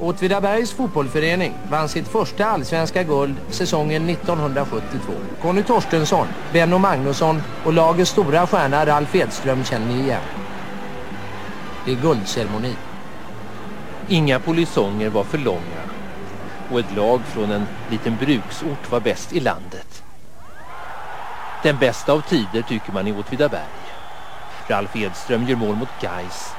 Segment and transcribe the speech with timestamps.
[0.00, 5.12] Åtvidabergs fotbollförening vann sitt första allsvenska guld säsongen 1972.
[5.42, 10.20] Conny Torstensson, Benno Magnusson och lagets stora stjärna Ralf Edström känner ni igen.
[11.84, 12.76] Det är guldceremoni.
[14.08, 15.82] Inga polisonger var för långa
[16.70, 20.02] och ett lag från en liten bruksort var bäst i landet.
[21.62, 23.62] Den bästa av tider tycker man i Åtvidaberg.
[24.66, 26.54] Ralf Edström gör mål mot Geis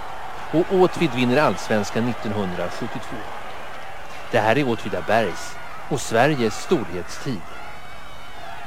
[0.51, 3.36] och Åtvid vinner allsvenskan 1972.
[4.31, 5.55] Det här är Åtvidabergs
[5.89, 7.41] och Sveriges storhetstid.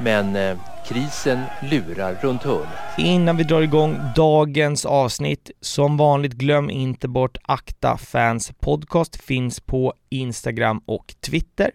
[0.01, 2.69] Men eh, krisen lurar runt hörnet.
[2.99, 9.61] Innan vi drar igång dagens avsnitt, som vanligt glöm inte bort Akta Fans Podcast finns
[9.61, 11.71] på Instagram och Twitter.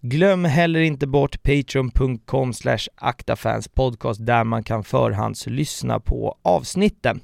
[0.00, 7.20] Glöm heller inte bort patreon.com slash aktafanspodcast där man kan förhandslyssna på avsnitten.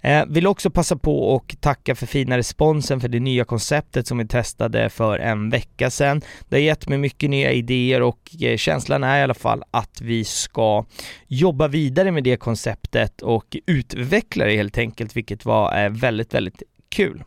[0.00, 4.18] Eh, vill också passa på och tacka för fina responsen för det nya konceptet som
[4.18, 6.22] vi testade för en vecka sedan.
[6.48, 10.00] Det har gett mig mycket nya idéer och eh, känslan är i alla fall att
[10.00, 10.84] vi ska
[11.26, 16.62] jobba vidare med det konceptet och utveckla det helt enkelt, vilket var eh, väldigt, väldigt
[16.88, 17.24] kul.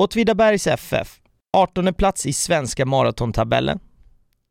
[0.00, 1.20] Åtvidabergs FF,
[1.52, 3.78] 18 plats i svenska maratontabellen.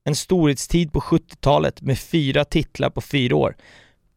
[0.06, 3.56] En storhetstid på 70-talet med fyra titlar på fyra år.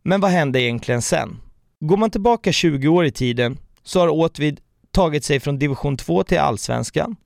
[0.03, 1.41] Men vad hände egentligen sen?
[1.85, 6.25] Går man tillbaka 20 år i tiden så har Åtvid tagit sig från division 2
[6.25, 7.17] till allsvenskan,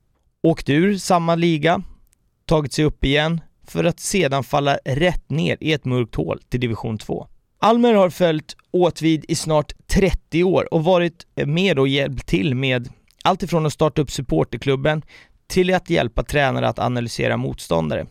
[0.43, 1.81] åkt ur samma liga,
[2.45, 6.59] tagit sig upp igen för att sedan falla rätt ner i ett mörkt hål till
[6.59, 7.27] division 2.
[7.59, 12.89] Almer har följt Åtvid i snart 30 år och varit med och hjälpt till med
[13.23, 15.01] allt ifrån att starta upp supporterklubben
[15.47, 18.05] till att hjälpa tränare att analysera motståndare.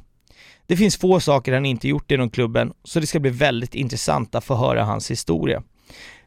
[0.66, 4.34] Det finns få saker han inte gjort inom klubben, så det ska bli väldigt intressant
[4.34, 5.62] att få höra hans historia.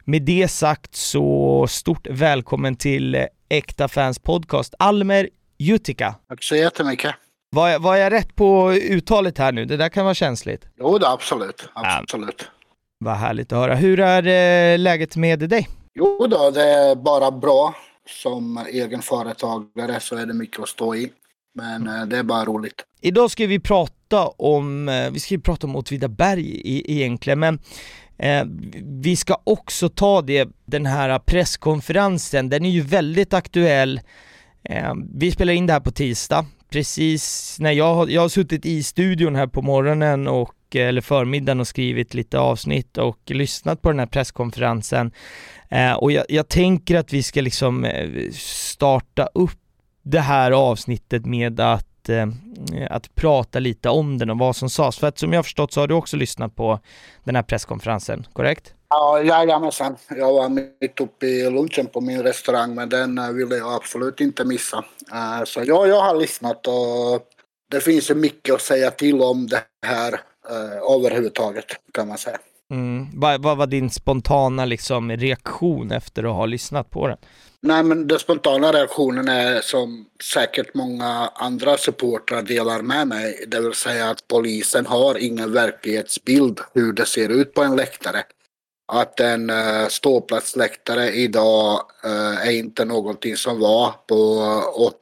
[0.05, 6.15] Med det sagt så stort välkommen till Äkta Fans Podcast, Almer Jutika.
[6.29, 7.15] Tack så jättemycket.
[7.55, 9.65] Var jag, var jag rätt på uttalet här nu?
[9.65, 10.65] Det där kan vara känsligt.
[10.79, 11.69] Jo, det absolut.
[11.73, 12.47] Absolut.
[12.99, 13.75] Vad härligt att höra.
[13.75, 14.27] Hur är
[14.73, 15.67] eh, läget med dig?
[15.95, 17.75] Jo då, det är bara bra.
[18.23, 21.09] Som egen företagare så är det mycket att stå i.
[21.55, 22.83] Men eh, det är bara roligt.
[23.01, 27.59] Idag ska vi prata om, eh, vi ska ju prata om Åtvidaberg egentligen, men
[28.19, 28.43] Eh,
[28.83, 34.01] vi ska också ta det, den här presskonferensen, den är ju väldigt aktuell.
[34.63, 38.65] Eh, vi spelar in det här på tisdag, precis när jag har, jag har suttit
[38.65, 43.89] i studion här på morgonen och eller förmiddagen och skrivit lite avsnitt och lyssnat på
[43.89, 45.11] den här presskonferensen.
[45.69, 49.59] Eh, och jag, jag, tänker att vi ska liksom eh, starta upp
[50.03, 52.27] det här avsnittet med att Eh,
[52.89, 54.97] att, prata lite om den och vad som sades.
[54.97, 56.79] För att som jag förstått så har du också lyssnat på
[57.23, 58.73] den här presskonferensen, korrekt?
[58.89, 59.95] Ja, jajamensan.
[60.09, 64.21] Jag var mitt uppe i lunchen på min restaurang men den eh, ville jag absolut
[64.21, 64.77] inte missa.
[65.13, 67.27] Uh, så ja, jag har lyssnat och
[67.71, 70.21] det finns ju mycket att säga till om det här
[70.95, 72.37] överhuvudtaget kan man säga.
[72.71, 73.07] Mm.
[73.13, 77.17] Vad, vad var din spontana liksom, reaktion efter att ha lyssnat på den?
[77.61, 83.45] Nej, men den spontana reaktionen är som säkert många andra supportrar delar med mig.
[83.47, 88.23] Det vill säga att polisen har ingen verklighetsbild hur det ser ut på en läktare.
[88.91, 94.15] Att en uh, ståplatsläktare idag uh, är inte någonting som var på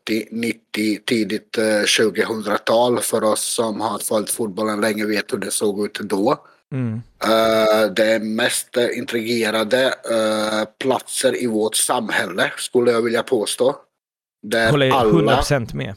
[0.04, 3.00] 80, 90, tidigt eh, uh, 2000-tal.
[3.00, 6.38] För oss som har följt fotbollen länge vet hur det såg ut då.
[6.72, 7.02] Mm.
[7.28, 13.76] Uh, det mest intrigerade uh, platser i vårt samhälle, skulle jag vilja påstå.
[14.44, 15.96] Där Håller alla, 100% med.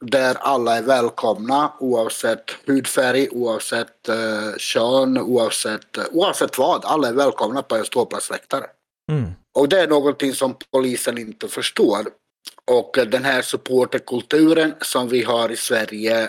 [0.00, 6.84] Där alla är välkomna oavsett hudfärg, oavsett uh, kön, oavsett, uh, oavsett vad.
[6.84, 8.64] Alla är välkomna på en ståplatsläktare.
[9.12, 9.30] Mm.
[9.54, 12.06] Och det är någonting som polisen inte förstår.
[12.64, 16.28] Och den här supporterkulturen som vi har i Sverige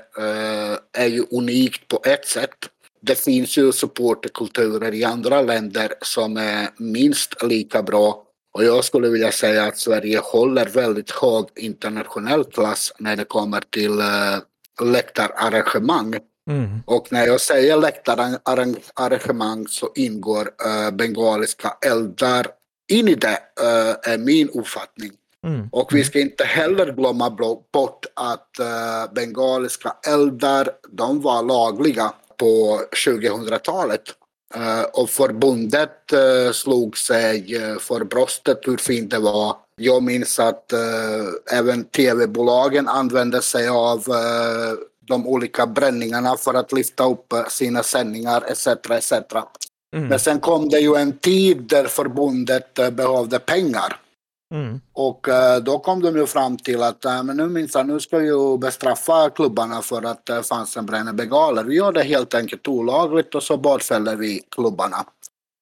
[0.93, 2.69] är ju unikt på ett sätt
[3.01, 8.23] det finns ju supporterkulturer i andra länder som är minst lika bra.
[8.53, 13.63] Och jag skulle vilja säga att Sverige håller väldigt hög internationell klass när det kommer
[13.69, 14.39] till uh,
[14.81, 16.15] läktararrangemang.
[16.49, 16.79] Mm.
[16.85, 22.47] Och när jag säger läktararrangemang så ingår uh, bengaliska eldar
[22.91, 25.11] in i det, uh, är min uppfattning.
[25.45, 25.69] Mm.
[25.71, 27.29] Och vi ska inte heller glömma
[27.73, 34.01] bort att uh, bengaliska eldar, de var lagliga på 2000-talet.
[34.55, 39.55] Uh, och förbundet uh, slog sig uh, för bröstet hur fint det var.
[39.81, 40.73] Jag minns att
[41.51, 44.03] även tv-bolagen använde sig av
[45.07, 48.67] de olika bränningarna för att lyfta upp sina sändningar etc.
[48.67, 49.11] etc.
[49.95, 50.07] Mm.
[50.07, 53.99] Men sen kom det ju en tid där förbundet behövde pengar.
[54.53, 54.81] Mm.
[54.93, 58.21] Och uh, då kom de ju fram till att uh, men nu minsann, nu ska
[58.21, 61.63] ju bestraffa klubbarna för att det uh, fanns en bränner bengaler.
[61.63, 65.05] Vi gör det helt enkelt olagligt och så bötfäller vi klubbarna.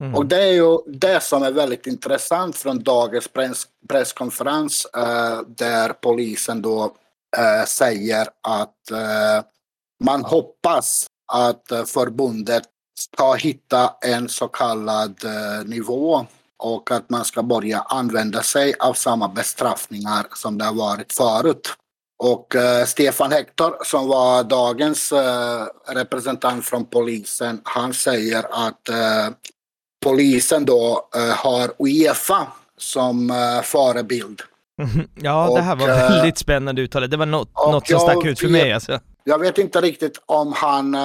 [0.03, 0.15] Mm.
[0.15, 5.93] Och det är ju det som är väldigt intressant från dagens press, presskonferens uh, där
[5.93, 6.95] polisen då
[7.67, 8.75] säger att
[10.03, 12.63] man hoppas att förbundet
[12.99, 15.15] ska hitta en så kallad
[15.65, 16.25] nivå
[16.63, 21.74] och att man ska börja använda sig av samma bestraffningar som det har varit förut.
[22.24, 25.19] Och uh, Stefan Hector som var dagens uh,
[25.88, 29.36] representant från polisen, han säger att uh,
[30.06, 32.48] polisen då har Uefa
[32.78, 34.42] som förebild.
[35.16, 37.07] Ja, och, det här var väldigt spännande uttalande.
[37.07, 38.74] Det var något, något som stack ut för mig.
[38.74, 39.00] Alltså.
[39.24, 40.96] Jag vet inte riktigt om han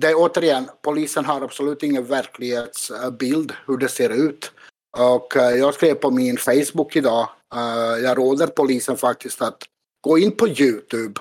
[0.00, 4.52] det är återigen, polisen har absolut ingen verklighetsbild hur det ser ut.
[4.98, 9.62] Och eh, jag skrev på min Facebook idag, eh, jag råder polisen faktiskt att
[10.00, 11.20] gå in på Youtube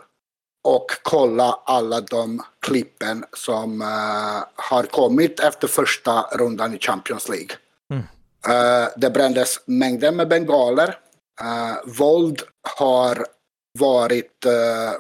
[0.64, 7.50] och kolla alla de klippen som uh, har kommit efter första rundan i Champions League.
[7.94, 8.04] Mm.
[8.98, 11.00] Det brändes mängder med bengaler.
[11.86, 12.42] Våld
[12.78, 13.26] har
[13.80, 14.46] varit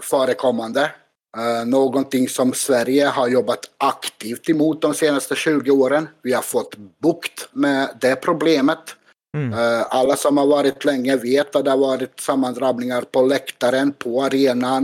[0.01, 0.91] förekommande
[1.37, 6.07] Uh, någonting som Sverige har jobbat aktivt emot de senaste 20 åren.
[6.21, 8.95] Vi har fått bukt med det problemet.
[9.35, 9.53] Mm.
[9.53, 14.23] Uh, alla som har varit länge vet att det har varit sammandrabbningar på läktaren, på
[14.23, 14.83] arenan,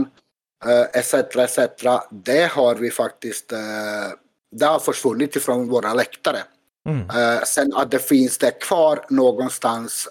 [0.66, 1.14] uh, etc.
[1.14, 1.58] etc.
[2.10, 3.58] Det har vi faktiskt, uh,
[4.56, 6.38] det har försvunnit ifrån våra läktare.
[6.88, 7.06] Mm.
[7.44, 10.08] sen att det finns det kvar någonstans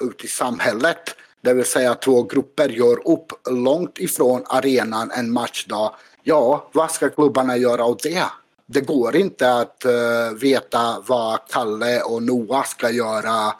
[0.00, 5.94] ute i samhället det vill säga två grupper gör upp långt ifrån arenan en matchdag.
[6.22, 8.24] Ja, vad ska klubbarna göra åt det?
[8.66, 13.54] Det går inte att uh, veta vad Kalle och Noah ska göra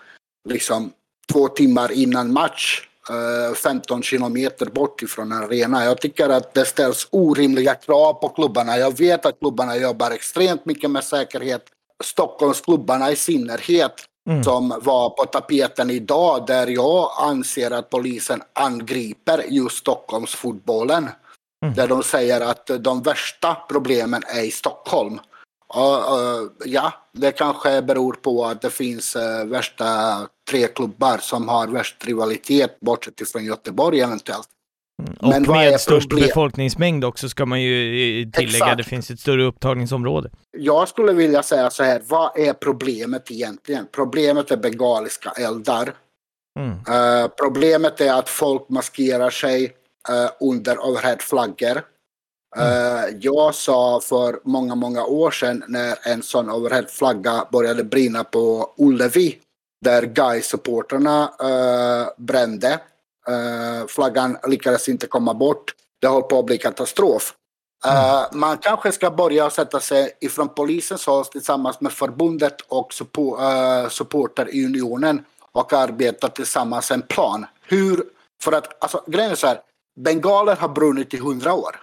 [0.48, 0.92] liksom
[1.32, 2.88] två timmar innan match.
[3.10, 5.84] Eh, uh, 15 kilometer bort ifrån en arena.
[5.84, 8.78] Jag tycker att det ställs orimliga krav på klubbarna.
[8.78, 11.62] Jag vet att klubbarna jobbar extremt mycket med säkerhet.
[12.04, 14.44] Stockholmsklubbarna i synnerhet mm.
[14.44, 21.08] som var på tapeten idag där jag anser att polisen angriper just Stockholmsfotbollen.
[21.64, 21.74] Mm.
[21.74, 25.20] Där de säger att de värsta problemen är i Stockholm.
[25.76, 29.86] Uh, uh, ja, det kanske beror på att det finns uh, värsta
[30.50, 34.48] tre klubbar som har värst rivalitet bortsett ifrån Göteborg eventuellt.
[35.20, 36.26] Och Men med störst problem?
[36.26, 38.56] befolkningsmängd också ska man ju tillägga.
[38.56, 38.76] Exakt.
[38.76, 40.30] Det finns ett större upptagningsområde.
[40.56, 42.02] Jag skulle vilja säga så här.
[42.08, 43.86] Vad är problemet egentligen?
[43.92, 45.94] Problemet är bengaliska eldar.
[46.58, 46.70] Mm.
[46.70, 51.82] Uh, problemet är att folk maskerar sig uh, under overheadflaggor.
[52.56, 53.18] Uh, mm.
[53.20, 59.38] Jag sa för många, många år sedan när en sån overheadflagga började brinna på Ullevi
[59.84, 61.30] där Guy-supporterna
[62.16, 62.80] brände
[63.30, 65.74] Uh, flaggan lyckades inte komma bort.
[66.00, 67.34] Det höll på att bli katastrof.
[67.86, 73.40] Uh, Man kanske ska börja sätta sig ifrån polisens håll tillsammans med förbundet och support,
[73.40, 77.46] uh, supporterunionen och arbeta tillsammans en plan.
[77.62, 78.04] Hur,
[78.42, 79.60] för att alltså, grejen är så här,
[80.00, 81.76] bengaler har brunnit i hundra år.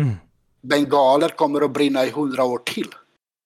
[0.00, 0.14] Mm.
[0.62, 2.88] Bengaler kommer att brinna i hundra år till.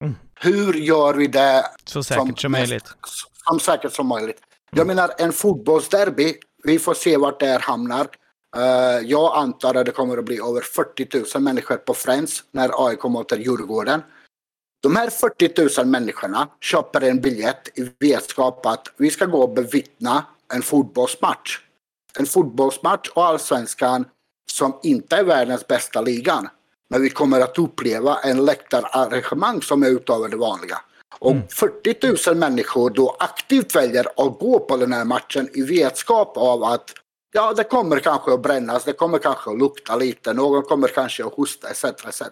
[0.05, 0.15] Mm.
[0.35, 2.85] Hur gör vi det så säkert som, som möjligt?
[3.49, 4.41] Som säkert som möjligt.
[4.71, 8.09] Jag menar en fotbollsderby vi får se vart det här hamnar.
[8.57, 12.87] Uh, jag antar att det kommer att bli över 40 000 människor på Friends när
[12.87, 14.03] AIK möter Djurgården.
[14.83, 19.55] De här 40 000 människorna köper en biljett i vetskap att vi ska gå och
[19.55, 21.59] bevittna en fotbollsmatch.
[22.19, 24.05] En fotbollsmatch och allsvenskan
[24.51, 26.49] som inte är världens bästa ligan.
[26.89, 30.79] Men vi kommer att uppleva en läktararrangemang som är utöver det vanliga.
[31.23, 32.17] Och 40 mm.
[32.27, 36.91] 000 människor då aktivt väljer att gå på den här matchen i vetskap av att
[37.33, 41.25] ja, det kommer kanske att brännas, det kommer kanske att lukta lite, någon kommer kanske
[41.25, 41.85] att hosta etc.
[41.85, 42.23] etc.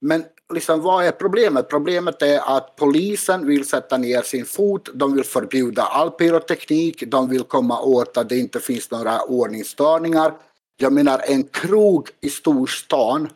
[0.00, 1.68] Men liksom, vad är problemet?
[1.68, 7.28] Problemet är att polisen vill sätta ner sin fot, de vill förbjuda all pyroteknik, de
[7.28, 10.32] vill komma åt att det inte finns några ordningsstörningar.
[10.76, 13.28] Jag menar en krog i storstan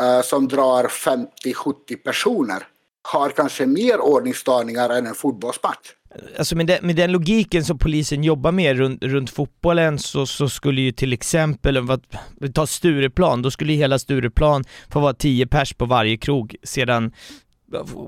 [0.00, 2.66] uh, som drar 50-70 personer
[3.06, 5.90] har kanske mer ordningsstörningar än en fotbollsmatch.
[6.38, 10.48] Alltså med, den, med den logiken som polisen jobbar med runt, runt fotbollen så, så
[10.48, 12.00] skulle ju till exempel, om
[12.40, 16.56] vi tar Stureplan, då skulle ju hela Stureplan få vara 10 pers på varje krog
[16.62, 17.12] sedan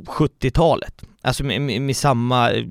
[0.06, 1.04] 70-talet.
[1.22, 2.64] Alltså med, med, med, samma eh,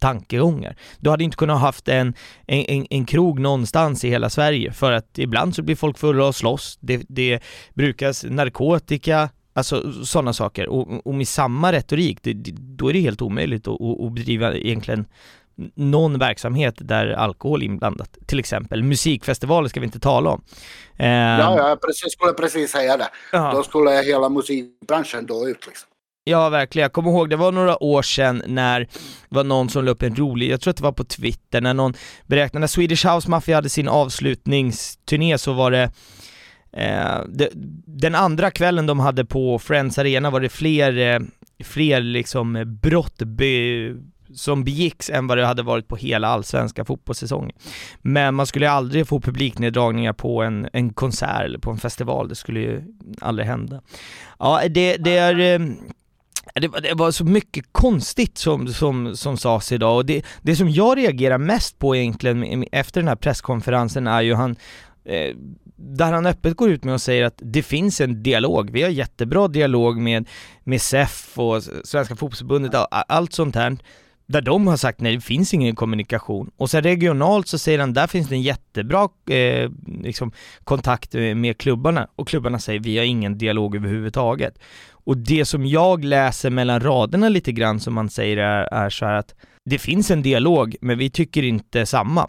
[0.00, 0.76] tankegångar.
[0.98, 2.14] Du hade inte kunnat haft en,
[2.46, 6.34] en, en, krog någonstans i hela Sverige för att ibland så blir folk fulla och
[6.34, 7.42] slåss, det, det
[7.74, 10.68] brukas narkotika, Alltså sådana saker.
[10.68, 15.06] Och, och med samma retorik, det, då är det helt omöjligt att, att bedriva egentligen
[15.74, 18.82] någon verksamhet där alkohol är inblandat, till exempel.
[18.82, 20.42] Musikfestivaler ska vi inte tala om.
[20.96, 23.08] Eh, ja, jag precis, skulle precis säga det.
[23.32, 23.52] Ja.
[23.54, 25.88] Då skulle hela musikbranschen dö ut liksom.
[26.24, 26.82] Ja, verkligen.
[26.82, 28.88] Jag kommer ihåg, det var några år sedan när det
[29.28, 31.74] var någon som la upp en rolig, jag tror att det var på Twitter, när
[31.74, 31.94] någon
[32.26, 35.90] beräknade, när Swedish House Mafia hade sin avslutningsturné så var det
[36.72, 37.48] Eh, de,
[37.86, 41.20] den andra kvällen de hade på Friends Arena var det fler, eh,
[41.64, 43.94] fler liksom brott be,
[44.34, 47.56] som begicks än vad det hade varit på hela allsvenska fotbollssäsongen.
[48.02, 52.34] Men man skulle aldrig få publikneddragningar på en, en konsert eller på en festival, det
[52.34, 52.82] skulle ju
[53.20, 53.80] aldrig hända.
[54.38, 55.66] Ja, det, det är eh,
[56.54, 60.56] det var, det var, så mycket konstigt som, som, som sades idag och det, det
[60.56, 64.56] som jag reagerar mest på egentligen efter den här presskonferensen är ju han,
[65.08, 65.34] Eh,
[65.76, 68.90] där han öppet går ut med och säger att det finns en dialog, vi har
[68.90, 70.28] jättebra dialog med,
[70.64, 73.76] med SEF och Svenska fotbollsförbundet, allt sånt här
[74.28, 76.50] där de har sagt nej, det finns ingen kommunikation.
[76.56, 79.70] Och sen regionalt så säger han, där finns det en jättebra eh,
[80.02, 80.32] liksom,
[80.64, 82.08] kontakt eh, med klubbarna.
[82.16, 84.58] Och klubbarna säger, vi har ingen dialog överhuvudtaget.
[84.90, 89.04] Och det som jag läser mellan raderna lite grann som man säger är, är så
[89.04, 89.34] att
[89.64, 92.28] det finns en dialog, men vi tycker inte samma.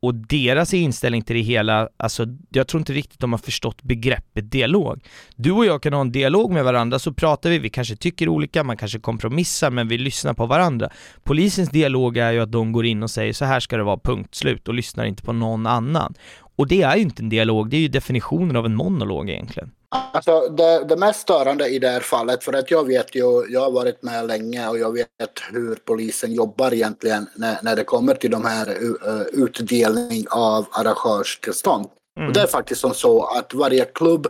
[0.00, 4.50] Och deras inställning till det hela, alltså jag tror inte riktigt de har förstått begreppet
[4.50, 5.04] dialog.
[5.36, 8.28] Du och jag kan ha en dialog med varandra, så pratar vi, vi kanske tycker
[8.28, 10.88] olika, man kanske kompromissar, men vi lyssnar på varandra.
[11.22, 14.00] Polisens dialog är ju att de går in och säger så här ska det vara,
[14.04, 16.14] punkt slut, och lyssnar inte på någon annan.
[16.58, 19.70] Och det är ju inte en dialog, det är ju definitionen av en monolog egentligen.
[19.90, 23.60] Alltså det, det mest störande i det här fallet, för att jag vet ju, jag
[23.60, 25.08] har varit med länge och jag vet
[25.52, 31.86] hur polisen jobbar egentligen när, när det kommer till de här uh, utdelning av arrangörstillstånd.
[32.16, 32.28] Mm.
[32.28, 34.26] Och det är faktiskt som så att varje klubb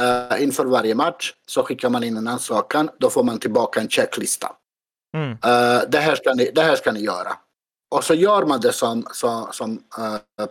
[0.00, 3.88] uh, inför varje match så skickar man in en ansökan, då får man tillbaka en
[3.88, 4.52] checklista.
[5.16, 5.30] Mm.
[5.30, 7.32] Uh, det, här ska ni, det här ska ni göra.
[7.94, 9.80] Och så gör man det som, som, som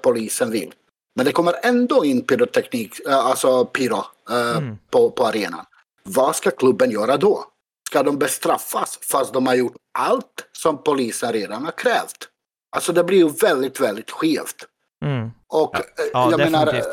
[0.02, 0.74] polisen vill.
[1.18, 4.78] Men det kommer ändå in pyroteknik, eh, alltså pyro, eh, mm.
[4.92, 5.66] på, på arenan.
[6.04, 7.46] Vad ska klubben göra då?
[7.90, 12.18] Ska de bestraffas fast de har gjort allt som polisen redan har krävt?
[12.76, 14.56] Alltså det blir ju väldigt, väldigt skevt.
[15.06, 15.32] Mm.
[15.48, 15.80] Och ja.
[15.80, 16.52] Eh, ja, jag definitivt.
[16.52, 16.84] menar,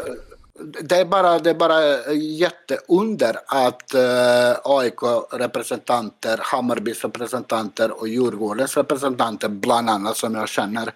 [0.82, 9.48] det är bara, det är bara jätteunder att uh, AIK-representanter, Hammarbys representanter och Djurgårdens representanter
[9.48, 10.92] bland annat som jag känner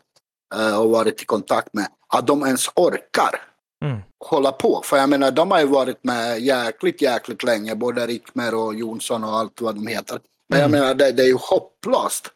[0.78, 3.42] och varit i kontakt med, att de ens orkar
[3.84, 3.98] mm.
[4.24, 4.82] hålla på.
[4.84, 9.24] För jag menar, de har ju varit med jäkligt, jäkligt länge, både Rickmer och Jonsson
[9.24, 10.20] och allt vad de heter.
[10.48, 10.72] Men mm.
[10.72, 12.30] jag menar, det, det är ju hopplöst.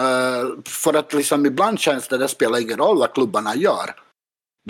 [0.00, 3.94] Uh, för att liksom ibland känns det, det spelar ingen roll vad klubbarna gör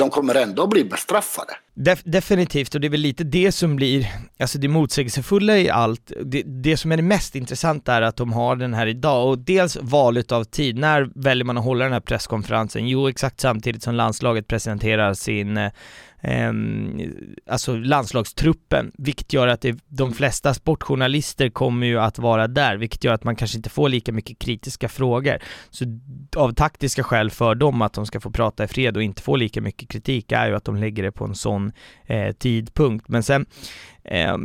[0.00, 1.52] de kommer ändå bli bestraffade.
[1.74, 4.06] Def definitivt, och det är väl lite det som blir,
[4.40, 8.32] alltså det motsägelsefulla i allt, det, det som är det mest intressanta är att de
[8.32, 11.92] har den här idag, och dels valet av tid, när väljer man att hålla den
[11.92, 12.88] här presskonferensen?
[12.88, 15.72] Jo, exakt samtidigt som landslaget presenterar sin eh,
[16.20, 16.52] eh,
[17.46, 23.04] alltså landslagstruppen, vilket gör att det, de flesta sportjournalister kommer ju att vara där, vilket
[23.04, 25.38] gör att man kanske inte får lika mycket kritiska frågor.
[25.70, 25.84] Så
[26.36, 29.36] av taktiska skäl för dem att de ska få prata i fred och inte få
[29.36, 31.72] lika mycket kritik är ju att de lägger det på en sån
[32.06, 33.08] eh, tidpunkt.
[33.08, 33.46] Men sen
[34.04, 34.36] eh,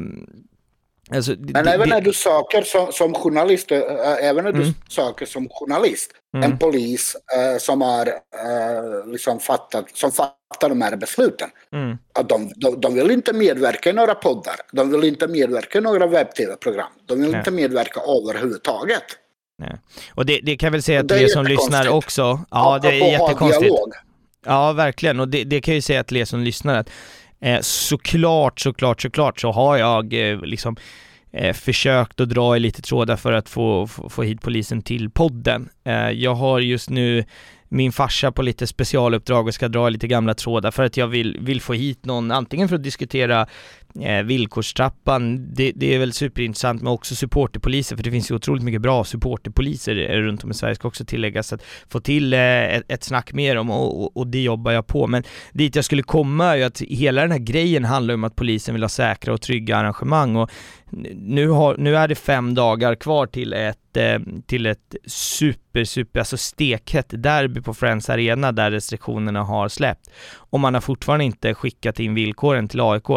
[1.12, 3.80] Alltså, Men det, även när du söker som, som journalist, äh,
[4.22, 4.74] även när du mm.
[4.90, 6.52] söker som journalist, mm.
[6.52, 11.50] en polis äh, som har äh, liksom fattat, som fattar de här besluten.
[11.74, 11.98] Mm.
[12.20, 15.82] Att de, de, de, vill inte medverka i några poddar, de vill inte medverka i
[15.82, 17.40] några webb-tv-program, de vill Nej.
[17.40, 19.04] inte medverka överhuvudtaget.
[19.58, 19.78] Nej.
[20.14, 23.76] Och det, det kan väl säga att det, som lyssnar också, ja det är jättekonstigt.
[24.46, 26.90] Ja, verkligen, och det, det kan ju säga till er som lyssnar att
[27.40, 30.76] Eh, såklart, såklart, såklart så har jag eh, liksom
[31.32, 35.10] eh, försökt att dra i lite trådar för att få, få, få hit polisen till
[35.10, 35.70] podden.
[35.84, 37.26] Eh, jag har just nu
[37.70, 41.38] min farsa på lite specialuppdrag och ska dra lite gamla trådar för att jag vill,
[41.42, 43.48] vill få hit någon, antingen för att diskutera
[44.02, 48.64] eh, villkorstrappan, det, det, är väl superintressant, men också supporterpoliser, för det finns ju otroligt
[48.64, 52.40] mycket bra supporterpoliser eh, runt om i Sverige, ska också tilläggas, att få till eh,
[52.40, 55.08] ett, ett snack med dem och, och, och, det jobbar jag på.
[55.08, 58.36] Men dit jag skulle komma är ju att hela den här grejen handlar om att
[58.36, 60.52] polisen vill ha säkra och trygga arrangemang och
[61.16, 66.20] nu, har, nu är det fem dagar kvar till ett, eh, till ett super, super,
[66.20, 70.10] alltså stekhett derby på Friends Arena där restriktionerna har släppt.
[70.36, 73.10] Och man har fortfarande inte skickat in villkoren till AIK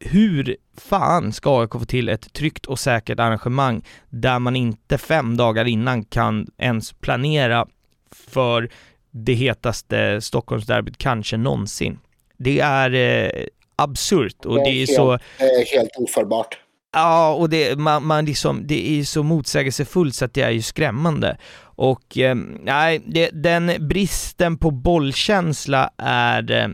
[0.00, 5.36] hur fan ska AIK få till ett tryggt och säkert arrangemang där man inte fem
[5.36, 7.66] dagar innan kan ens planera
[8.10, 8.68] för
[9.10, 11.98] det hetaste Stockholmsderbyt kanske någonsin.
[12.36, 13.46] Det är eh,
[13.76, 15.18] absurt och det är, det är helt, så...
[15.38, 16.58] Det är helt ofattbart.
[16.92, 20.62] Ja, och det, man, man liksom, det är så motsägelsefullt så att det är ju
[20.62, 21.36] skrämmande.
[21.60, 26.68] Och eh, nej, det, den bristen på bollkänsla är eh,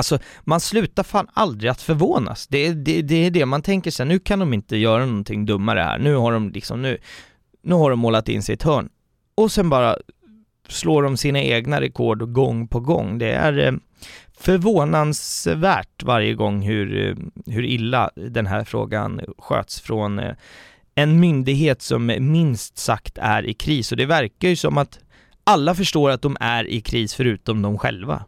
[0.00, 2.46] Alltså man slutar fan aldrig att förvånas.
[2.46, 5.80] Det, det, det är det man tänker sig, nu kan de inte göra någonting dummare
[5.80, 5.98] här.
[5.98, 6.98] Nu har de liksom, nu,
[7.62, 8.88] nu har de målat in sig i ett hörn.
[9.34, 9.96] Och sen bara
[10.68, 13.18] slår de sina egna rekord gång på gång.
[13.18, 13.72] Det är eh,
[14.38, 17.16] förvånansvärt varje gång hur, eh,
[17.46, 20.34] hur illa den här frågan sköts från eh,
[20.94, 24.98] en myndighet som minst sagt är i kris och det verkar ju som att
[25.50, 28.24] alla förstår att de är i kris förutom de själva.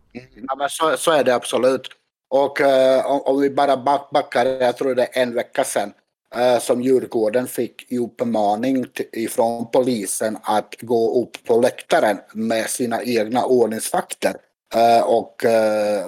[0.49, 1.88] Ja, men så, så är det absolut.
[2.31, 5.93] Och uh, om, om, vi bara back, backar, jag tror det är en vecka sedan,
[6.37, 13.02] uh, som Djurgården fick i uppmaning ifrån polisen att gå upp på läktaren med sina
[13.02, 14.35] egna ordningsvakter
[14.76, 15.45] uh, och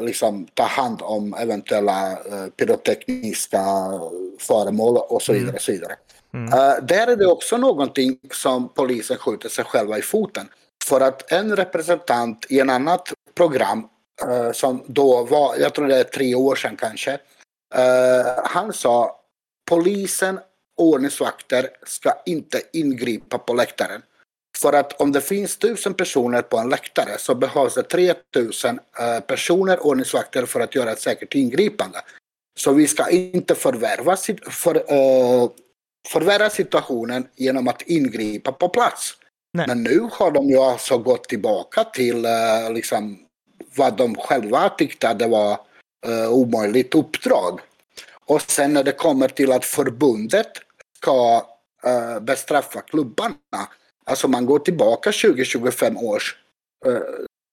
[0.01, 2.19] liksom ta hand om eventuella
[2.57, 3.65] pyrotekniska
[4.39, 5.49] föremål och så vidare.
[5.49, 5.61] Mm.
[5.61, 5.97] Så vidare.
[6.35, 6.51] Mm.
[6.87, 10.49] där är det också någonting som polisen skjuter sig själva i foten.
[10.89, 13.89] För att en representant i en annat program
[14.25, 19.21] uh, som då var, jag tror det är tre år sedan kanske, uh, han sa
[19.71, 20.41] polisen,
[20.77, 24.03] ordningsvakter ska inte ingripa på läktaren.
[24.59, 29.07] För att om det finns tusen personer på en läktare så behövs det 3000 uh,
[29.07, 31.99] eh, personer, ordningsvakter, för att göra ett säkert ingripande.
[32.59, 34.17] Så vi ska inte förvärva,
[34.51, 34.83] för,
[36.09, 39.15] förvärra situationen genom att ingripa på plats.
[39.55, 39.67] Nej.
[39.67, 43.19] Men nu har de ju alltså gått tillbaka till uh, liksom,
[43.77, 45.61] vad de själva tyckte det var
[46.09, 47.61] uh, omöjligt uppdrag.
[48.27, 50.51] Och sen när det kommer till att förbundet
[50.97, 51.37] ska
[51.87, 53.35] uh, bestraffa klubbarna,
[54.05, 56.37] alltså man går tillbaka 20-25 års
[56.87, 56.99] uh,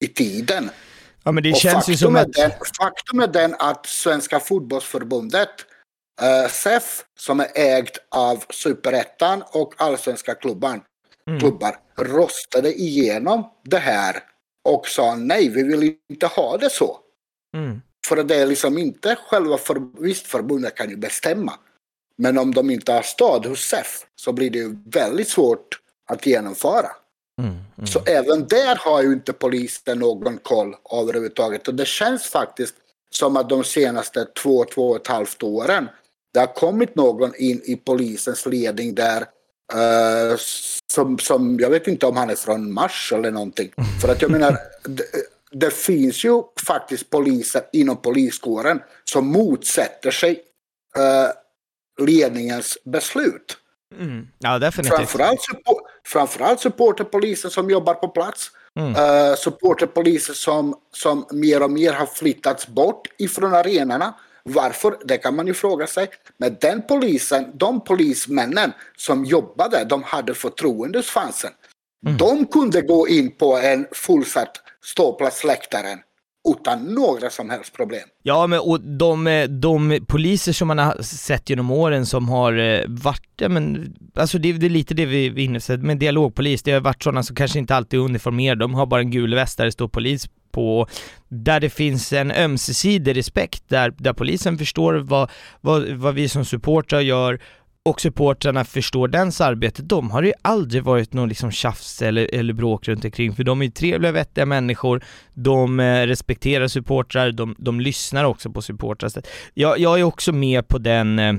[0.04, 0.70] i tiden.
[1.24, 2.32] Ja, men det och känns ju som att...
[2.32, 5.50] Den, faktum är den att Svenska fotbollsförbundet,
[6.22, 10.80] uh, SEF, som är ägt av Superettan och allsvenska klubban,
[11.28, 11.40] mm.
[11.40, 14.22] klubbar röstade igenom det här
[14.64, 16.98] och sa nej, vi vill inte ha det så.
[17.56, 17.80] Mm.
[18.06, 21.52] För det är liksom inte själva för, visst förbundet kan ju bestämma.
[22.16, 26.26] Men om de inte har stöd hos SEF så blir det ju väldigt svårt att
[26.26, 26.90] genomföra.
[27.42, 27.86] Mm, mm.
[27.86, 31.68] Så även där har ju inte polisen någon koll överhuvudtaget.
[31.68, 32.74] Och det känns faktiskt
[33.10, 35.88] som att de senaste två, två och ett halvt åren
[36.34, 39.24] det har kommit någon in i polisens ledning där
[39.74, 40.36] Uh,
[40.92, 43.72] som, som, jag vet inte om han är från Mars eller någonting.
[44.00, 45.04] För att jag menar, det,
[45.52, 50.42] det, finns ju faktiskt poliser inom poliskåren som motsätter sig
[50.98, 53.56] uh, ledningens beslut.
[53.98, 54.28] Mm.
[54.38, 54.96] Ja, definitivt.
[54.96, 58.50] Framförallt, support, framförallt supporterpolisen som jobbar på plats.
[58.78, 58.90] Mm.
[58.90, 64.14] Uh, supporterpoliser som, som mer och mer har flyttats bort ifrån arenorna.
[64.44, 64.98] Varför?
[65.04, 66.08] Det kan man ju fråga sig.
[66.36, 71.50] Men den polisen, de polismännen som jobbade, de hade förtroende hos fansen.
[72.06, 72.18] Mm.
[72.18, 75.98] De kunde gå in på en fullsatt ståplatsläktaren
[76.48, 78.08] utan några som helst problem.
[78.22, 82.52] Ja, men och de, eh, de poliser som man har sett genom åren som har
[82.58, 85.98] eh, varit, ja men, alltså det, det är lite det vi är inne på, med
[85.98, 89.10] dialogpolis, det har varit sådana som kanske inte alltid är uniformerade, de har bara en
[89.10, 90.86] gul väst där det står polis på,
[91.28, 96.44] där det finns en ömsesidig respekt, där, där polisen förstår vad, vad, vad vi som
[96.44, 97.40] supportrar gör
[97.84, 102.52] och supportrarna förstår dens arbete, de har ju aldrig varit någon liksom tjafs eller, eller
[102.52, 107.54] bråk runt omkring för de är ju trevliga, vettiga människor, de eh, respekterar supportrar, de,
[107.58, 109.10] de lyssnar också på supportrar.
[109.54, 111.34] Jag, jag är också med på den eh,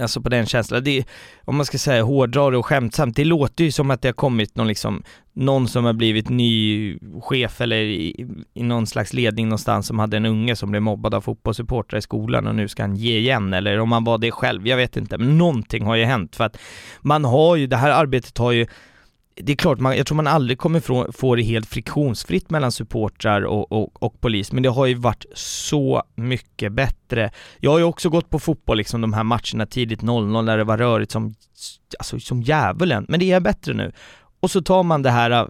[0.00, 1.04] Alltså på den känslan, det,
[1.44, 4.12] om man ska säga hårdra det och skämtsamt, det låter ju som att det har
[4.12, 9.48] kommit någon liksom, någon som har blivit ny chef eller i, i någon slags ledning
[9.48, 12.82] någonstans som hade en unge som blev mobbad av fotbollssupportrar i skolan och nu ska
[12.82, 15.96] han ge igen eller om han var det själv, jag vet inte, men någonting har
[15.96, 16.58] ju hänt för att
[17.00, 18.66] man har ju, det här arbetet har ju
[19.36, 23.42] det är klart, man, jag tror man aldrig kommer få det helt friktionsfritt mellan supportrar
[23.42, 27.30] och, och, och, polis, men det har ju varit så mycket bättre.
[27.60, 30.64] Jag har ju också gått på fotboll, liksom de här matcherna tidigt 0-0 när det
[30.64, 31.34] var rörigt som,
[31.98, 33.92] alltså som djävulen, men det är bättre nu.
[34.40, 35.46] Och så tar man det här äh,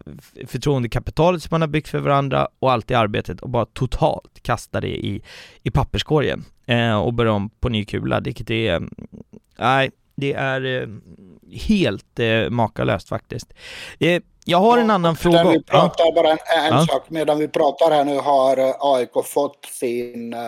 [0.46, 4.80] förtroendekapitalet som man har byggt för varandra och allt det arbetet och bara totalt kastar
[4.80, 5.22] det i,
[5.62, 8.90] i papperskorgen eh, och börjar om på ny kula, vilket är, mm,
[9.58, 10.88] nej, det är eh,
[11.68, 13.52] helt eh, makalöst faktiskt.
[13.98, 15.50] Eh, jag har en annan fråga.
[15.50, 16.86] Vi pratar bara en, en ja.
[16.86, 17.10] sak.
[17.10, 20.40] Medan vi pratar här nu har eh, AIK fått sin eh,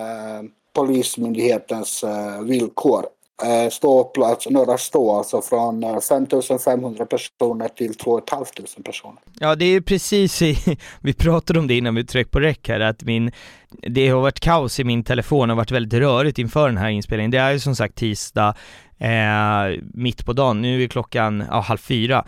[0.75, 3.05] Polismyndighetens eh, villkor.
[3.45, 8.47] Eh, ståplats, Norra Stå, alltså från 5500 personer till 2 500
[8.85, 9.19] personer.
[9.41, 10.57] Ja, det är precis, i,
[11.01, 13.33] vi pratade om det innan vi tryckte på räck här, att min,
[13.71, 17.31] det har varit kaos i min telefon och varit väldigt rörigt inför den här inspelningen.
[17.31, 18.55] Det är ju som sagt tisdag,
[18.99, 20.63] eh, mitt på dagen.
[20.63, 22.25] Nu är klockan ja, halv fyra.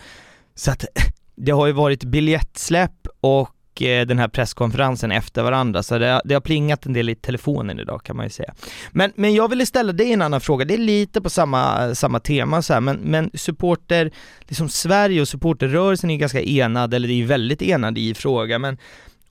[0.54, 0.84] Så att
[1.34, 6.34] det har ju varit biljettsläpp och Eh, den här presskonferensen efter varandra, så det, det
[6.34, 8.54] har plingat en del i telefonen idag kan man ju säga.
[8.90, 12.20] Men, men jag ville ställa dig en annan fråga, det är lite på samma, samma
[12.20, 17.22] tema så här, men, men supporter, liksom Sverige och supporterrörelsen är ganska enad, eller det
[17.22, 18.78] är väldigt enad i frågan, men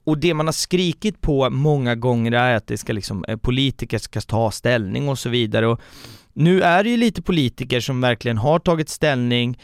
[0.03, 3.97] och det man har skrikit på många gånger är att det ska liksom, eh, politiker
[3.97, 5.81] ska ta ställning och så vidare och
[6.33, 9.57] nu är det ju lite politiker som verkligen har tagit ställning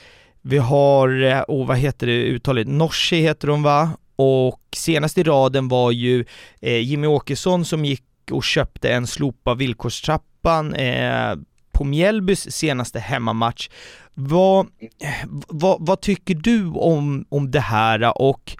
[0.47, 3.89] vi har, oh, vad heter det uttalet, Norsi heter hon va?
[4.15, 6.25] Och senast i raden var ju
[6.61, 11.35] eh, Jimmy Åkesson som gick och köpte en slopa villkorstrappan eh,
[11.71, 13.69] på Mjällbys senaste hemmamatch.
[14.13, 14.67] Vad,
[15.01, 18.57] eh, vad, vad tycker du om, om det här och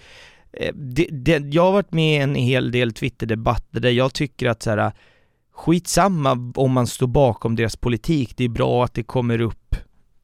[0.54, 4.50] eh, det, det, jag har varit med i en hel del Twitterdebatter där jag tycker
[4.50, 4.91] att så här,
[5.56, 9.76] skitsamma om man står bakom deras politik, det är bra att det kommer upp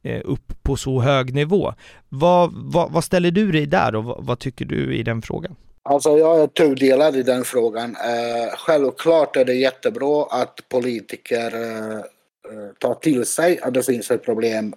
[0.04, 1.74] Eh, upp på så hög nivå.
[2.08, 5.56] Vad, vad, vad ställer du dig där och vad, vad, tycker du i den frågan?
[5.82, 7.96] Alltså jag är tudelad i den frågan.
[7.96, 14.10] Eh, självklart är det jättebra att politiker eh, eh, tar till sig att det finns
[14.10, 14.74] ett problem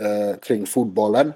[0.00, 1.32] eh, kring fotbollen.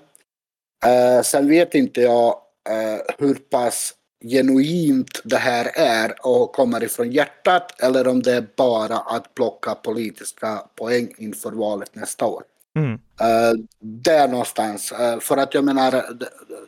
[0.87, 2.29] Eh, sen vet inte jag
[2.70, 8.46] eh, hur pass genuint det här är och kommer ifrån hjärtat eller om det är
[8.56, 12.42] bara att plocka politiska poäng inför valet nästa år.
[12.76, 12.92] Mm.
[12.92, 14.92] Uh, där någonstans.
[14.92, 16.04] Uh, för att jag menar,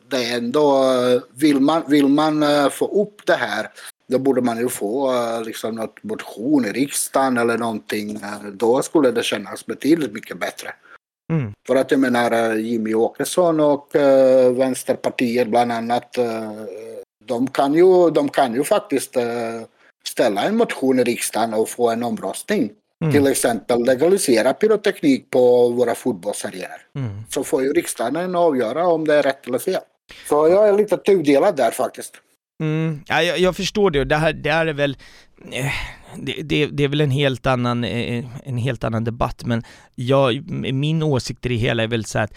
[0.08, 0.94] det, är ändå,
[1.34, 3.70] vill man, vill man uh, få upp det här
[4.08, 8.20] då borde man ju få liksom något motion i riksdagen eller någonting.
[8.52, 10.68] Då skulle det kännas betydligt mycket bättre.
[11.32, 11.52] Mm.
[11.66, 13.88] För att jag menar Jimmy Åkesson och
[14.56, 16.18] Vänsterpartiet bland annat.
[17.26, 19.16] De, kan ju, de kan ju faktiskt
[20.06, 22.70] ställa en motion i riksdagen och få en omröstning.
[23.02, 23.12] Mm.
[23.12, 26.80] Till exempel legalisera pyroteknik på våra fotbollsarenor.
[26.96, 27.22] Mm.
[27.28, 29.80] Så får ju riksdagen avgöra om det är rätt eller fel.
[30.28, 32.14] Så jag är lite tudelad där faktiskt.
[32.60, 33.00] Mm.
[33.06, 34.96] Ja, jag, jag, förstår det, det här, det här är väl
[35.52, 35.72] eh,
[36.16, 39.62] det, det, det, är väl en helt annan, eh, en helt annan debatt, men
[39.94, 42.34] jag, min åsikt i det hela är väl så att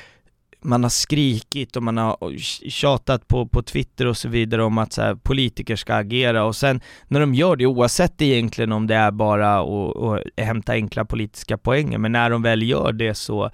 [0.68, 2.38] man har skrikit och man har
[2.70, 6.56] tjatat på, på Twitter och så vidare om att så här, politiker ska agera och
[6.56, 11.58] sen när de gör det, oavsett egentligen om det är bara att hämta enkla politiska
[11.58, 13.52] poänger, men när de väl gör det så,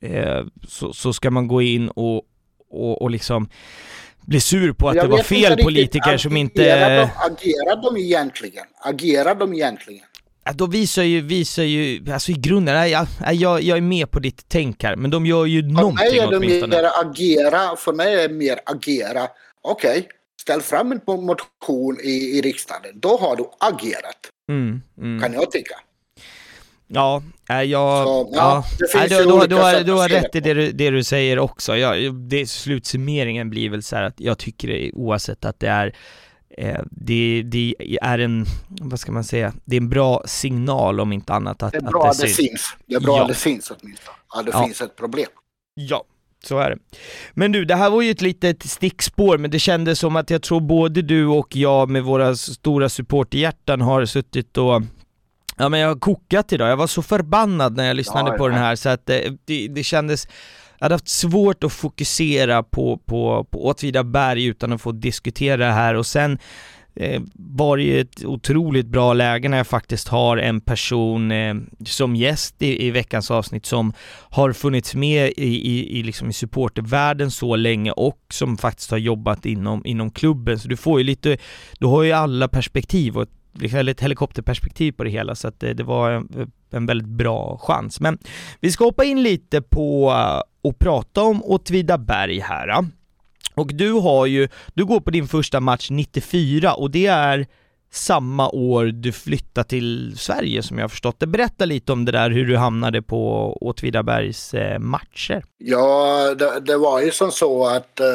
[0.00, 2.22] eh, så, så, ska man gå in och,
[2.70, 3.48] och, och liksom
[4.20, 6.62] bli sur på att jag det var fel politiker som inte...
[7.16, 8.64] Agerar de egentligen?
[8.80, 10.04] Agerar de egentligen?
[10.52, 14.44] Då visar ju, visar ju, alltså i grunden, jag, jag, jag är med på ditt
[14.48, 16.76] tänk här, men de gör ju för någonting mig är det åtminstone.
[16.76, 19.28] Mer agera, för mig är det mer agera,
[19.62, 20.02] okej, okay,
[20.42, 24.30] ställ fram en motion i, i riksdagen, då har du agerat.
[24.48, 25.22] Mm, mm.
[25.22, 25.74] Kan jag tycka.
[26.86, 29.08] Ja, jag, så, ja, ja.
[29.08, 31.76] du, du, du, har, du har rätt i det du, det du säger också.
[31.76, 35.96] Ja, det, slutsummeringen blir väl så här att jag tycker det, oavsett att det är
[36.90, 41.32] det, det, är en, vad ska man säga, det är en bra signal om inte
[41.32, 42.76] annat att det är bra att det, det finns.
[42.86, 43.22] Det är bra ja.
[43.22, 44.64] att det finns åtminstone, att det ja.
[44.64, 45.28] finns ett problem.
[45.74, 46.04] Ja,
[46.44, 46.78] så är det.
[47.32, 50.42] Men du, det här var ju ett litet stickspår, men det kändes som att jag
[50.42, 54.82] tror både du och jag med våra stora supporterhjärtan har suttit och
[55.56, 58.48] Ja men jag har kokat idag, jag var så förbannad när jag lyssnade ja, på
[58.48, 60.28] den här så att det, det, det kändes
[60.84, 65.72] jag hade haft svårt att fokusera på, på, på Åtvidaberg utan att få diskutera det
[65.72, 66.38] här och sen
[66.96, 71.54] eh, var det ju ett otroligt bra läge när jag faktiskt har en person eh,
[71.84, 73.92] som gäst i, i, veckans avsnitt som
[74.30, 78.98] har funnits med i, i, i, liksom i supportervärlden så länge och som faktiskt har
[78.98, 80.58] jobbat inom, inom klubben.
[80.58, 81.36] Så du får ju lite,
[81.78, 83.28] du har ju alla perspektiv och
[83.62, 87.58] ett, ett helikopterperspektiv på det hela så att det, det var en, en väldigt bra
[87.62, 88.00] chans.
[88.00, 88.18] Men
[88.60, 92.84] vi ska hoppa in lite på eh, och prata om Åtvidaberg här.
[93.54, 97.46] Och du har ju, du går på din första match 94 och det är
[97.94, 101.26] samma år du flyttade till Sverige som jag har förstått det.
[101.26, 105.44] Berätta lite om det där, hur du hamnade på Åtvidabergs eh, matcher.
[105.58, 108.06] Ja, det, det, var ju som så att eh,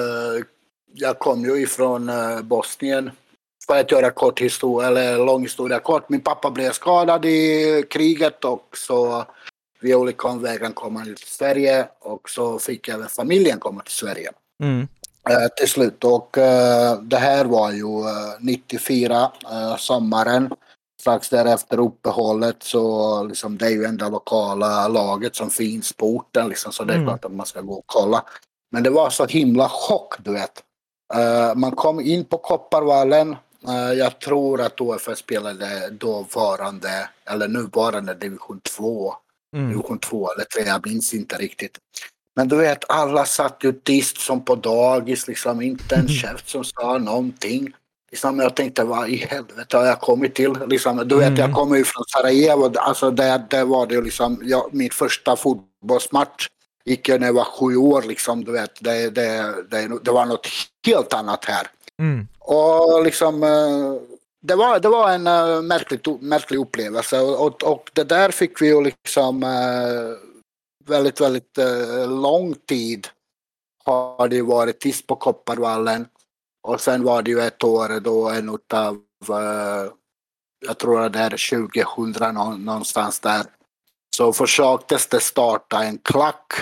[0.93, 3.11] jag kom ju ifrån eh, Bosnien.
[3.69, 6.09] För att göra kort historia, eller lång historia kort.
[6.09, 9.25] Min pappa blev skadad i kriget och så
[9.79, 14.31] via olika omvägar kom han till Sverige och så fick även familjen komma till Sverige.
[14.63, 14.79] Mm.
[15.29, 19.31] Uh, till slut och uh, det här var ju uh, 94,
[19.77, 20.49] sommaren.
[21.01, 26.49] Strax därefter uppehållet så liksom det är ju enda lokala laget som finns på orten
[26.49, 27.07] liksom så det är mm.
[27.07, 28.23] klart att man ska gå och kolla.
[28.71, 30.63] Men det var så himla chock du vet.
[31.55, 33.35] man kom in på Kopparvallen.
[33.97, 39.13] Jag tror att OFF spelade dåvarande eller nuvarande division 2
[39.55, 39.69] mm.
[39.69, 41.77] division 2 eller 3, jag minns inte riktigt.
[42.35, 46.63] Men du vet, alla satt ju tyst som på dagis, liksom inte en käft som
[46.63, 47.73] sa någonting.
[48.11, 50.53] Liksom, jag tänkte, vad i helvete har jag kommit till?
[50.67, 51.39] Liksom, du vet, mm.
[51.39, 56.47] jag kommer ju från Sarajevo, alltså där, där var det liksom, ja, min första fotbollsmatch
[56.85, 60.25] gick jag när jag var sju år, liksom, du vet, det, det, det, det var
[60.25, 60.47] något
[60.85, 61.67] helt annat här.
[61.99, 62.27] Mm.
[62.39, 63.93] Och liksom, eh,
[64.41, 68.67] det var, det var en eh, märklig, märklig upplevelse och, och, det där fick vi
[68.67, 70.17] ju liksom eh,
[70.85, 71.57] väldigt, väldigt
[72.07, 73.07] lång tid
[73.85, 76.07] har det varit tyst på Kopparvallen.
[76.63, 78.97] Och sen var det ju ett år då en utav,
[80.65, 83.45] jag tror det är 2000 någonstans där,
[84.15, 86.53] så försöktes det starta en klack.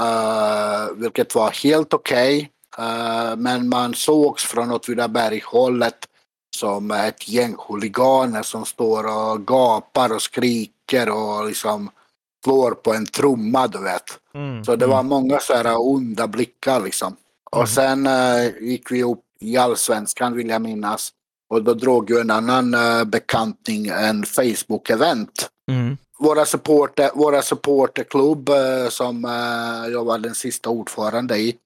[0.00, 2.36] Uh, vilket var helt okej.
[2.38, 2.48] Okay.
[2.80, 6.06] Uh, men man sågs från Åtvidaberg-hållet
[6.56, 11.90] som ett gäng huliganer som står och gapar och skriker och liksom
[12.44, 14.04] slår på en trumma du vet.
[14.34, 14.64] Mm.
[14.64, 15.08] Så det var mm.
[15.08, 17.16] många så här onda blickar liksom.
[17.50, 17.66] Och mm.
[17.66, 21.12] sen uh, gick vi upp i allsvenskan vill jag minnas.
[21.50, 25.48] Och då drog ju en annan uh, bekantning en Facebook-event.
[25.70, 25.96] Mm.
[26.18, 29.24] Våra, supporter, våra supporterklubb uh, som
[29.92, 31.56] jag var den sista ordförande i.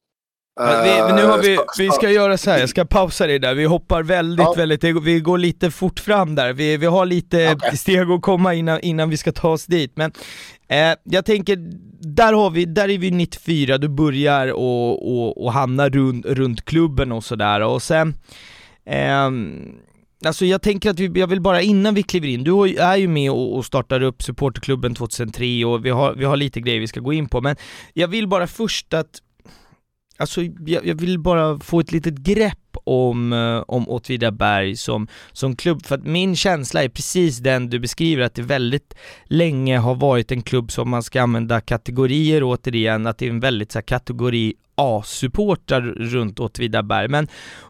[0.56, 3.64] Vi, nu har vi, vi ska göra så här, jag ska pausa dig där, vi
[3.64, 4.54] hoppar väldigt, ja.
[4.56, 7.76] väldigt, vi går lite fort fram där, vi, vi har lite okay.
[7.76, 9.92] steg att komma innan, innan vi ska ta oss dit.
[9.96, 10.12] Men
[10.68, 11.56] eh, jag tänker,
[12.00, 16.64] där har vi, där är vi 94, du börjar och, och, och hamna runt, runt
[16.64, 18.14] klubben och sådär, och sen
[18.86, 19.30] eh,
[20.26, 23.08] Alltså jag tänker att vi, jag vill bara innan vi kliver in, du är ju
[23.08, 26.86] med och, och startar upp supporterklubben 2003 och vi har, vi har lite grejer vi
[26.86, 27.56] ska gå in på, men
[27.92, 29.20] jag vill bara först att
[30.16, 35.56] Alltså jag, jag, vill bara få ett litet grepp om, eh, om Åtvidaberg som, som
[35.56, 39.94] klubb, för att min känsla är precis den du beskriver, att det väldigt länge har
[39.94, 43.78] varit en klubb som man ska använda kategorier återigen, att det är en väldigt så
[43.78, 47.08] här, kategori A-supportrar runt Åtvidaberg.
[47.08, 47.28] Men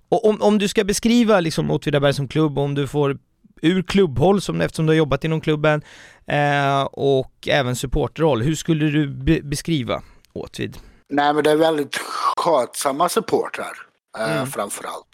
[0.09, 3.19] om, om du ska beskriva liksom Åtvidaberg som klubb, om du får
[3.63, 5.83] ur klubbhåll, som, eftersom du har jobbat inom klubben,
[6.27, 10.03] eh, och även supporterroll, hur skulle du be beskriva
[10.33, 10.79] Åtvid?
[11.09, 11.97] Nej men det är väldigt
[12.37, 13.87] skötsamma supportrar
[14.19, 14.47] eh, mm.
[14.47, 15.07] framförallt.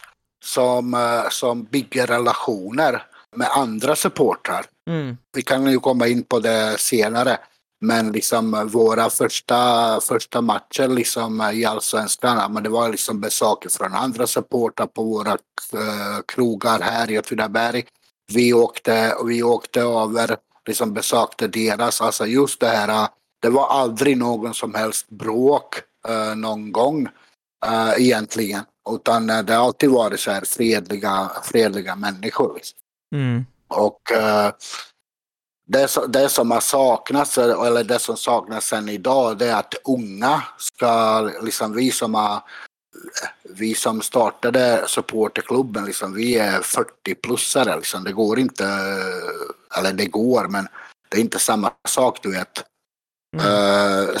[0.45, 3.03] Som, eh, som bygger relationer
[3.35, 4.65] med andra supportrar.
[4.89, 5.17] Mm.
[5.33, 7.37] Vi kan ju komma in på det senare.
[7.83, 13.93] Men liksom våra första, första matcher liksom i Allsvenskan, men det var liksom besöker från
[13.93, 15.37] andra supportrar på våra
[16.27, 17.83] krogar här i Åtvidaberg.
[18.33, 23.07] Vi åkte, vi åkte över, liksom besökte deras, alltså just det här,
[23.41, 25.75] det var aldrig någon som helst bråk
[26.09, 27.07] uh, någon gång
[27.65, 28.63] uh, egentligen.
[28.89, 32.53] Utan uh, det har alltid varit så här fredliga, fredliga människor.
[32.55, 32.77] Liksom.
[33.15, 33.45] Mm.
[33.67, 34.51] Och uh,
[35.67, 40.43] det, det som har saknats, eller det som saknas sen idag, det är att unga
[40.57, 42.41] ska, liksom vi som har
[43.43, 47.75] vi som startade supporterklubben, liksom, vi är 40-plussare.
[47.75, 48.03] Liksom.
[48.03, 48.65] Det går inte,
[49.77, 50.67] eller det går, men
[51.09, 52.63] det är inte samma sak du vet.
[53.33, 53.45] Mm.
[53.45, 54.17] Uh,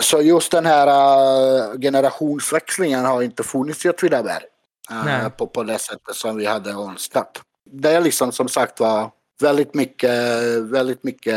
[0.00, 4.44] så, just den här uh, generationsväxlingen har inte funnits i Åtvidaberg.
[4.90, 7.42] Uh, på, på det sättet som vi hade önskat.
[7.70, 10.10] Det är liksom som sagt var väldigt mycket,
[10.62, 11.36] väldigt mycket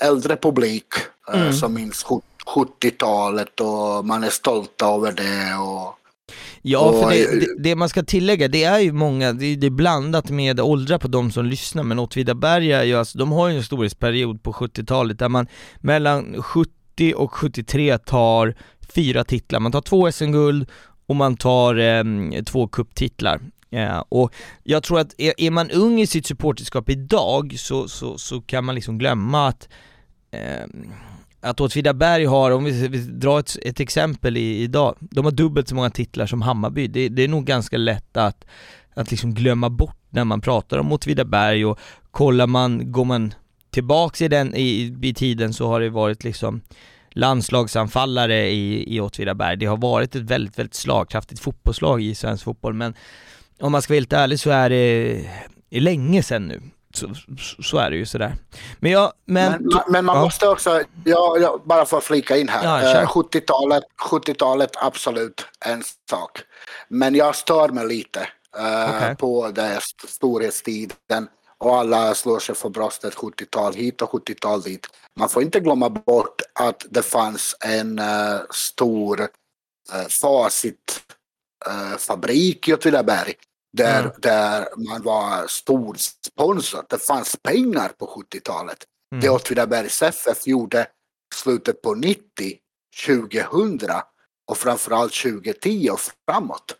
[0.00, 0.86] äldre publik
[1.32, 1.52] mm.
[1.52, 2.06] som minns
[2.46, 5.54] 70-talet och man är stolta över det.
[5.54, 5.98] Och,
[6.66, 9.70] Ja, för det, det, det, man ska tillägga, det är ju många, det, det är
[9.70, 13.56] blandat med åldrar på de som lyssnar, men Åtvidaberg är ju alltså, de har ju
[13.56, 15.46] en storhetsperiod på 70-talet där man
[15.76, 18.54] mellan 70 och 73 tar
[18.94, 20.70] fyra titlar, man tar två SM-guld
[21.06, 22.04] och man tar eh,
[22.46, 23.40] två cuptitlar.
[23.70, 28.18] Ja, och jag tror att är, är, man ung i sitt supporterskap idag så, så,
[28.18, 29.68] så kan man liksom glömma att
[30.30, 30.66] eh,
[31.44, 35.68] att Åtvidaberg har, om vi, vi drar ett, ett exempel i, idag, de har dubbelt
[35.68, 36.86] så många titlar som Hammarby.
[36.86, 38.44] Det, det är nog ganska lätt att,
[38.94, 41.78] att liksom glömma bort när man pratar om Åtvidaberg och
[42.10, 43.34] kollar man, går man
[43.70, 46.60] tillbaks i den, i, i tiden så har det varit liksom
[47.10, 49.56] landslagsanfallare i, i Åtvidaberg.
[49.56, 52.94] Det har varit ett väldigt, väldigt slagkraftigt fotbollslag i svensk fotboll men
[53.60, 55.24] om man ska vara helt ärlig så är det
[55.70, 56.62] länge sedan nu
[56.96, 57.14] så,
[57.62, 58.36] så, är det ju sådär.
[58.80, 60.24] Men, jag, men, men, men man ja.
[60.24, 65.46] måste också, ja, ja, bara för att flika in här, ja, uh, 70-talet, 70-talet absolut
[65.60, 66.42] en sak.
[66.88, 68.28] Men jag stör mig lite
[68.58, 69.14] uh, okay.
[69.14, 71.28] på det storhetstiden
[71.58, 74.86] och alla slår sig för bröstet 70-tal hit och 70-tal dit.
[75.18, 79.26] Man får inte glömma bort att det fanns en uh, stor uh,
[80.08, 83.34] facitfabrik i Åtvidaberg
[83.76, 84.12] där, mm.
[84.18, 86.84] där man var stor sponsor.
[86.88, 88.78] Det fanns pengar på 70-talet.
[89.12, 89.22] Mm.
[89.22, 90.86] Det Åtvidabergs FF gjorde
[91.34, 92.18] slutet på 90
[93.06, 93.90] 2000
[94.50, 96.76] och framförallt 2010 och framåt.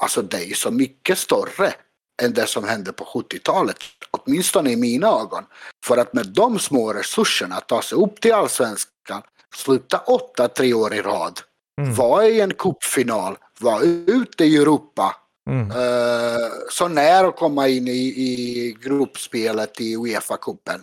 [0.00, 1.74] Alltså det är ju så mycket större
[2.22, 3.76] än det som hände på 70-talet.
[4.10, 5.44] Åtminstone i mina ögon.
[5.86, 9.22] För att med de små resurserna ta sig upp till allsvenskan,
[9.54, 11.40] sluta åtta tre år i rad,
[11.80, 11.94] mm.
[11.94, 15.16] vara i en cupfinal, vara ute i Europa.
[15.46, 15.70] Mm.
[15.70, 20.80] Uh, så nära att komma in i, i gruppspelet i Uefa-cupen.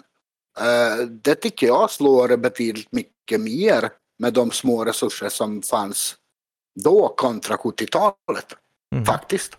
[0.62, 6.16] Uh, det tycker jag slår betydligt mycket mer med de små resurser som fanns
[6.84, 8.46] då kontra 70-talet.
[8.96, 9.06] Mm.
[9.06, 9.58] Faktiskt.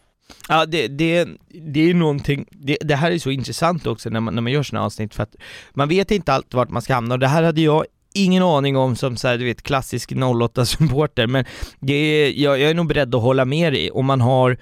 [0.49, 4.35] Ja, det, det, det är någonting, det, det, här är så intressant också när man,
[4.35, 5.37] när man gör sådana avsnitt för att
[5.71, 8.77] man vet inte alltid vart man ska hamna och det här hade jag ingen aning
[8.77, 11.45] om som så här, du vet klassisk 08-supporter men
[11.81, 14.59] det är, jag, jag är nog beredd att hålla med dig om man har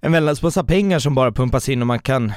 [0.00, 2.32] en väldans massa pengar som bara pumpas in och man kan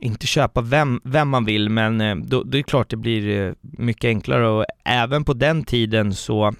[0.00, 3.46] inte köpa vem, vem man vill men eh, då, då är det klart det blir
[3.46, 6.54] eh, mycket enklare och även på den tiden så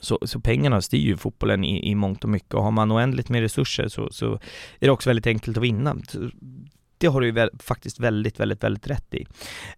[0.00, 3.28] så, så pengarna styr ju fotbollen i, i mångt och mycket och har man oändligt
[3.28, 4.32] med resurser så, så
[4.80, 5.96] är det också väldigt enkelt att vinna.
[6.98, 9.26] Det har du ju faktiskt väldigt, väldigt, väldigt rätt i.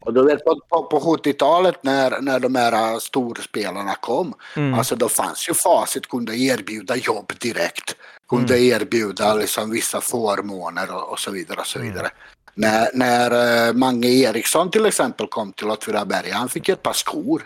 [0.00, 4.74] Och du vet på, på, på 70-talet när, när de här storspelarna kom, mm.
[4.74, 7.96] alltså då fanns ju facit, kunde erbjuda jobb direkt,
[8.28, 8.82] kunde mm.
[8.82, 11.90] erbjuda liksom vissa förmåner och, och så vidare och så mm.
[11.90, 12.06] vidare.
[12.06, 12.16] Mm.
[12.54, 17.42] När, när uh, Mange Eriksson till exempel kom till Åtvidaberg, han fick ett par skor.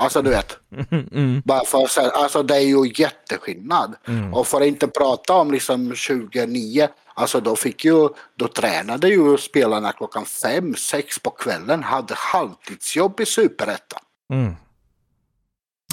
[0.00, 0.58] Alltså du vet.
[1.12, 1.42] Mm.
[1.44, 3.94] Bara för alltså det är ju jätteskillnad.
[4.08, 4.34] Mm.
[4.34, 6.88] Och för att inte prata om liksom 29,
[7.20, 13.20] alltså då fick ju, då tränade ju spelarna klockan fem, sex på kvällen, hade halvtidsjobb
[13.20, 14.00] i superettan.
[14.32, 14.56] Mm.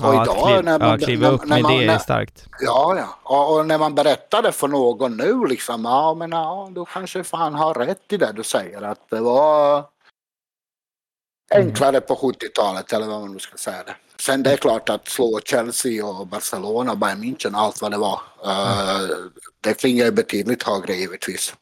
[0.02, 0.90] Och ja, idag kliv, när man...
[0.90, 2.46] Ja, kliva upp med man, det är starkt.
[2.60, 3.20] Ja, ja.
[3.24, 7.24] Och, och, när man berättar det för någon nu liksom, ja men ja, du kanske
[7.24, 9.86] fan har rätt i det du säger att det var
[11.52, 13.96] enklare på 70-talet eller vad man nu ska säga det.
[14.20, 18.22] Sen det är klart att slå Chelsea och Barcelona, Bayern München, allt vad det var.
[18.46, 19.10] Uh,
[19.62, 21.54] det klingar betydligt högre givetvis.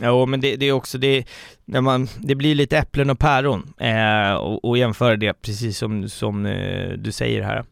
[0.00, 1.24] Ja, men det, det, är också det,
[1.64, 6.08] när man, det blir lite äpplen och päron eh, och, och jämföra det precis som,
[6.08, 7.64] som eh, du säger här.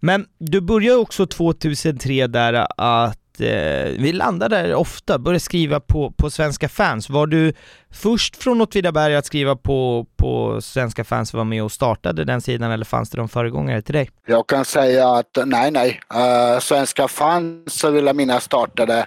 [0.00, 6.10] Men du började också 2003 där att eh, vi landar där ofta, börjar skriva på,
[6.10, 7.10] på svenska fans.
[7.10, 7.52] Var du
[7.90, 12.40] först från Åtvidaberg att skriva på, på svenska fans och var med och startade den
[12.40, 14.10] sidan eller fanns det någon föregångare till dig?
[14.26, 16.00] Jag kan säga att nej, nej.
[16.14, 19.06] Uh, svenska fans vill jag minnas startade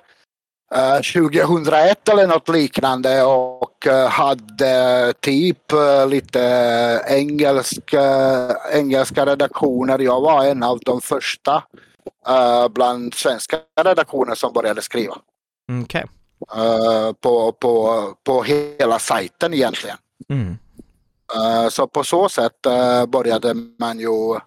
[0.76, 6.42] eh, uh, 2001 eller något liknande och uh, hade typ uh, lite
[7.08, 8.04] engelska,
[8.74, 10.00] engelska redaktioner.
[10.00, 11.64] Jag var en av de första
[12.30, 15.18] uh, bland svenska redaktioner som började skriva.
[15.84, 16.04] Okay.
[16.58, 19.98] Uh, på, på, på hela sajten egentligen.
[20.30, 20.58] Mm.
[21.36, 22.62] Uh, så på så sätt
[23.08, 24.40] började man ju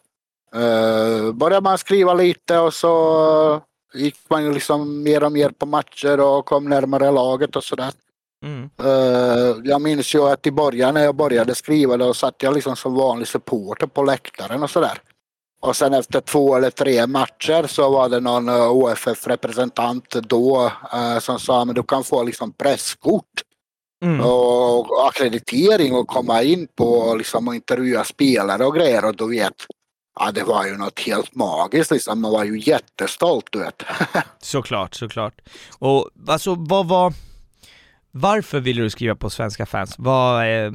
[1.33, 3.62] började man skriva lite och så
[3.95, 7.93] gick man ju liksom mer och mer på matcher och kom närmare laget och sådär.
[8.45, 8.71] Mm.
[9.65, 12.95] jag minns ju att i början när jag började skriva då satt jag liksom som
[12.95, 15.01] vanlig supporter på läktaren och sådär.
[15.66, 21.18] Och sen efter två eller tre matcher så var det någon eh, OFF-representant då uh,
[21.18, 23.42] som sa att du kan få liksom presskort
[24.05, 24.20] mm.
[24.20, 29.55] och akkreditering och komma in på liksom, och intervjua spelare och grejer och du vet
[30.20, 32.20] Ja, det var ju något helt magiskt liksom.
[32.20, 33.83] Man var ju jättestolt, du vet.
[34.40, 35.40] såklart, såklart.
[35.79, 37.12] Och alltså, vad var...
[38.11, 39.94] Varför ville du skriva på svenska fans?
[39.98, 40.72] Vad, eh,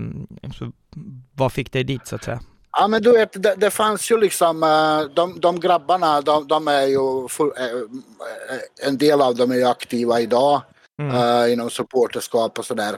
[1.36, 2.40] vad fick dig dit, så att säga?
[2.78, 6.68] Ja men du vet, det, det fanns ju liksom, eh, de, de grabbarna, de, de
[6.68, 10.62] är ju, full, eh, eh, en del av dem är ju aktiva idag
[11.02, 11.16] mm.
[11.16, 12.98] uh, inom supporterskap och sådär.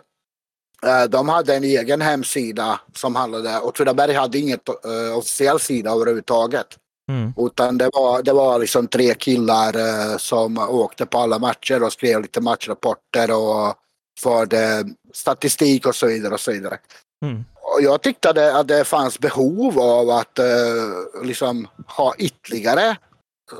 [0.86, 6.67] Uh, de hade en egen hemsida som handlade, Åtvidaberg hade inget uh, officiell sida överhuvudtaget.
[7.12, 7.33] Mm.
[7.38, 11.93] Utan det var, det var liksom tre killar uh, som åkte på alla matcher och
[11.93, 13.75] skrev lite matchrapporter och
[14.19, 16.77] förde statistik och så vidare och så vidare.
[17.23, 22.97] Mm och jag tyckte att det, fanns behov av att uh, liksom ha ytterligare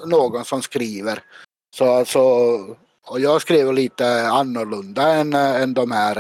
[0.06, 1.24] någon som skriver.
[1.76, 2.20] Så alltså,
[3.06, 6.18] och jag skrev lite annorlunda än, än de här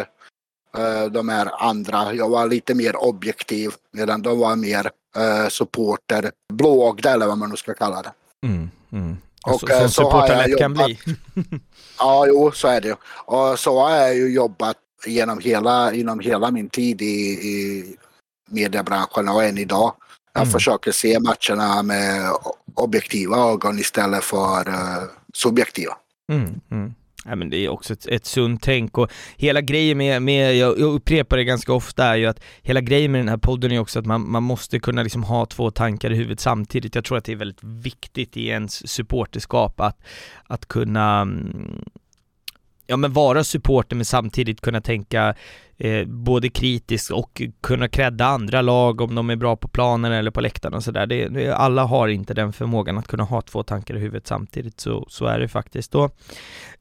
[0.77, 2.13] uh, de här andra.
[2.13, 7.49] Jag var lite mer objektiv medan de var mer uh, supporter, blågda eller vad man
[7.49, 8.11] nu ska kalla det.
[8.47, 9.17] Mm, mm.
[9.45, 10.99] Och, så, som supporter lätt kan bli.
[11.99, 12.97] ja, jo, så är det.
[13.25, 17.85] Och så har jag ju jobbat genom hela, inom hela min tid i, i
[18.49, 19.93] mediebranschen och än idag.
[20.33, 20.51] Jag mm.
[20.51, 22.31] försöker se matcherna med
[22.75, 25.93] objektiva ögon istället för uh, subjektiva.
[26.31, 26.93] Mm, mm.
[27.25, 30.79] Ja, men det är också ett, ett sunt tänk och hela grejen med, med jag,
[30.79, 33.79] jag upprepar det ganska ofta, är ju att hela grejen med den här podden är
[33.79, 36.95] också att man, man måste kunna liksom ha två tankar i huvudet samtidigt.
[36.95, 40.03] Jag tror att det är väldigt viktigt i ens supporterskap att,
[40.43, 41.83] att kunna mm,
[42.87, 45.35] ja men vara supporter men samtidigt kunna tänka
[45.77, 50.31] eh, både kritiskt och kunna credda andra lag om de är bra på planen eller
[50.31, 51.49] på läktaren och sådär.
[51.51, 55.25] Alla har inte den förmågan att kunna ha två tankar i huvudet samtidigt, så, så
[55.25, 55.91] är det faktiskt.
[55.91, 56.09] Då, eh,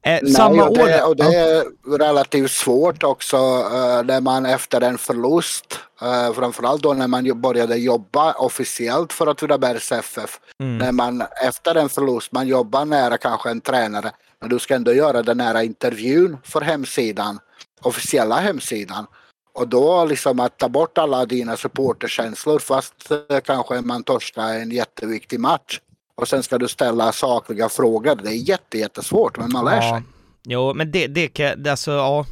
[0.03, 1.09] Nej, samma och det, år...
[1.09, 1.64] Och det är
[1.98, 7.76] relativt svårt också eh, när man efter en förlust, eh, framförallt då när man började
[7.76, 10.78] jobba officiellt för Åtvidabergs FF, mm.
[10.78, 14.11] när man efter en förlust, man jobbar nära kanske en tränare,
[14.43, 17.38] men du ska ändå göra den här intervjun för hemsidan
[17.82, 19.07] officiella hemsidan.
[19.55, 24.70] Och då liksom att ta bort alla dina supporterkänslor fast eh, kanske man torskar en
[24.70, 25.80] jätteviktig match.
[26.14, 28.20] Och sen ska du ställa sakliga frågor.
[28.22, 29.90] Det är jätte, jättesvårt men man lär sig.
[29.90, 30.03] Ja.
[30.45, 32.26] Jo, men det, det kan, alltså ja,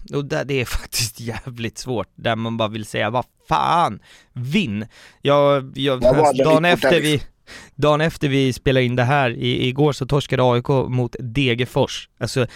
[0.45, 4.01] det är faktiskt jävligt svårt där man bara vill säga vad fan,
[4.33, 4.87] vinn!
[5.23, 7.23] Jag, jag, dagen efter vi,
[7.75, 12.09] dagen efter vi spelade in det här, i, igår så torskade AIK mot Degerfors.
[12.19, 12.47] Alltså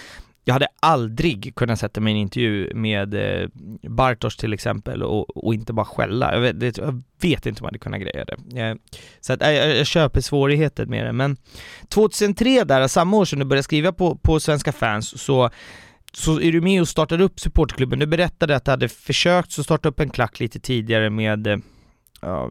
[0.44, 3.48] jag hade aldrig kunnat sätta mig i en intervju med eh,
[3.88, 6.34] Bartosz till exempel och, och, inte bara skälla.
[6.34, 8.60] Jag vet, det, jag vet inte om jag hade kunnat greja det.
[8.60, 8.74] Eh,
[9.20, 11.36] så att eh, jag, jag, köper svårigheten med det, men
[11.88, 15.50] 2003 där, samma år som du började skriva på, på Svenska fans, så
[16.12, 17.98] så är du med och startar upp supportklubben.
[17.98, 21.58] Du berättade att du hade försökt så starta upp en klack lite tidigare med eh,
[22.20, 22.50] ja,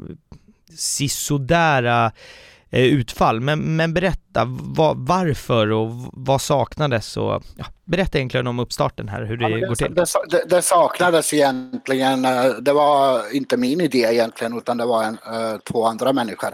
[0.77, 2.11] sisådära
[2.73, 3.39] Eh, utfall.
[3.39, 9.23] Men, men berätta var, varför och vad saknades och ja, berätta egentligen om uppstarten här,
[9.23, 9.93] hur det, ja, det går till.
[10.29, 15.17] Det, det, saknades egentligen, eh, det var inte min idé egentligen utan det var en,
[15.25, 16.49] eh, två andra människor.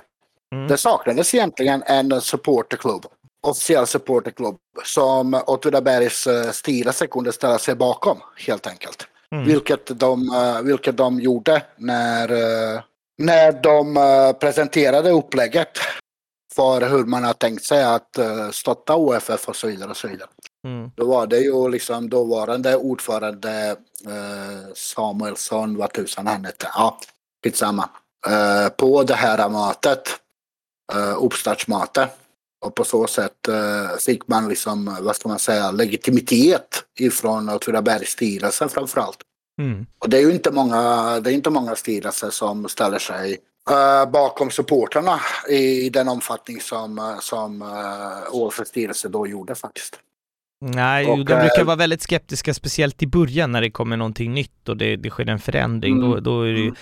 [0.56, 0.68] Mm.
[0.68, 3.06] Det saknades egentligen en supporterklubb,
[3.48, 8.18] officiell supporterklubb som Åtvidabergs styrelse kunde ställa sig bakom
[8.48, 9.08] helt enkelt.
[9.32, 9.46] Mm.
[9.46, 10.30] Vilket, de,
[10.64, 12.30] vilket de gjorde när,
[13.20, 15.78] när de presenterade upplägget
[16.56, 19.90] för hur man har tänkt sig att uh, stötta OFF och så vidare.
[19.90, 20.30] Och så vidare.
[20.68, 20.92] Mm.
[20.96, 23.76] Då var det ju liksom dåvarande ordförande
[24.08, 27.00] uh, Samuelsson, vad tusan han hette, ja
[27.44, 27.90] skitsamma,
[28.30, 30.10] uh, på det här mötet,
[30.96, 32.10] uh, uppstartsmötet.
[32.66, 38.10] Och på så sätt uh, fick man liksom, vad ska man säga, legitimitet ifrån Åtvidabergs
[38.10, 39.18] styrelse framförallt.
[39.60, 39.86] Mm.
[40.00, 43.38] Och det är ju inte många, det är inte många styrelser som ställer sig
[43.72, 47.68] uh, bakom supportrarna i den omfattning som, uh, som uh,
[48.32, 50.00] OFF styrelse då gjorde faktiskt.
[50.62, 54.70] Nej, och, de brukar vara väldigt skeptiska, speciellt i början när det kommer någonting nytt
[54.70, 55.98] och det, det sker en förändring.
[55.98, 56.76] Mm, då, då är det ju mm.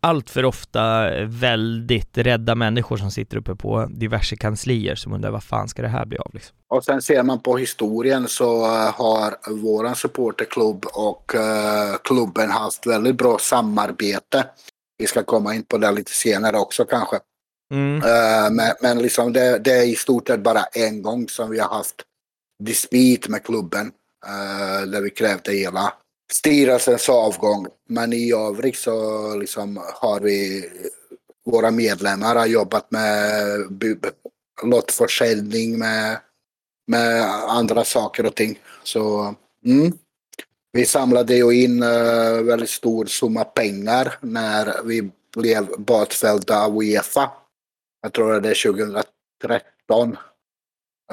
[0.00, 5.44] Allt för ofta väldigt rädda människor som sitter uppe på diverse kanslier som undrar vad
[5.44, 6.56] fan ska det här bli av liksom.
[6.68, 13.16] Och sen ser man på historien så har våran supporterklubb och uh, klubben haft väldigt
[13.16, 14.44] bra samarbete
[15.00, 17.18] vi ska komma in på det lite senare också kanske.
[17.74, 17.96] Mm.
[17.96, 21.58] Uh, men, men liksom det, det, är i stort sett bara en gång som vi
[21.58, 22.02] har haft
[22.64, 23.86] dispyt med klubben.
[24.26, 25.92] Uh, där vi krävde hela
[26.32, 27.66] styrelsens avgång.
[27.88, 30.64] Men i övrigt så liksom har vi
[31.46, 33.20] våra medlemmar har jobbat med
[34.62, 36.18] lottförsäljning med,
[36.86, 38.58] med andra saker och ting.
[38.82, 39.34] Så
[39.66, 39.92] mm.
[40.72, 47.30] Vi samlade ju in uh, väldigt stor summa pengar när vi blev bakfällda av Uefa.
[48.02, 50.16] Jag tror det är 2013.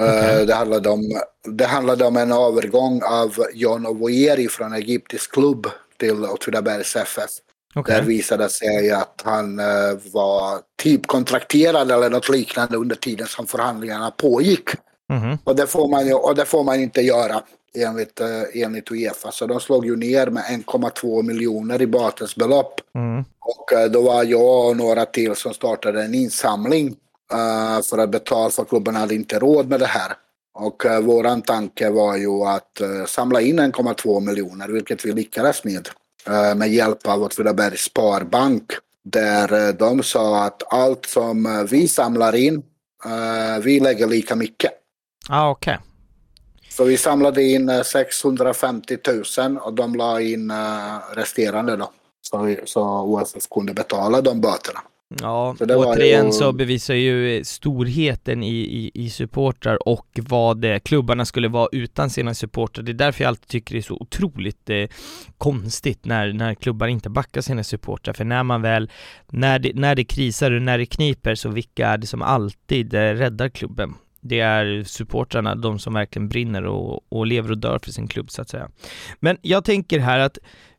[0.00, 0.40] Okay.
[0.40, 5.66] Uh, det, handlade om, det handlade om en övergång av John Ovoeri från egyptisk klubb
[5.96, 7.30] till Åtvidabergs FF.
[7.74, 7.96] Okay.
[7.96, 13.46] Där visade sig att han uh, var typ kontrakterad eller något liknande under tiden som
[13.46, 14.68] förhandlingarna pågick.
[15.12, 17.42] Mm och, det får man ju, och det får man inte göra
[17.74, 19.30] enligt, eh, enligt Uefa.
[19.30, 22.80] Så de slog ju ner med 1,2 miljoner i bötesbelopp.
[22.94, 23.24] Mm.
[23.40, 26.96] Och eh, då var jag och några till som startade en insamling
[27.32, 30.12] uh, för att betala för klubben hade inte råd med det här.
[30.54, 35.64] Och uh, våran tanke var ju att uh, samla in 1,2 miljoner, vilket vi lyckades
[35.64, 35.88] med.
[36.28, 38.64] Uh, med hjälp av Åtvidabergs Sparbank.
[39.04, 42.62] Där de sa att allt som vi samlar in,
[43.62, 44.72] vi lägger lika mycket.
[45.28, 45.74] Ah, okej.
[45.74, 45.88] Okay.
[46.78, 49.14] Så vi samlade in 650 eh,
[49.48, 50.56] 000 och de la in eh,
[51.14, 51.90] resterande då.
[52.20, 54.80] Så, så OFF kunde betala de böterna.
[55.08, 56.32] Ja, så återigen ju...
[56.32, 62.10] så bevisar ju storheten i, i, i supportrar och vad det, klubbarna skulle vara utan
[62.10, 62.84] sina supportrar.
[62.84, 64.88] Det är därför jag alltid tycker det är så otroligt eh,
[65.38, 68.14] konstigt när, när klubbar inte backar sina supportrar.
[68.14, 68.90] För när man väl,
[69.26, 72.94] när det, när det krisar och när det kniper så vilka är det som alltid
[72.94, 73.94] eh, räddar klubben?
[74.20, 78.30] det är supportrarna, de som verkligen brinner och, och lever och dör för sin klubb
[78.30, 78.68] så att säga.
[79.20, 80.38] Men jag tänker här att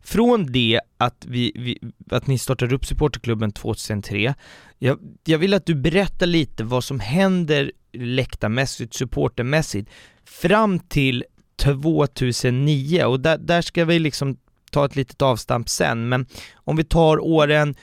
[0.10, 1.80] från det att, vi, vi
[2.12, 4.34] att ni startade upp supporterklubben 2003,
[4.78, 9.90] jag, jag vill att du berättar lite vad som händer läktarmässigt, supportermässigt,
[10.26, 14.38] fram till 2009 och där, där ska vi liksom
[14.72, 17.76] ta ett litet avstamp sen, men om vi tar åren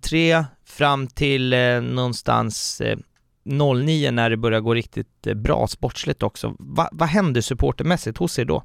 [0.00, 2.98] 03 fram till eh, någonstans eh,
[3.44, 6.56] 09 när det börjar gå riktigt eh, bra sportsligt också.
[6.58, 8.64] Va, vad händer supportermässigt hos er då?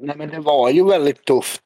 [0.00, 1.62] Nej men det var ju väldigt tufft.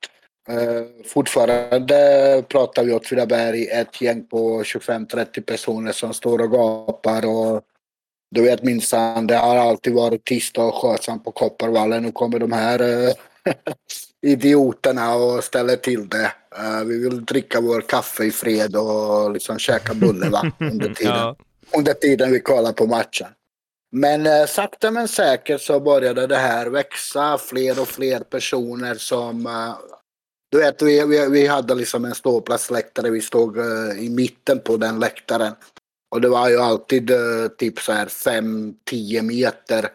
[0.51, 7.63] Uh, fortfarande pratar vi Åtvidaberg, ett gäng på 25-30 personer som står och gapar och
[8.31, 12.03] du vet minsann, det har alltid varit tyst och skötsamt på Kopparvallen.
[12.03, 13.13] Nu kommer de här uh,
[14.23, 16.33] idioterna och ställer till det.
[16.59, 21.17] Uh, vi vill dricka vår kaffe i fred och liksom käka bulle va, under tiden.
[21.17, 21.37] ja.
[21.77, 23.29] Under tiden vi kollar på matchen.
[23.97, 27.39] Men eh, sakta men säkert så började det här växa.
[27.39, 29.47] Fler och fler personer som...
[29.47, 29.75] Eh,
[30.51, 33.11] du vet, vi, vi, vi hade liksom en ståplatsläktare.
[33.11, 35.53] Vi stod eh, i mitten på den läktaren.
[36.11, 39.89] Och det var ju alltid eh, typ så här 5-10 meter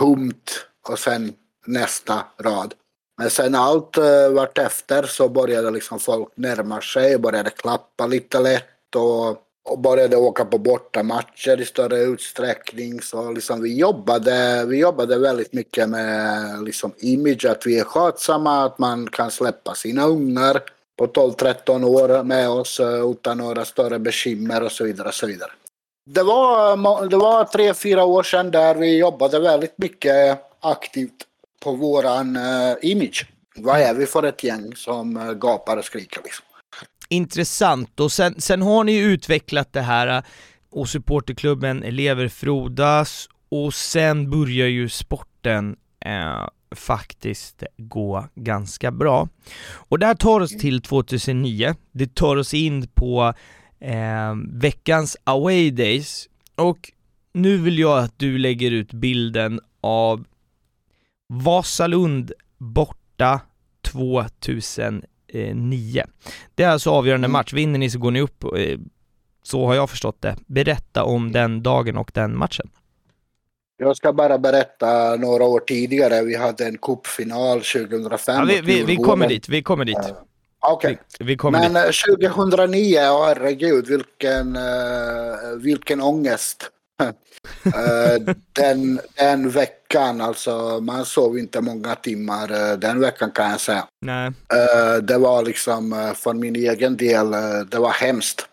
[0.00, 1.32] tomt och sen
[1.66, 2.74] nästa rad.
[3.18, 8.40] Men sen allt eh, vart efter så började liksom folk närma sig, började klappa lite
[8.40, 13.00] lätt och, och började åka på bortamatcher i större utsträckning.
[13.00, 18.64] Så liksom vi jobbade, vi jobbade väldigt mycket med liksom image, att vi är skötsamma,
[18.64, 20.60] att man kan släppa sina ungar
[20.98, 25.08] på 12-13 år med oss eh, utan några större bekymmer och så vidare.
[25.08, 25.50] Och så vidare.
[26.06, 31.26] Det var, det var tre, fyra år sedan där vi jobbade väldigt mycket aktivt
[31.64, 33.26] på våran uh, image.
[33.56, 36.44] Vad är vi för ett gäng som eh, gapar och skriker liksom?
[37.12, 40.22] Intressant, och sen, sen har ni ju utvecklat det här äh,
[40.70, 49.28] och supporterklubben lever frodas och sen börjar ju sporten eh, faktiskt gå ganska bra.
[49.72, 53.34] Och det här tar oss till 2009, det tar oss in på
[53.80, 56.92] eh, veckans away days och
[57.32, 60.24] nu vill jag att du lägger ut bilden av
[61.28, 63.40] Vasalund borta
[63.82, 65.06] 2009.
[66.54, 67.32] Det är alltså avgörande mm.
[67.32, 68.78] match, vinner ni så går ni upp, eh,
[69.42, 70.36] så har jag förstått det.
[70.46, 72.70] Berätta om den dagen och den matchen.
[73.76, 78.36] Jag ska bara berätta några år tidigare, vi hade en cupfinal 2005.
[78.36, 79.96] Ja, vi, vi, vi, kommer dit, vi kommer dit.
[79.96, 80.04] Uh,
[80.60, 81.50] Okej, okay.
[81.50, 82.00] men dit.
[82.18, 86.70] 2009, oh, herregud vilken, uh, vilken ångest.
[87.00, 93.60] Uh, den, den veckan, alltså man sov inte många timmar uh, den veckan kan jag
[93.60, 93.86] säga.
[94.00, 94.26] Nej.
[94.28, 97.30] Uh, det var liksom för min egen del,
[97.70, 98.46] det var hemskt.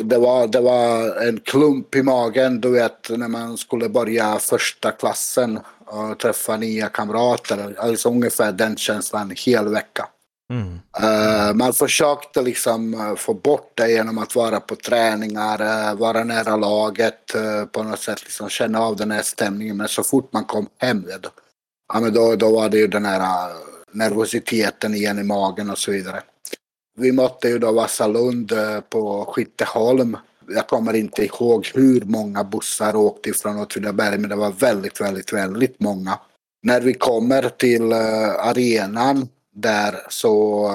[0.00, 4.90] det, var, det var en klump i magen, du vet när man skulle börja första
[4.90, 7.74] klassen och träffa nya kamrater.
[7.78, 10.08] Alltså ungefär den känslan hel vecka.
[10.52, 10.80] Mm.
[11.02, 16.24] Uh, man försökte liksom eh, få bort det genom att vara på träningar, uh, vara
[16.24, 17.34] nära laget,
[17.72, 19.76] på något sätt liksom känna av den här stämningen.
[19.76, 21.28] Men så fort man kom hem, då,
[21.92, 23.52] ja, men då, då var det ju den här
[23.92, 26.22] nervositeten igen i magen och så vidare.
[26.98, 28.52] Vi mötte ju då Vasalund
[28.90, 30.16] på Skytteholm.
[30.48, 35.32] Jag kommer inte ihåg hur många bussar åkte ifrån Åtvidaberg, men det var väldigt, väldigt,
[35.32, 36.18] väldigt många.
[36.62, 40.70] När vi kommer till arenan där så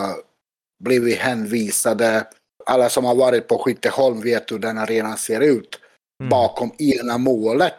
[0.83, 2.23] blev vi hänvisade.
[2.65, 5.79] Alla som har varit på Skytteholm vet hur den arenan ser ut.
[6.19, 6.29] Mm.
[6.29, 7.73] Bakom ena målet.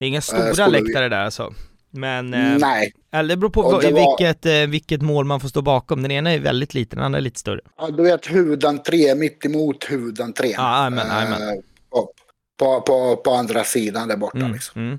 [0.00, 1.08] Inga stora äh, läktare vi...
[1.08, 1.54] där alltså?
[1.90, 2.92] Men, eh, Nej.
[3.12, 4.66] Eller det beror på det vilket, var...
[4.66, 6.02] vilket mål man får stå bakom.
[6.02, 7.60] Den ena är väldigt liten, den andra är lite större.
[7.78, 10.52] Ja, du vet huvudentré, mitt emot huvudentrén.
[10.56, 11.42] Ja, amen, amen.
[11.42, 11.54] Eh,
[12.58, 14.82] på, på, på, andra sidan där borta mm, liksom.
[14.82, 14.98] Mm.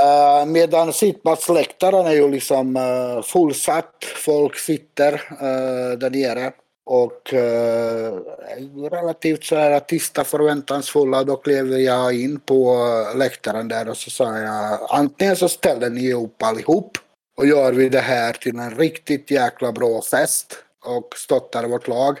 [0.00, 4.04] Uh, medan sittplatsläktaren är ju liksom uh, fullsatt.
[4.16, 6.52] Folk sitter uh, där nere.
[6.84, 11.24] Och uh, relativt så här tysta förväntansfulla.
[11.24, 12.76] Då klev jag in på
[13.16, 16.98] läktaren där och så sa jag antingen så ställer ni upp allihop
[17.36, 22.18] och gör vi det här till en riktigt jäkla bra fest och stöttar vårt lag.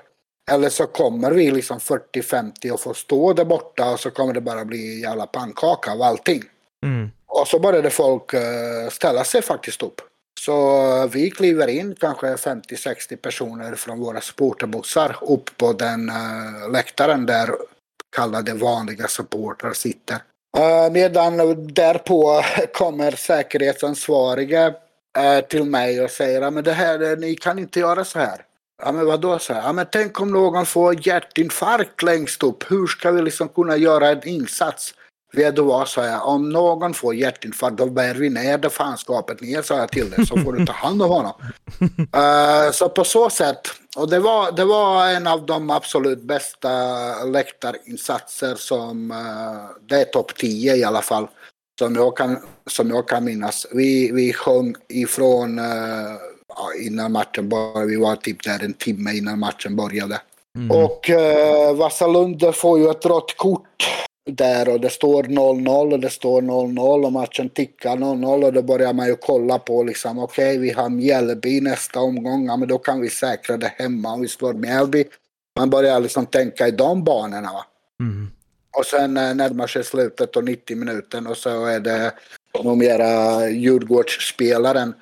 [0.50, 4.40] Eller så kommer vi liksom 40-50 och får stå där borta och så kommer det
[4.40, 6.42] bara bli jävla pannkaka av allting.
[6.84, 7.10] Mm.
[7.34, 10.00] Och så började folk eh, ställa sig faktiskt upp.
[10.40, 16.72] Så eh, vi kliver in kanske 50-60 personer från våra supporterbussar upp på den uh,
[16.72, 17.50] läktaren där
[18.16, 20.14] kallade vanliga supportrar sitter.
[20.58, 21.36] Uh, medan
[21.74, 24.66] därpå kommer säkerhetsansvarige
[25.18, 28.44] uh, till mig och säger att det här, ni kan inte göra så här.
[28.82, 29.62] Ja men vadå så här?
[29.62, 32.70] Ja men tänk om någon får hjärtinfarkt längst upp.
[32.70, 34.94] Hur ska vi liksom kunna göra en insats?
[35.56, 39.78] Vad, sa jag, om någon får hjärtinfarkt då bär vi ner det fanskapet ner, sa
[39.78, 41.32] jag till dig, så får du ta hand om honom.
[41.98, 43.60] uh, så på så sätt,
[43.96, 46.68] och det var, det var en av de absolut bästa
[47.24, 51.26] läktarinsatser som, uh, det är topp 10 i alla fall,
[51.78, 53.66] som jag kan, som jag kan minnas.
[53.72, 59.38] Vi, vi sjöng ifrån uh, innan matchen började, vi var typ där en timme innan
[59.38, 60.20] matchen började.
[60.58, 60.70] Mm.
[60.70, 63.84] Och uh, Vasalund får ju ett rött kort
[64.30, 68.62] där och det står 0-0 och det står 0-0 och matchen tickar 0-0 och då
[68.62, 72.68] börjar man ju kolla på liksom okej okay, vi har Mjällby nästa omgång, ja men
[72.68, 75.04] då kan vi säkra det hemma om vi slår Mjällby.
[75.58, 77.66] Man börjar liksom tänka i de banorna va.
[78.00, 78.30] Mm.
[78.76, 82.12] Och sen eh, närmar sig slutet och 90 minuter och så är det
[82.64, 84.94] numera Djurgårdsspelaren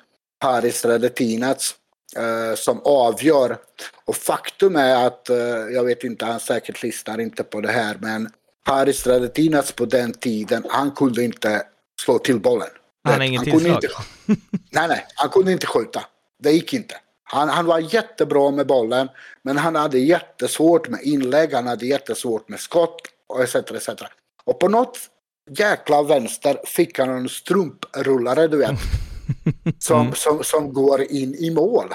[0.43, 1.75] Haris Radetinac
[2.17, 3.57] eh, som avgör.
[4.05, 5.37] Och faktum är att, eh,
[5.73, 8.29] jag vet inte, han säkert listar inte på det här men
[8.65, 11.63] Haris Radetinac på den tiden, han kunde inte
[12.01, 12.67] slå till bollen.
[13.03, 13.75] Han har inget tillslag?
[13.75, 13.87] Inte,
[14.69, 16.03] nej, nej, han kunde inte skjuta.
[16.43, 16.95] Det gick inte.
[17.23, 19.09] Han, han var jättebra med bollen,
[19.43, 23.55] men han hade jättesvårt med inlägg, han hade jättesvårt med skott och etc.
[23.55, 23.89] etc.
[24.43, 24.97] Och på något
[25.49, 28.79] jäkla vänster fick han en strumprullare, du vet.
[29.79, 30.13] som, mm.
[30.13, 31.93] som, som går in i mål.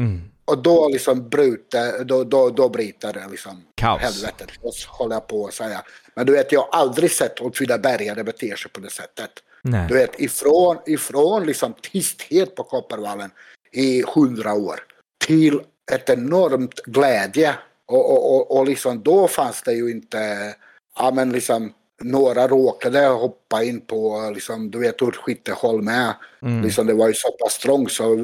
[0.00, 0.20] Mm.
[0.46, 4.02] Och då liksom bryter, då, då, då bryter det liksom Kaos.
[4.02, 4.50] helvetet.
[4.88, 5.82] håller jag på att säga.
[6.14, 9.30] Men du vet, jag har aldrig sett Åtvidabergare bete sig på det sättet.
[9.62, 9.86] Nej.
[9.88, 13.30] Du vet, ifrån, ifrån liksom tysthet på Kopparvallen
[13.72, 14.80] i hundra år
[15.26, 15.60] till
[15.92, 17.54] ett enormt glädje.
[17.86, 20.54] Och, och, och, och liksom då fanns det ju inte,
[20.98, 21.72] ja men liksom
[22.02, 26.14] några råkade hoppa in på, liksom, du vet hur Skytteholm är.
[26.42, 26.62] Mm.
[26.62, 28.16] Liksom, det var ju så pass trångt så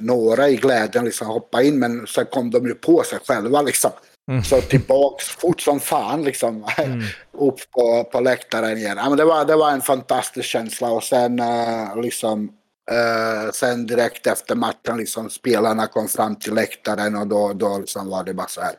[0.00, 3.90] några i glädjen liksom hoppade in men sen kom de ju på sig själva liksom.
[4.30, 4.44] Mm.
[4.44, 6.64] Så tillbaks fort som fan liksom.
[6.76, 7.02] Mm.
[7.32, 8.96] upp på, på läktaren igen.
[8.96, 12.48] Ja, men det, var, det var en fantastisk känsla och sen uh, liksom
[12.92, 18.08] uh, sen direkt efter matchen liksom spelarna kom fram till läktaren och då, då liksom
[18.08, 18.74] var det bara så här.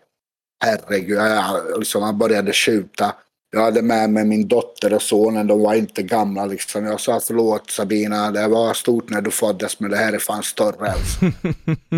[0.64, 3.16] Herregud, jag, liksom, man började skjuta
[3.56, 6.86] jag hade med mig min dotter och sonen, de var inte gamla liksom.
[6.86, 10.44] Jag sa förlåt Sabina, det var stort när du föddes men det här är fan
[10.44, 10.92] större.
[10.92, 11.20] Alltså.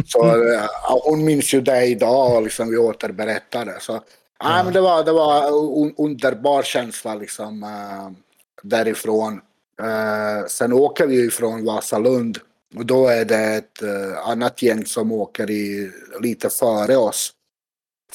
[0.08, 0.20] så
[0.84, 3.78] ja, hon minns ju det idag och liksom vi återberättade.
[3.80, 4.02] Så,
[4.40, 4.64] ja.
[4.64, 5.48] men det var, det var
[5.86, 8.12] en underbar känsla liksom äh,
[8.64, 9.42] därifrån.
[9.82, 12.38] Äh, sen åker vi ifrån Vasalund
[12.76, 15.92] och då är det ett äh, annat gäng som åker i,
[16.22, 17.34] lite före oss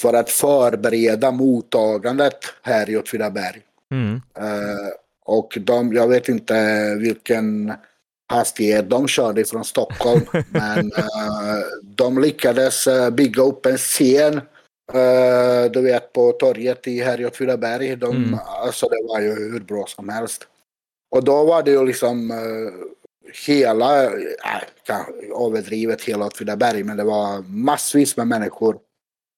[0.03, 3.61] för att förbereda mottagandet här i Åtvidaberg.
[3.91, 4.15] Mm.
[4.15, 4.89] Uh,
[5.25, 6.55] och de, jag vet inte
[7.01, 7.73] vilken
[8.29, 14.41] hastighet de körde från Stockholm, men uh, de lyckades uh, bygga upp en scen
[14.95, 17.97] Uh, du vet på torget i här i Åtvidaberg.
[17.97, 18.39] De, mm.
[18.47, 20.47] Alltså det var ju hur bra som helst.
[21.11, 22.73] Och då var det ju liksom uh,
[23.47, 25.01] hela, äh,
[25.47, 28.79] överdrivet hela Åtvidaberg, men det var massvis med människor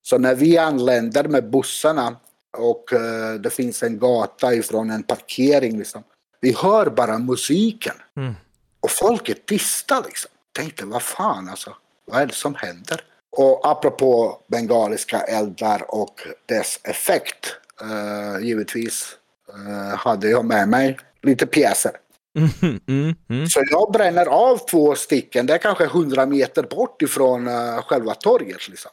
[0.07, 2.15] så när vi anländer med bussarna
[2.57, 6.03] och uh, det finns en gata ifrån en parkering liksom.
[6.41, 7.95] Vi hör bara musiken.
[8.17, 8.33] Mm.
[8.79, 10.31] Och folk är tysta liksom.
[10.51, 11.75] Tänkte vad fan alltså.
[12.05, 13.01] Vad är det som händer?
[13.37, 17.55] Och apropå bengaliska eldar och dess effekt.
[17.83, 19.17] Uh, givetvis
[19.53, 21.91] uh, hade jag med mig lite pjäser.
[22.37, 23.47] Mm, mm, mm.
[23.47, 25.45] Så jag bränner av två stycken.
[25.45, 28.69] Det är kanske hundra meter bort ifrån uh, själva torget.
[28.69, 28.91] Liksom.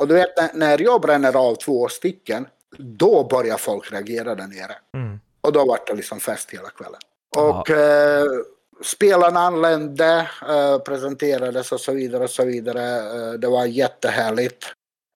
[0.00, 2.46] Och du vet när jag bränner av två stycken,
[2.78, 4.76] då börjar folk reagera där nere.
[4.94, 5.20] Mm.
[5.40, 7.00] Och då var det liksom fest hela kvällen.
[7.36, 8.24] Och eh,
[8.84, 12.82] spelarna anlände, eh, presenterades och så vidare och så vidare.
[12.96, 14.64] Eh, det var jättehärligt.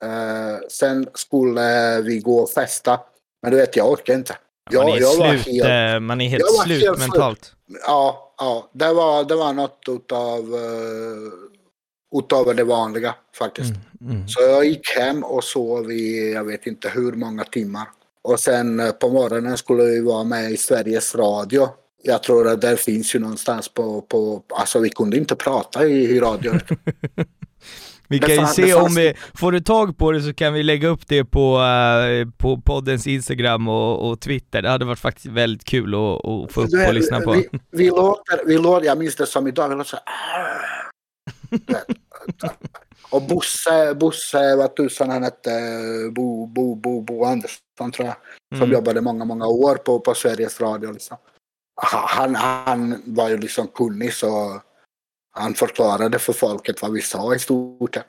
[0.04, 3.00] Eh, sen skulle vi gå och festa.
[3.42, 4.36] Men du vet, jag orkar inte.
[4.70, 7.44] Jag, man är jag slut, helt, eh, man är helt slut helt mentalt.
[7.44, 7.82] Slut.
[7.86, 10.44] Ja, ja det, var, det var något av
[12.18, 13.72] utöver det vanliga faktiskt.
[14.00, 14.28] Mm, mm.
[14.28, 17.88] Så jag gick hem och sov i jag vet inte hur många timmar.
[18.22, 21.68] Och sen eh, på morgonen skulle vi vara med i Sveriges Radio.
[22.02, 25.92] Jag tror att det finns ju någonstans på, på alltså vi kunde inte prata i,
[25.92, 26.52] i radio.
[28.08, 30.88] Vi kan ju se om vi, får du tag på det så kan vi lägga
[30.88, 34.62] upp det på, uh, på poddens Instagram och, och, Twitter.
[34.62, 37.32] Det hade varit faktiskt väldigt kul att, att få upp och lyssna på.
[37.32, 39.96] Vi, vi, låter, vi låter, jag minns det som idag, vi låter så
[43.10, 45.50] och Bosse, Bosse vad tusan han hette,
[46.12, 48.16] Bo, Bo, Bo, Bo Andersson tror jag.
[48.52, 48.72] Som mm.
[48.72, 50.92] jobbade många, många år på, på Sveriges Radio.
[50.92, 51.16] Liksom.
[51.76, 54.60] Han, han var ju liksom kunnig så
[55.36, 58.04] han förklarade för folket vad vi sa i stort sett.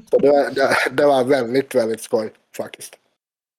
[0.10, 2.94] så det, det, det, var väldigt, väldigt skoj faktiskt.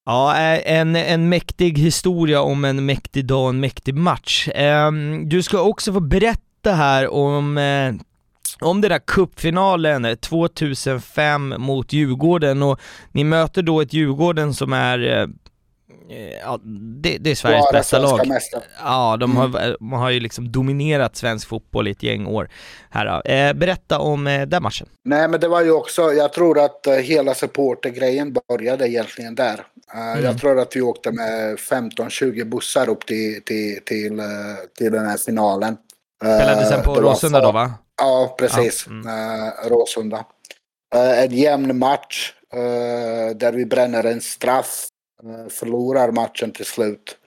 [0.06, 4.50] Ja, en, en mäktig historia om en mäktig dag och en mäktig match.
[4.56, 7.94] Ehm, du ska också få berätta här om eh,
[8.62, 12.80] om den där cupfinalen 2005 mot Djurgården och
[13.12, 15.28] ni möter då ett Djurgården som är eh,
[16.42, 16.60] Ja,
[17.02, 18.28] det, det är Sveriges ja, bästa lag.
[18.28, 18.64] Mästare.
[18.84, 19.76] Ja, de har, mm.
[19.80, 22.50] de har ju liksom dominerat svensk fotboll i ett gäng år.
[22.90, 24.88] Här, eh, berätta om eh, den matchen.
[25.06, 29.66] Nej, men det var ju också, jag tror att eh, hela supportergrejen började egentligen där.
[29.96, 30.24] Uh, mm.
[30.24, 34.26] Jag tror att vi åkte med 15-20 bussar upp till, till, till, uh,
[34.78, 35.78] till den här finalen.
[36.22, 37.74] Spelade sen på Råsunda då va?
[37.98, 38.86] Ja, precis.
[38.88, 38.94] Ja.
[38.94, 39.08] Mm.
[39.08, 40.26] Uh, Råsunda.
[40.96, 44.88] Uh, en jämn match uh, där vi bränner en straff.
[45.50, 47.18] Förlorar matchen till slut.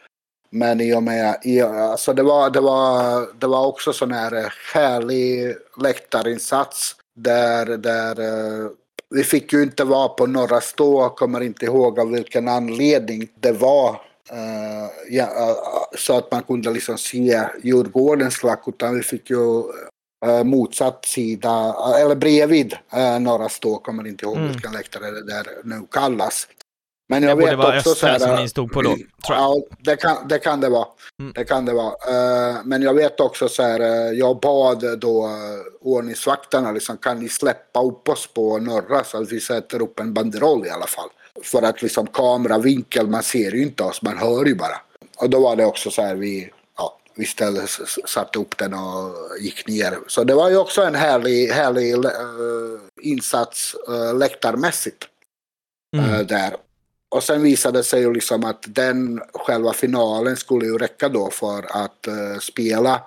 [0.51, 4.55] Men i och med, i, alltså det var, det var, det var också sån här
[4.75, 6.97] härlig läktarinsats.
[7.17, 8.17] Där, där
[9.15, 13.53] vi fick ju inte vara på Norra Stå, kommer inte ihåg av vilken anledning det
[13.53, 13.91] var.
[14.33, 19.63] Uh, ja, uh, så att man kunde liksom se Djurgårdens klack, utan vi fick ju
[20.27, 24.49] uh, motsatt sida, eller bredvid uh, Norra Stå, kommer inte ihåg mm.
[24.49, 26.49] vilken läktare det där nu kallas.
[27.09, 29.37] Men jag det borde vara också Östra som ni stod på då, jag.
[29.37, 30.87] Ja, det kan det, kan det vara.
[31.19, 31.33] Mm.
[31.35, 31.93] Det kan det vara.
[31.93, 35.33] Uh, men jag vet också så här, jag bad då uh,
[35.81, 40.15] ordningsvakterna, liksom, kan ni släppa upp oss på norra så att vi sätter upp en
[40.15, 41.09] banderoll i alla fall.
[41.43, 44.77] För att liksom kameravinkel, man ser ju inte oss, man hör ju bara.
[45.17, 46.51] Och då var det också så här, vi,
[47.21, 47.67] vi ställde,
[48.07, 49.99] satte upp den och gick ner.
[50.07, 55.07] Så det var ju också en härlig, härlig uh, insats uh, läktarmässigt.
[55.97, 56.27] Mm.
[56.27, 56.57] där.
[57.09, 61.31] Och sen visade det sig ju liksom att den själva finalen skulle ju räcka då
[61.31, 63.03] för att uh, spela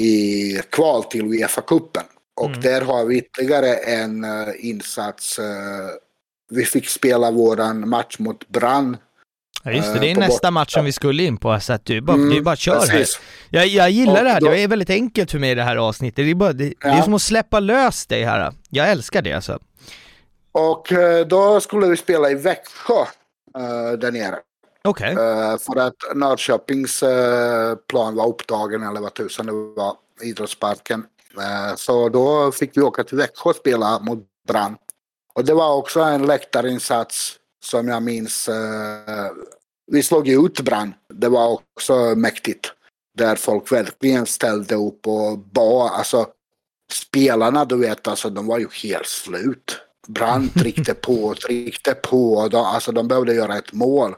[0.00, 2.04] i kval till Uefa-cupen.
[2.34, 2.60] Och mm.
[2.60, 5.38] där har vi ytterligare en uh, insats.
[5.38, 5.44] Uh,
[6.50, 8.96] vi fick spela våran match mot Brann.
[9.66, 12.00] Ja just det, det är nästa match som vi skulle in på, så att du
[12.00, 13.20] bara, mm, är bara kör precis.
[13.50, 13.60] här.
[13.60, 15.62] Jag, jag gillar och det här, då, det är väldigt enkelt för mig i det
[15.62, 16.16] här avsnittet.
[16.24, 16.72] Det är, bara, det, ja.
[16.80, 18.52] det är som att släppa lös dig här.
[18.70, 19.58] Jag älskar det alltså.
[20.52, 23.00] Och eh, då skulle vi spela i Växjö
[23.58, 24.38] uh, där nere.
[24.84, 25.12] Okej.
[25.12, 25.24] Okay.
[25.24, 27.08] Uh, eh, för att Norrköpings uh,
[27.88, 31.04] plan var upptagen eller vad tusan det var, idrottsparken.
[31.76, 34.76] så då fick vi åka till Växjö och spela mot Brann.
[35.34, 38.48] Och det var också en läktarinsats som jag minns.
[39.92, 40.94] vi slog ut Brann.
[41.08, 42.72] Det var också mäktigt.
[43.18, 45.90] Där folk verkligen ställde upp och bad.
[45.92, 46.26] Alltså
[46.92, 49.80] spelarna, du vet, alltså de var ju helt slut.
[50.08, 52.48] Brandt tryckte på, tryckte på.
[52.48, 54.14] De, alltså de behövde göra ett mål.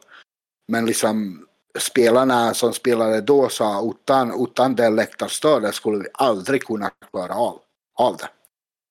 [0.68, 1.46] Men liksom
[1.78, 7.60] spelarna som spelade då sa utan, utan det läktarstödet skulle vi aldrig kunna klara av,
[7.98, 8.28] av det.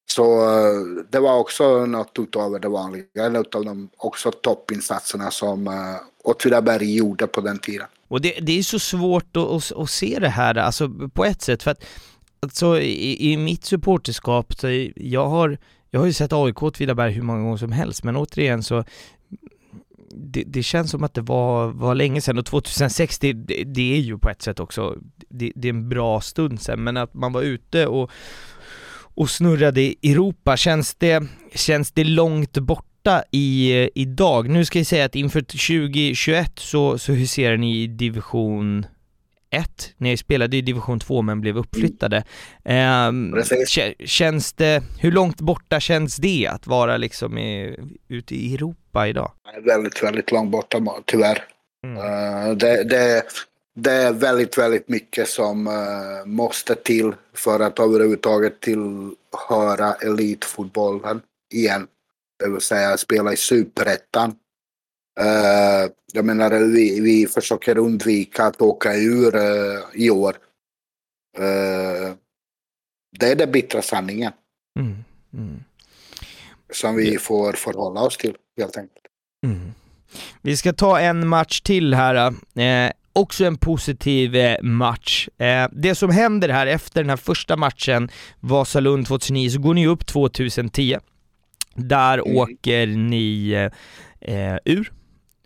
[0.05, 3.05] Så eh, det var också något utöver det vanliga.
[3.15, 5.73] En av de också toppinsatserna som eh,
[6.23, 7.87] Åtvidaberg gjorde på den tiden.
[8.07, 11.41] Och det, det är så svårt att, att, att, se det här, alltså på ett
[11.41, 11.85] sätt, för att
[12.39, 15.57] alltså, i, i mitt supporterskap, så jag har
[15.91, 18.83] jag har ju sett AIK Åtvidaberg hur många gånger som helst, men återigen så
[20.15, 23.33] det, det, känns som att det var, var länge sedan och 2006 det,
[23.65, 24.97] det är ju på ett sätt också,
[25.29, 28.11] det, det, är en bra stund sedan, men att man var ute och,
[29.15, 34.49] och snurrade i Europa, känns det, känns det långt borta i, idag?
[34.49, 38.85] Nu ska jag säga att inför 2021 så, så huserar ni i division
[39.49, 39.93] 1.
[39.97, 42.23] Ni spelade i division 2 men blev uppflyttade.
[42.63, 43.43] Um,
[44.05, 49.31] känns det, hur långt borta känns det att vara liksom i, ute i Europa idag?
[49.65, 51.43] Väldigt, väldigt långt borta tyvärr.
[51.83, 51.97] Mm.
[51.97, 53.23] Uh, det, det,
[53.75, 61.21] det, är väldigt, väldigt mycket som uh, måste till för att överhuvudtaget tillhöra elitfotbollen
[61.53, 61.87] igen.
[62.39, 64.35] Det vill säga spela i superettan
[65.19, 70.35] Uh, jag menar, vi, vi försöker undvika att åka ur uh, i år.
[73.19, 74.31] Det är den bittra sanningen.
[74.79, 75.03] Mm,
[75.33, 75.63] mm.
[76.71, 79.05] Som vi får förhålla oss till, helt enkelt.
[79.45, 79.71] Mm.
[80.41, 82.33] Vi ska ta en match till här.
[83.15, 85.27] Eh, också en positiv eh, match.
[85.37, 88.09] Eh, det som händer här efter den här första matchen,
[88.39, 90.97] Vasalund 2009, så går ni upp 2010.
[91.75, 92.37] Där mm.
[92.37, 93.51] åker ni
[94.21, 94.91] eh, ur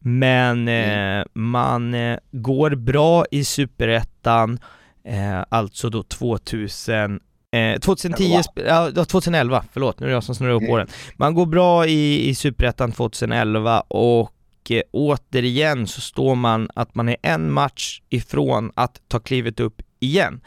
[0.02, 1.20] men mm.
[1.20, 4.60] eh, man eh, går bra i superettan,
[5.04, 7.20] eh, alltså då 2000
[7.52, 10.74] Eh, 2010, ja 2011, förlåt nu är det jag som snurrar upp mm.
[10.74, 10.88] åren.
[11.16, 14.32] Man går bra i, i Superettan 2011 och
[14.72, 19.82] eh, återigen så står man att man är en match ifrån att ta klivet upp
[19.99, 20.41] igen.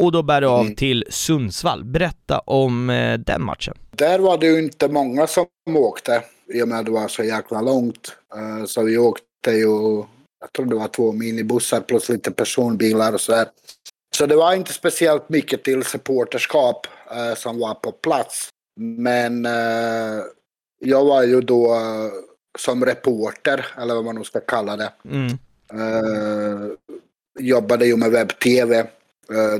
[0.00, 0.76] Och då bär det av mm.
[0.76, 1.84] till Sundsvall.
[1.84, 3.74] Berätta om eh, den matchen.
[3.90, 6.22] Där var det ju inte många som åkte.
[6.54, 8.16] i och med att det var så jäkla långt.
[8.36, 9.96] Uh, så vi åkte ju,
[10.40, 13.46] jag tror det var två minibussar plus lite personbilar och så där.
[14.16, 16.86] Så det var inte speciellt mycket till supporterskap
[17.16, 18.48] uh, som var på plats.
[18.80, 20.22] Men uh,
[20.78, 21.76] jag var ju då
[22.58, 24.92] som reporter, eller vad man nu ska kalla det.
[25.04, 25.38] Mm.
[27.38, 28.86] jobbade ju med webb-tv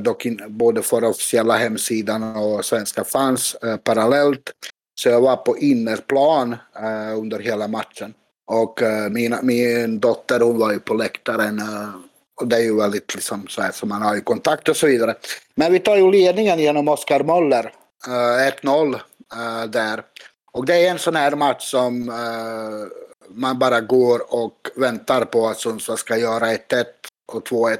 [0.01, 4.51] dock in, både för officiella hemsidan och svenska fans eh, parallellt.
[4.95, 6.55] Så jag var på innerplan
[7.17, 8.13] under hela matchen.
[8.47, 8.79] Och
[9.11, 11.61] mina, min dotter hon var ju på läktaren.
[12.41, 14.87] Och det är ju väldigt liksom så här som man har ju kontakt och så
[14.87, 15.15] vidare.
[15.55, 17.73] Men vi tar ju ledningen genom Oskar Moller.
[18.07, 18.99] 1-0
[19.67, 20.03] där.
[20.53, 22.87] Och det är en sån här match som eh,
[23.29, 26.85] man bara går och väntar på att Sundsvall ska göra 1-1
[27.33, 27.77] och 2-1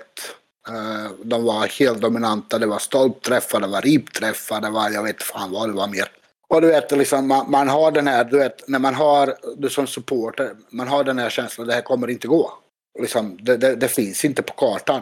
[0.68, 2.60] Eh, de var helt dominanta.
[2.60, 6.12] Det var stolpträffar, det var ripträffar, det var jag vet fan vad det var mer.
[6.48, 9.70] Och du vet, liksom, man, man, har den här, du vet, när man har, du
[9.70, 12.54] som supporter, man har den här känslan, det här kommer inte gå.
[13.00, 15.02] Liksom, det, det, det finns inte på kartan.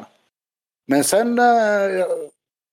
[0.87, 2.05] Men sen eh,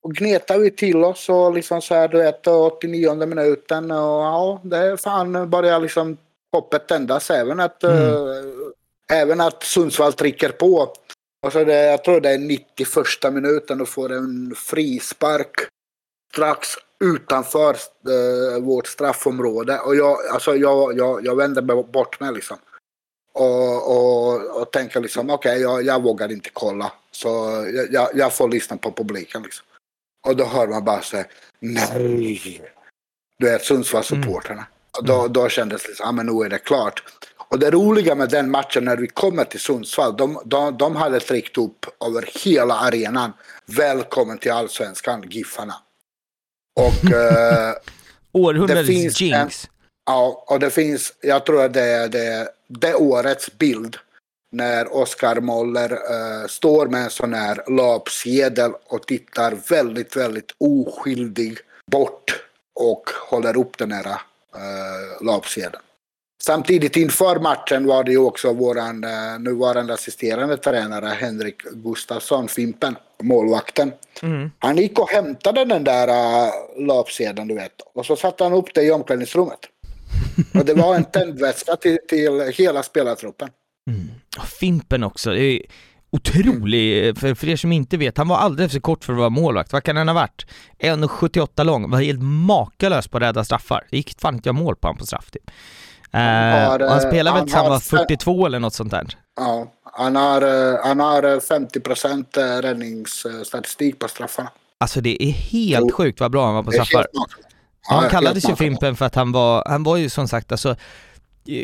[0.07, 4.61] äh, gnetar vi till oss och liksom så här, du vet, 89 minuten och ja,
[4.65, 6.17] det är fan börjar liksom
[6.53, 7.99] hoppet tändas även att, mm.
[7.99, 10.93] äh, även att Sundsvall trycker på.
[11.47, 15.69] Och så det, jag tror det är 91 minuten och får en frispark
[16.33, 16.69] strax
[17.01, 17.77] utanför
[18.09, 19.79] äh, vårt straffområde.
[19.79, 22.57] Och jag, alltså jag, jag, jag vänder bort mig liksom.
[23.33, 26.93] Och, och, och tänker liksom okej, okay, jag, jag vågar inte kolla.
[27.11, 27.29] Så
[27.91, 29.67] jag, jag, får lyssna på publiken liksom.
[30.27, 31.25] Och då hör man bara så
[31.61, 32.63] nej.
[33.39, 34.67] Du vet Sundsvallssupportrarna.
[34.99, 35.07] Mm.
[35.07, 37.03] Då, då kändes det liksom, ja men nu är det klart.
[37.49, 41.21] Och det roliga med den matchen när vi kommer till Sundsvall, de, de, de hade
[41.21, 43.33] tryckt upp över hela arenan.
[43.67, 45.75] Välkommen till allsvenskan, Giffarna.
[46.81, 47.11] Och...
[47.13, 47.75] eh,
[48.33, 49.65] Århundradets jinx.
[49.65, 49.71] En,
[50.07, 53.97] ja, och det finns, jag tror att det är det, det årets bild.
[54.53, 61.59] När Oskar Moller eh, står med en sån här löpsedel och tittar väldigt, väldigt oskyldig
[61.91, 62.43] bort
[62.81, 65.83] och håller upp den här eh, löpsedeln.
[66.43, 72.97] Samtidigt inför matchen var det ju också vår uh, nuvarande assisterande tränare Henrik Gustafsson, Fimpen,
[73.23, 73.93] målvakten.
[74.23, 74.51] Mm.
[74.59, 77.73] Han gick och hämtade den där uh, löpsedeln, du vet.
[77.95, 79.59] Och så satte han upp det i omklädningsrummet.
[80.55, 83.49] och det var en tändvätska till, till hela spelartruppen.
[83.87, 84.11] Mm.
[84.61, 85.63] Fimpen också, det är
[86.11, 89.31] otrolig, för, för er som inte vet, han var alldeles för kort för att vara
[89.31, 89.73] målvakt.
[89.73, 90.47] Vad kan han ha varit?
[90.79, 93.87] 1,78 lång, var helt makalös på att rädda straffar.
[93.91, 95.51] Det gick fan inte jag mål på honom på straff typ.
[96.11, 99.07] Han, har, han spelar väl tills han var 42 eller något sånt där?
[99.37, 104.51] Ja, han har, eh, han har 50 procent eh, räddningsstatistik på straffarna.
[104.79, 107.07] Alltså det är helt sjukt vad bra han var på straffar.
[107.13, 107.27] Ja,
[107.89, 110.77] han kallades ju Fimpen för att han var, han var ju som sagt alltså eh,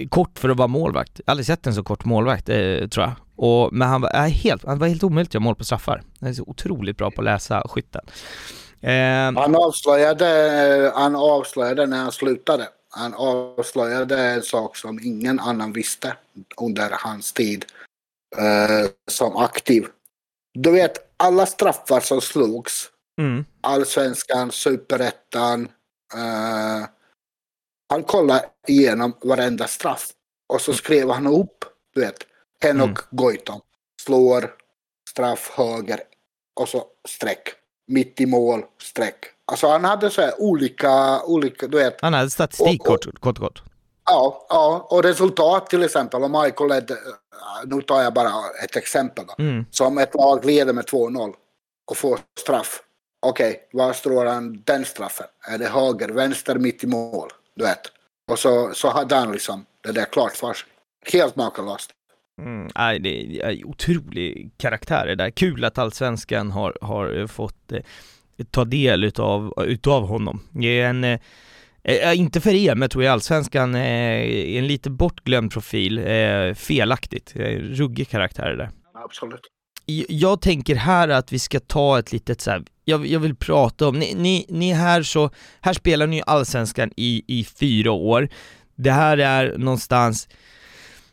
[0.08, 1.12] kort för att vara målvakt.
[1.14, 3.12] Jag har aldrig sett en så kort målvakt eh, tror jag.
[3.36, 6.02] Och, men han var, äh, helt, han var helt omöjligt att göra mål på straffar.
[6.20, 8.02] Han är så otroligt bra på att läsa skytten.
[8.80, 15.72] Eh, han, avslöjade, han avslöjade när han slutade han avslöjade en sak som ingen annan
[15.72, 16.16] visste
[16.60, 17.64] under hans tid
[18.36, 19.86] eh, som aktiv.
[20.54, 23.44] Du vet, alla straffar som slogs, mm.
[23.60, 25.68] allsvenskan, superettan,
[26.14, 26.86] eh,
[28.00, 30.08] kollade igenom varenda straff.
[30.48, 31.64] Och så skrev han upp,
[31.94, 32.16] du vet,
[32.60, 33.02] Henok mm.
[33.10, 33.60] Goitom
[34.02, 34.50] slår
[35.10, 36.00] straff höger
[36.60, 37.48] och så streck.
[37.86, 39.24] Mitt i mål, streck.
[39.44, 42.00] Alltså han hade så här olika, olika, du vet.
[42.00, 43.62] Han hade statistik och, och, kort, kort, kort.
[44.04, 46.22] Ja, ja, och resultat till exempel.
[46.24, 46.96] Om Michael ledde,
[47.64, 48.32] nu tar jag bara
[48.64, 49.42] ett exempel då.
[49.44, 49.64] Mm.
[49.70, 51.34] Som ett lag leder med 2-0
[51.90, 52.82] och får straff.
[53.26, 55.26] Okej, okay, var står han den straffen?
[55.48, 57.28] Är det höger, vänster, mitt i mål?
[57.56, 57.80] Du vet.
[58.30, 60.68] Och så, så hade han liksom det där klart för sig.
[61.12, 61.90] Helt makalöst.
[62.40, 65.30] Mm, nej, det är otrolig karaktär det där.
[65.30, 67.82] Kul att allsvenskan har, har fått eh,
[68.50, 70.48] ta del utav, utav honom.
[70.50, 71.18] Det är en, eh,
[72.14, 77.32] inte för er, men jag tror i Allsvenskan eh, en lite bortglömd profil, eh, felaktigt.
[77.36, 78.70] Eh, ruggig karaktär det där.
[78.94, 79.40] Absolut.
[80.08, 83.88] Jag tänker här att vi ska ta ett litet så här, jag, jag vill prata
[83.88, 85.30] om, ni, ni, ni här så,
[85.60, 88.28] här spelar ni ju Allsvenskan i, i fyra år.
[88.76, 90.28] Det här är någonstans,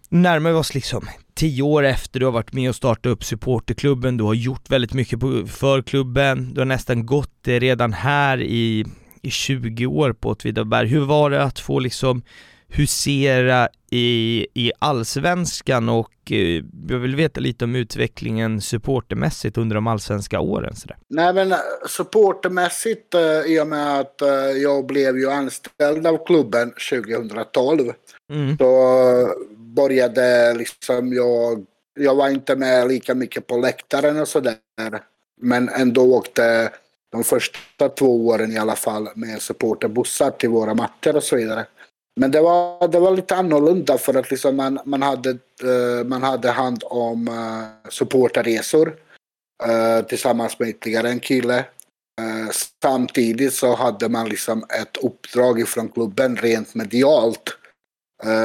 [0.09, 4.17] närmar vi oss liksom tio år efter du har varit med och startat upp supporterklubben,
[4.17, 8.85] du har gjort väldigt mycket för klubben, du har nästan gått det redan här i,
[9.21, 10.87] i 20 år på Åtvidaberg.
[10.87, 12.21] Hur var det att få liksom
[12.69, 19.87] husera i, i allsvenskan och eh, jag vill veta lite om utvecklingen supportermässigt under de
[19.87, 20.75] allsvenska åren.
[20.75, 21.57] Så Nej men eh,
[21.87, 24.21] supportermässigt eh, i och med att
[24.63, 27.93] jag blev ju anställd av klubben 2012.
[28.31, 28.57] Mm.
[28.57, 31.65] Så började liksom jag,
[31.99, 34.55] jag var inte med lika mycket på läktaren och sådär.
[35.41, 36.71] Men ändå åkte
[37.11, 41.65] de första två åren i alla fall med supporterbussar till våra matcher och så vidare.
[42.19, 45.29] Men det var, det var lite annorlunda för att liksom man, man, hade,
[45.63, 48.87] uh, man hade hand om uh, supporterresor
[49.67, 51.57] uh, tillsammans med ytterligare en kille.
[52.21, 52.49] Uh,
[52.81, 57.43] samtidigt så hade man liksom ett uppdrag ifrån klubben rent medialt.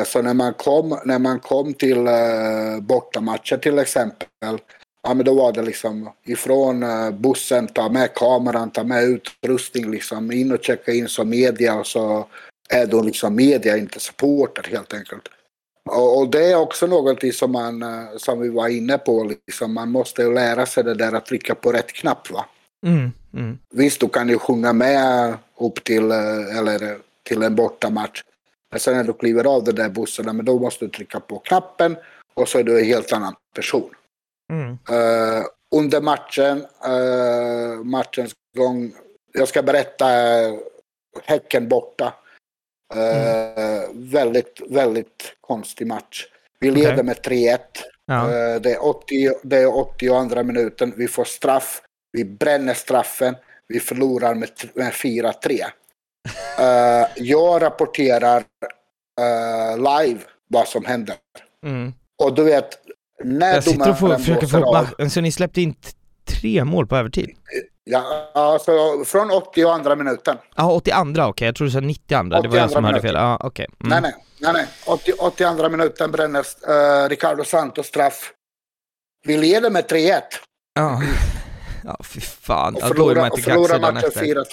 [0.06, 2.06] så när man kom, när man kom till
[2.80, 4.58] bortamatcher till exempel
[5.02, 6.84] ja men då var det liksom ifrån
[7.20, 11.86] bussen, ta med kameran, ta med utrustning liksom, in och checka in som media och
[11.86, 12.26] så
[12.68, 15.28] är då liksom media, inte supporter helt enkelt.
[15.90, 19.74] Och, och, det är också någonting som man, eh, som vi var inne på, liksom,
[19.74, 22.46] man måste lära sig det där att trycka på rätt knapp va.
[22.86, 23.58] Mm, mm.
[23.74, 28.22] Visst, du kan ju sjunga med upp till, eh, eller, till en bortamatch.
[28.70, 31.38] Men sen när du kliver av de där bussarna, men då måste du trycka på
[31.38, 31.96] knappen
[32.34, 33.90] och så är du en helt annan person.
[34.52, 34.70] Mm.
[34.70, 35.44] Uh,
[35.74, 38.92] under matchen, uh, matchens gång,
[39.32, 40.06] jag ska berätta
[41.22, 42.14] Häcken borta.
[42.94, 44.10] Mm.
[44.10, 46.26] väldigt, väldigt konstig match.
[46.60, 47.02] Vi leder okay.
[47.02, 47.58] med 3-1.
[48.06, 48.14] Ja.
[48.14, 50.92] Uh, det, är 80, det är 82 minuten.
[50.96, 51.82] Vi får straff.
[52.12, 53.34] Vi bränner straffen.
[53.68, 55.50] Vi förlorar med, med 4-3.
[55.50, 55.64] uh,
[56.66, 58.44] eh, jag rapporterar
[59.76, 61.16] live vad som händer.
[61.66, 61.92] Mm.
[62.22, 62.78] Och du vet,
[63.24, 65.12] när Jag sitter och får, försöker få upp...
[65.12, 65.74] Så ni släppte in
[66.24, 67.30] tre mål på övertid?
[67.84, 70.36] Ja, alltså från 82 minuten.
[70.56, 71.24] Ja, 82, okej.
[71.24, 71.46] Okay.
[71.46, 73.14] Jag tror du sa 92, det var jag som hörde fel.
[73.14, 73.40] Ja.
[73.44, 73.66] Okay.
[73.66, 73.88] Mm.
[73.88, 74.66] Nej, nej, nej, nej.
[74.86, 78.32] 80, 82 minuten bränner uh, Ricardo Santos straff.
[79.26, 80.20] Vi leder med 3-1.
[80.74, 81.02] Ja.
[81.84, 82.74] ja, fy fan.
[82.74, 84.44] Och förlorar, och förlorar matchen 4-3.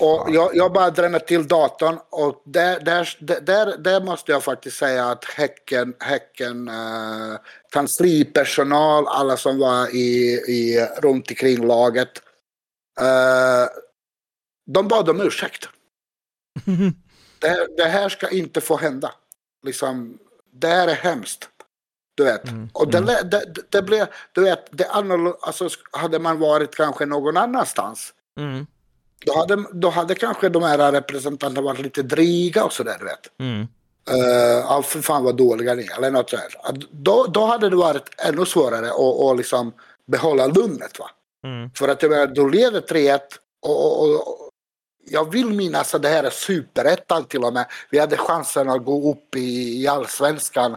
[0.00, 4.76] Och jag, jag bara drämmer till datorn och där, där, där, där måste jag faktiskt
[4.76, 7.36] säga att Häcken, häcken uh,
[7.70, 12.22] kanslipersonal, alla som var i, i, runt omkring laget,
[13.00, 13.68] uh,
[14.66, 15.68] de bad om ursäkt.
[17.38, 19.12] det, det, här ska inte få hända.
[19.66, 20.18] Liksom,
[20.52, 21.48] det här är hemskt.
[22.14, 22.48] Du vet.
[22.48, 22.70] Mm.
[22.72, 23.30] Och det, mm.
[23.30, 28.14] det, det, blev, du vet, det alltså, hade man varit kanske någon annanstans.
[28.38, 28.66] Mm
[29.26, 33.40] då hade, då hade kanske de här representanterna varit lite dryga och sådär, du vet.
[33.40, 33.60] Mm.
[34.10, 36.46] Uh, ja, för fan vad dåliga ni eller något sådär.
[36.90, 39.72] Då, då hade det varit ännu svårare att, att liksom
[40.06, 40.98] behålla lugnet.
[40.98, 41.10] Va?
[41.44, 41.70] Mm.
[41.70, 43.20] För att jag menar, då leder 3-1
[43.62, 44.50] och, och, och,
[45.10, 47.66] jag vill minnas att det här är superettan till och med.
[47.90, 50.76] Vi hade chansen att gå upp i, i allsvenskan.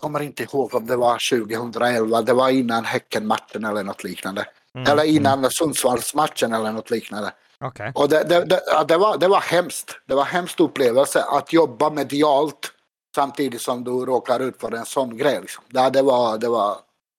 [0.00, 4.46] Kommer inte ihåg om det var 2011, det var innan Häckenmatchen eller något liknande.
[4.74, 4.92] Mm.
[4.92, 5.50] Eller innan mm.
[5.50, 7.32] Sundsvallsmatchen eller något liknande.
[7.64, 7.92] Okay.
[7.94, 10.00] Och det, det, det, det, var, det var hemskt.
[10.06, 12.72] Det var hemskt upplevelse att jobba medialt
[13.14, 15.40] samtidigt som du råkar ut för en sån grej.
[15.40, 15.64] Liksom.
[15.68, 16.76] Det, det var, det var,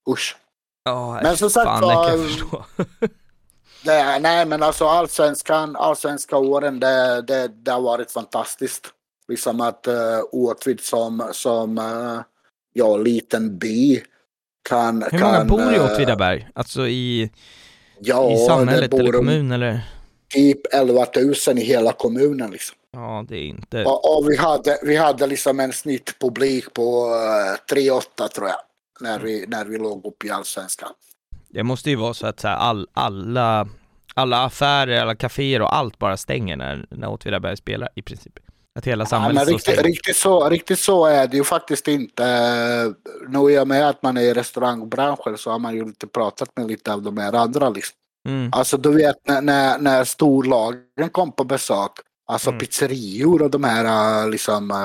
[0.10, 0.38] usch.
[0.90, 2.66] Oh, men som sagt fan, var, jag förstå.
[3.84, 8.88] det, nej men alltså allsvenskan, allsvenska åren, det, det, det har varit fantastiskt.
[9.28, 12.22] Liksom att uh, Åtvid som, som uh,
[12.74, 14.02] ja, liten by
[14.70, 15.04] kan...
[15.12, 16.48] Hur många kan, bor i Åtvidaberg?
[16.56, 17.32] Alltså i,
[18.00, 19.82] ja, i samhället eller kommun eller?
[20.30, 21.06] Typ 11
[21.48, 22.52] 000 i hela kommunen.
[22.52, 22.76] Liksom.
[22.92, 23.86] Ja, det är inte...
[23.86, 28.58] Och, och, vi, hade, vi hade liksom en snittpublik på uh, eh, 3-8 tror jag,
[29.00, 30.90] när vi, när vi låg uppe i allsvenskan.
[31.50, 33.68] Det måste ju vara så att så här, all, alla,
[34.14, 38.40] alla affärer, alla kaféer och allt bara stänger när, när Åtvidaberg spelar i princip.
[38.80, 42.24] Att hela samhället ja, riktigt, riktigt, så, riktigt så är det ju faktiskt inte.
[43.28, 46.58] Nu i och med att man är i restaurangbranschen så har man ju inte pratat
[46.58, 47.99] med lite av de här andra liksom.
[48.28, 48.50] Mm.
[48.54, 51.92] Alltså du vet när, när, när storlagen kom på besök,
[52.28, 52.60] alltså mm.
[52.60, 54.78] pizzerior och de här äh, liksom, äh,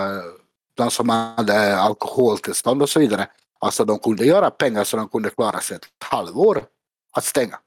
[0.77, 3.27] de som hade alkoholtillstånd och så vidare.
[3.61, 6.65] Alltså de kunde göra pengar så de kunde klara sig ett halvår
[7.17, 7.59] att stänga.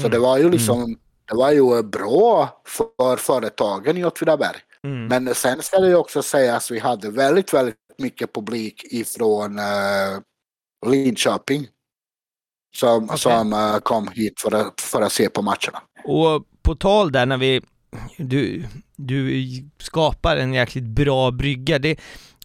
[0.00, 0.10] Så mm.
[0.10, 0.52] det var ju mm.
[0.52, 0.98] liksom,
[1.28, 4.56] det var ju bra för företagen i Åtvidaberg.
[4.84, 5.06] Mm.
[5.06, 9.58] Men sen ska det ju också sägas att vi hade väldigt, väldigt mycket publik ifrån
[9.58, 10.20] uh,
[10.86, 11.66] Linköping
[12.78, 13.18] som, okay.
[13.18, 15.82] som uh, kom hit för att, för att se på matcherna.
[16.04, 17.60] Och på tal där när vi,
[18.16, 18.64] du,
[18.96, 19.44] du
[19.78, 21.78] skapar en jäkligt bra brygga.
[21.78, 22.00] Det,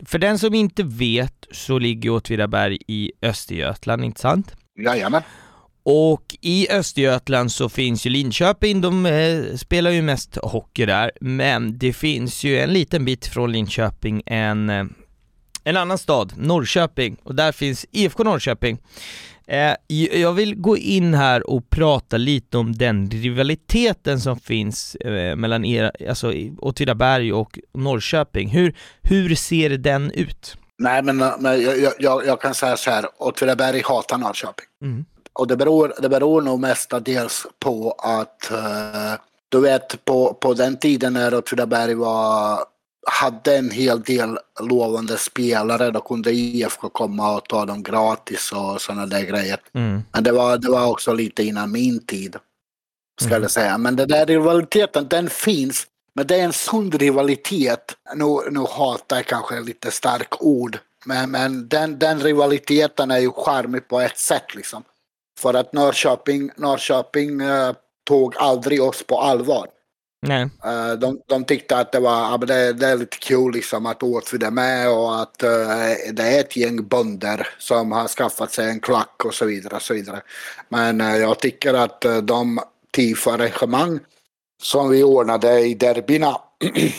[0.05, 4.55] för den som inte vet så ligger Åtvidaberg i Östergötland, inte sant?
[4.85, 5.21] Jajamän.
[5.85, 11.77] Och i Östergötland så finns ju Linköping, de eh, spelar ju mest hockey där, men
[11.77, 14.85] det finns ju en liten bit från Linköping en, eh,
[15.63, 18.77] en annan stad, Norrköping, och där finns IFK Norrköping.
[19.47, 19.75] Eh,
[20.21, 25.65] jag vill gå in här och prata lite om den rivaliteten som finns eh, mellan
[25.65, 28.49] er, alltså Åtvidaberg och Norrköping.
[28.49, 30.57] Hur, hur ser den ut?
[30.77, 34.65] Nej, men, men jag, jag, jag kan säga så här, Åtvidaberg hatar Norrköping.
[34.81, 35.05] Mm.
[35.33, 39.13] Och det beror, det beror nog mestadels på att uh,
[39.49, 42.59] du vet på, på den tiden när Åtvidaberg var
[43.05, 45.91] hade en hel del lovande spelare.
[45.91, 49.59] Då kunde IFK komma och ta dem gratis och sådana där grejer.
[49.73, 50.03] Mm.
[50.11, 52.35] Men det var, det var också lite innan min tid.
[53.21, 53.41] Ska mm.
[53.41, 53.77] jag säga.
[53.77, 55.87] Men den där rivaliteten den finns.
[56.15, 57.95] Men det är en sund rivalitet.
[58.15, 60.77] Nu, nu hatar jag kanske lite stark ord.
[61.05, 64.83] Men, men den, den rivaliteten är ju charmig på ett sätt liksom.
[65.39, 67.73] För att Norrköping, Norrköping uh,
[68.07, 69.67] tog aldrig oss på allvar.
[70.27, 70.43] Nej.
[70.43, 74.43] Uh, de, de tyckte att det var det, det är lite kul liksom att Åtvid
[74.43, 78.79] är med och att uh, det är ett gäng bönder som har skaffat sig en
[78.79, 79.75] klack och så vidare.
[79.75, 80.21] Och så vidare.
[80.69, 82.59] Men uh, jag tycker att de
[82.91, 83.99] TIF-arrangemang
[84.61, 86.37] som vi ordnade i derbyna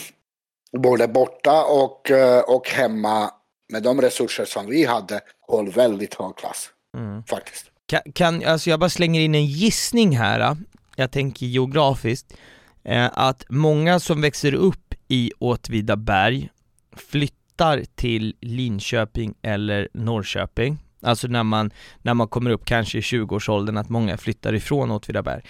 [0.77, 2.11] både borta och,
[2.47, 3.31] och hemma
[3.71, 6.69] med de resurser som vi hade håll väldigt hög klass.
[6.97, 7.23] Mm.
[7.23, 7.65] Faktiskt.
[7.87, 10.57] Kan, kan, alltså jag bara slänger in en gissning här,
[10.95, 12.37] jag tänker geografiskt, eh,
[12.85, 16.49] Eh, att många som växer upp i Åtvidaberg
[16.95, 21.71] flyttar till Linköping eller Norrköping, alltså när man,
[22.01, 25.41] när man kommer upp kanske i 20-årsåldern, att många flyttar ifrån Åtvidaberg.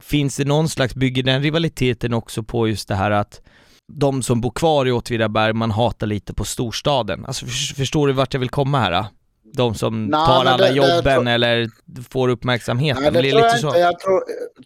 [0.00, 3.40] Finns det någon slags, bygger den rivaliteten också på just det här att
[3.92, 7.24] de som bor kvar i Åtvidaberg, man hatar lite på storstaden.
[7.26, 8.92] Alltså förstår du vart jag vill komma här?
[8.92, 9.06] Ah?
[9.52, 11.70] De som Nej, tar alla det, jobben det, eller
[12.08, 13.02] får uppmärksamheten?
[13.02, 13.78] Nej, det, det tror jag inte.
[13.78, 14.22] Jag tror,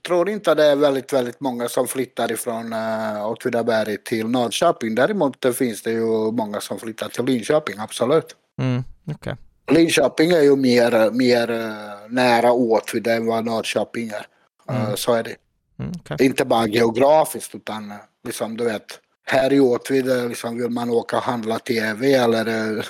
[0.07, 4.95] tror, inte det är väldigt, väldigt många som flyttar ifrån uh, Åtvidaberg till Norrköping.
[4.95, 8.37] Däremot finns det ju många som flyttar till Linköping, absolut.
[8.61, 9.35] Mm, okay.
[9.71, 11.71] Linköping är ju mer, mer uh,
[12.09, 14.27] nära Åtvid än vad Norrköping är.
[14.75, 14.97] Uh, mm.
[14.97, 15.37] Så är det.
[15.79, 16.27] Mm, okay.
[16.27, 17.93] Inte bara geografiskt utan
[18.27, 22.87] liksom du vet, här i Åtvid liksom, vill man åka och handla tv eller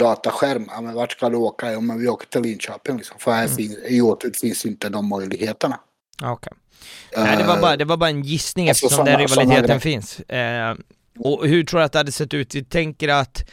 [0.00, 0.64] dataskärm.
[0.68, 1.72] Ja, men vart ska du åka?
[1.72, 3.18] Ja, men vi åker till Linköping liksom.
[3.18, 3.56] För här mm.
[3.56, 5.80] finns, i Åtvid finns inte de möjligheterna.
[6.22, 6.32] Okej.
[6.32, 7.24] Okay.
[7.24, 10.20] Nej, det var, bara, det var bara en gissning alltså, eftersom såna, den rivaliteten finns.
[10.20, 10.76] Eh,
[11.18, 12.54] och hur tror du att det hade sett ut?
[12.54, 13.44] Vi tänker att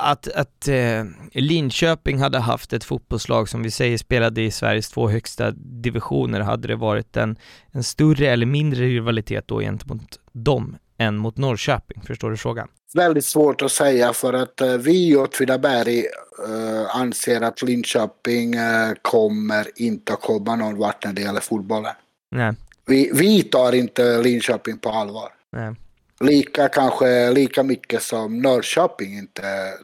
[0.00, 5.08] att, att eh, Linköping hade haft ett fotbollslag som vi säger spelade i Sveriges två
[5.08, 7.36] högsta divisioner, hade det varit en,
[7.70, 12.02] en större eller mindre rivalitet då gentemot dem än mot Norrköping?
[12.06, 12.68] Förstår du frågan?
[12.94, 16.04] Väldigt svårt att säga för att uh, vi i Åtvidaberg
[16.48, 21.94] uh, anser att Linköping uh, kommer inte att komma någon vart när det gäller fotbollen.
[22.30, 22.52] Nej.
[22.86, 25.32] Vi, vi tar inte Linköping på allvar.
[25.52, 25.74] Nej.
[26.20, 29.42] Lika kanske lika mycket som Norrköping inte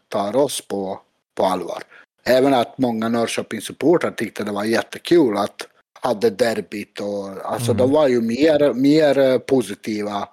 [0.08, 1.00] tar oss på,
[1.34, 1.82] på allvar.
[2.24, 5.66] Även att många Norrköping-supportrar tyckte det var jättekul att
[6.00, 7.76] hade derbyt och alltså mm.
[7.76, 10.28] de var ju mer, mer positiva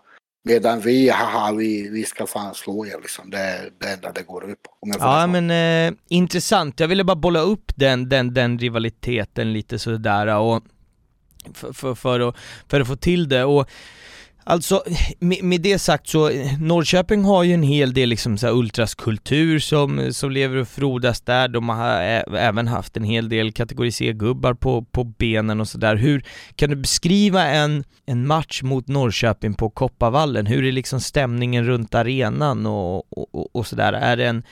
[0.47, 3.29] Medan vi, haha, vi, vi ska fan slå er liksom.
[3.29, 4.71] Det är det enda det går ut på.
[4.99, 6.79] ja men eh, intressant.
[6.79, 10.63] Jag ville bara bolla upp den, den, den rivaliteten lite sådär och
[11.53, 12.35] för, för, för, att,
[12.67, 13.43] för att få till det.
[13.43, 13.69] Och
[14.47, 14.83] Alltså,
[15.19, 20.13] med, med, det sagt så, Norrköping har ju en hel del liksom så ultraskultur som,
[20.13, 21.47] som lever och frodas där.
[21.47, 25.95] De har ä, även haft en hel del kategori C-gubbar på, på benen och sådär.
[25.95, 26.25] Hur
[26.55, 30.45] kan du beskriva en, en match mot Norrköping på Kopparvallen?
[30.45, 33.93] Hur är liksom stämningen runt arenan och, och, och, och sådär?
[33.93, 34.43] Är det en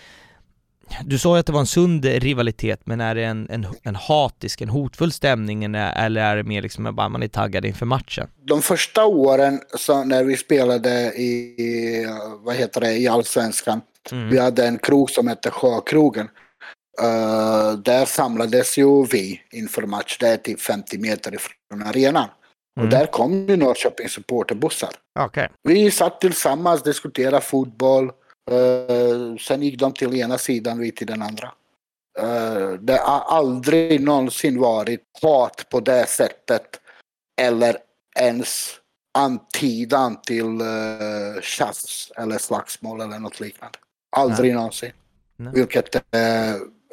[1.06, 3.96] du sa ju att det var en sund rivalitet, men är det en, en, en
[3.96, 8.28] hatisk, en hotfull stämning eller är det mer liksom att man är taggad inför matchen?
[8.42, 12.06] De första åren så när vi spelade i,
[12.40, 13.82] vad heter det, i Allsvenskan,
[14.12, 14.30] mm.
[14.30, 16.28] vi hade en krog som hette Sjökrogen.
[17.02, 22.30] Uh, där samlades ju vi inför match, det är typ 50 meter ifrån arenan.
[22.78, 22.86] Mm.
[22.86, 24.90] Och där kom ju Norrköpings supporterbussar.
[25.20, 25.48] Okay.
[25.64, 28.12] Vi satt tillsammans, diskuterade fotboll,
[28.52, 31.52] Uh, sen gick de till ena sidan, vi till den andra.
[32.22, 36.80] Uh, det har aldrig någonsin varit hat på det sättet.
[37.42, 37.78] Eller
[38.20, 38.80] ens
[39.18, 43.78] antydan till uh, tjafs eller slagsmål eller något liknande.
[44.16, 44.56] Aldrig Nej.
[44.56, 44.92] någonsin.
[45.38, 45.54] Nej.
[45.56, 46.02] Vilket, uh,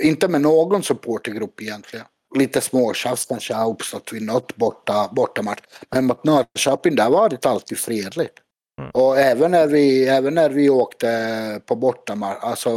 [0.03, 2.07] inte med någon supportergrupp egentligen.
[2.37, 5.61] Lite småtjafs kanske har uppstått vid något borta, bortamatch.
[5.91, 8.35] Men mot Norrköping, där var det alltid fredligt.
[8.81, 8.91] Mm.
[8.95, 12.71] Och även när, vi, även när vi åkte på bortamatch, alltså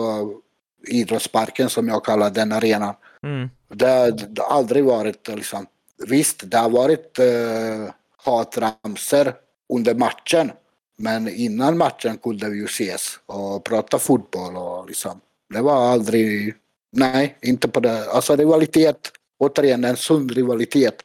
[0.87, 2.95] idrottsparken som jag kallar den arenan.
[3.23, 3.49] Mm.
[3.69, 5.65] Det, det har aldrig varit liksom,
[6.07, 9.33] visst det har varit uh, hatramser
[9.73, 10.51] under matchen.
[10.97, 15.19] Men innan matchen kunde vi ju ses och prata fotboll och liksom.
[15.53, 16.55] Det var aldrig,
[16.91, 18.11] nej, inte på det.
[18.11, 20.95] Alltså rivalitet, återigen en sund rivalitet.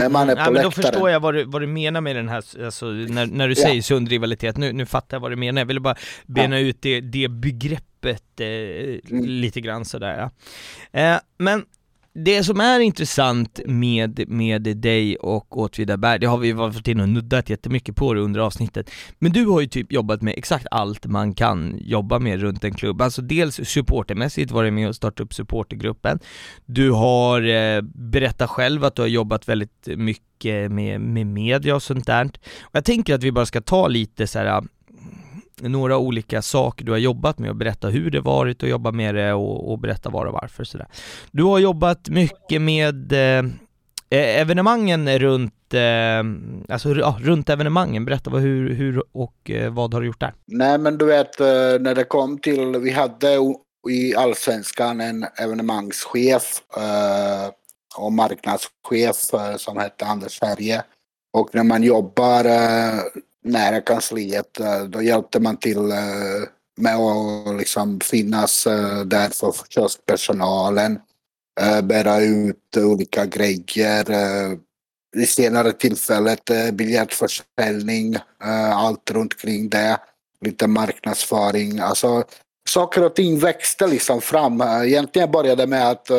[0.00, 2.16] När man är på ja, men Då förstår jag vad du, vad du menar med
[2.16, 3.82] den här, alltså, när, när du säger ja.
[3.82, 4.56] sund rivalitet.
[4.56, 5.60] Nu, nu fattar jag vad du menar.
[5.60, 5.96] Jag ville bara
[6.26, 6.66] bena ja.
[6.66, 9.24] ut det, det begreppet eh, mm.
[9.24, 10.30] lite grann sådär.
[10.92, 11.00] Ja.
[11.00, 11.64] Eh, men
[12.12, 17.08] det som är intressant med, med dig och Åtvidaberg, det har vi varit inne och
[17.08, 21.06] nuddat jättemycket på det under avsnittet, men du har ju typ jobbat med exakt allt
[21.06, 25.34] man kan jobba med runt en klubb, alltså dels supportermässigt varit med och startat upp
[25.34, 26.18] supportergruppen,
[26.66, 31.82] du har eh, berättat själv att du har jobbat väldigt mycket med, med media och
[31.82, 32.30] sånt där,
[32.60, 34.62] och jag tänker att vi bara ska ta lite så här
[35.62, 39.14] några olika saker du har jobbat med och berätta hur det varit att jobba med
[39.14, 40.86] det och, och berätta var och varför sådär.
[41.30, 43.44] Du har jobbat mycket med eh,
[44.10, 48.04] e-, evenemangen runt, eh, alltså ja, runt evenemangen.
[48.04, 50.34] Berätta vad, hur, hur och eh, vad har du gjort där?
[50.46, 51.46] Nej men du vet eh,
[51.80, 53.38] när det kom till, vi hade
[53.88, 57.50] i Allsvenskan en evenemangschef eh,
[57.96, 60.82] och marknadschef eh, som hette Anders Sverige.
[61.32, 63.00] Och när man jobbar eh,
[63.44, 64.60] nära kansliet.
[64.60, 66.42] Eh, då hjälpte man till eh,
[66.76, 70.98] med att liksom finnas eh, där för kioskpersonalen.
[71.82, 74.06] Bära ut olika grejer.
[75.16, 78.16] Vid senare tillfället biljettförsäljning,
[78.74, 79.98] allt runt kring det.
[80.40, 81.78] Lite marknadsföring.
[81.78, 82.24] Alltså,
[82.68, 84.60] saker och ting växte liksom fram.
[84.60, 86.10] Egentligen började med att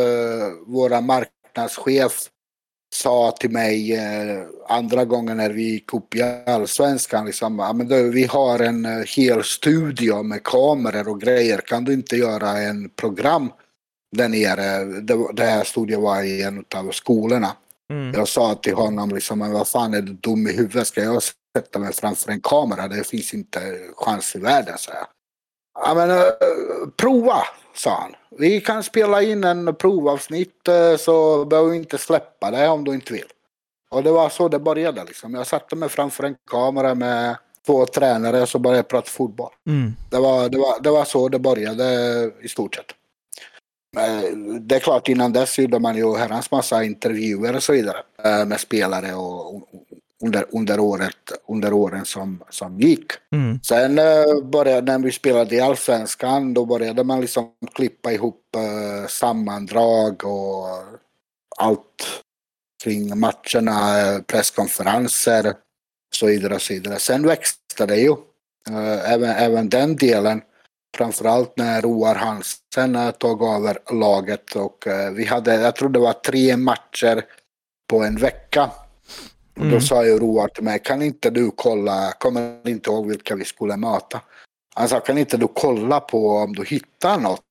[0.67, 2.29] våra marknadschef
[2.93, 8.03] sa till mig eh, andra gången när vi gick upp i allsvenskan liksom, men då,
[8.03, 12.89] vi har en eh, hel studio med kameror och grejer, kan du inte göra en
[12.89, 13.51] program
[14.15, 14.83] där nere?
[15.01, 17.55] Det, det här studion var i en av skolorna.
[17.91, 18.13] Mm.
[18.13, 21.23] Jag sa till honom liksom, men vad fan är du dum i huvudet, ska jag
[21.57, 22.87] sätta mig framför en kamera?
[22.87, 23.59] Det finns inte
[23.95, 25.07] chans i världen, så jag.
[25.85, 26.25] Ja men uh,
[26.97, 27.43] prova,
[27.73, 28.15] sa han.
[28.37, 32.93] Vi kan spela in en provavsnitt uh, så behöver vi inte släppa det om du
[32.93, 33.27] inte vill.
[33.91, 35.33] Och det var så det började liksom.
[35.33, 39.51] Jag satte mig framför en kamera med två tränare och så började jag prata fotboll.
[39.67, 39.93] Mm.
[40.09, 41.85] Det, var, det, var, det var så det började
[42.41, 42.91] i stort sett.
[43.95, 47.97] Men det är klart innan dess gjorde man ju herrans massa intervjuer och så vidare
[48.25, 49.69] uh, med spelare och
[50.21, 53.11] under, under, året, under åren som, som gick.
[53.31, 53.59] Mm.
[53.63, 59.07] Sen uh, började, när vi spelade i Allsvenskan, då började man liksom klippa ihop uh,
[59.07, 60.67] sammandrag och
[61.57, 62.23] allt
[62.83, 65.55] kring matcherna, presskonferenser och
[66.15, 66.55] så vidare.
[66.55, 66.99] Och så vidare.
[66.99, 70.41] Sen växte det ju, uh, även, även den delen.
[70.97, 76.57] Framförallt när Roar Hansen tog över laget och vi hade, jag tror det var tre
[76.57, 77.25] matcher
[77.89, 78.71] på en vecka
[79.61, 79.81] och då mm.
[79.81, 83.77] sa ju Roar till mig, kan inte du kolla, kommer inte ihåg vilka vi skulle
[83.77, 84.21] möta.
[84.75, 87.41] Han sa, kan inte du kolla på om du hittar något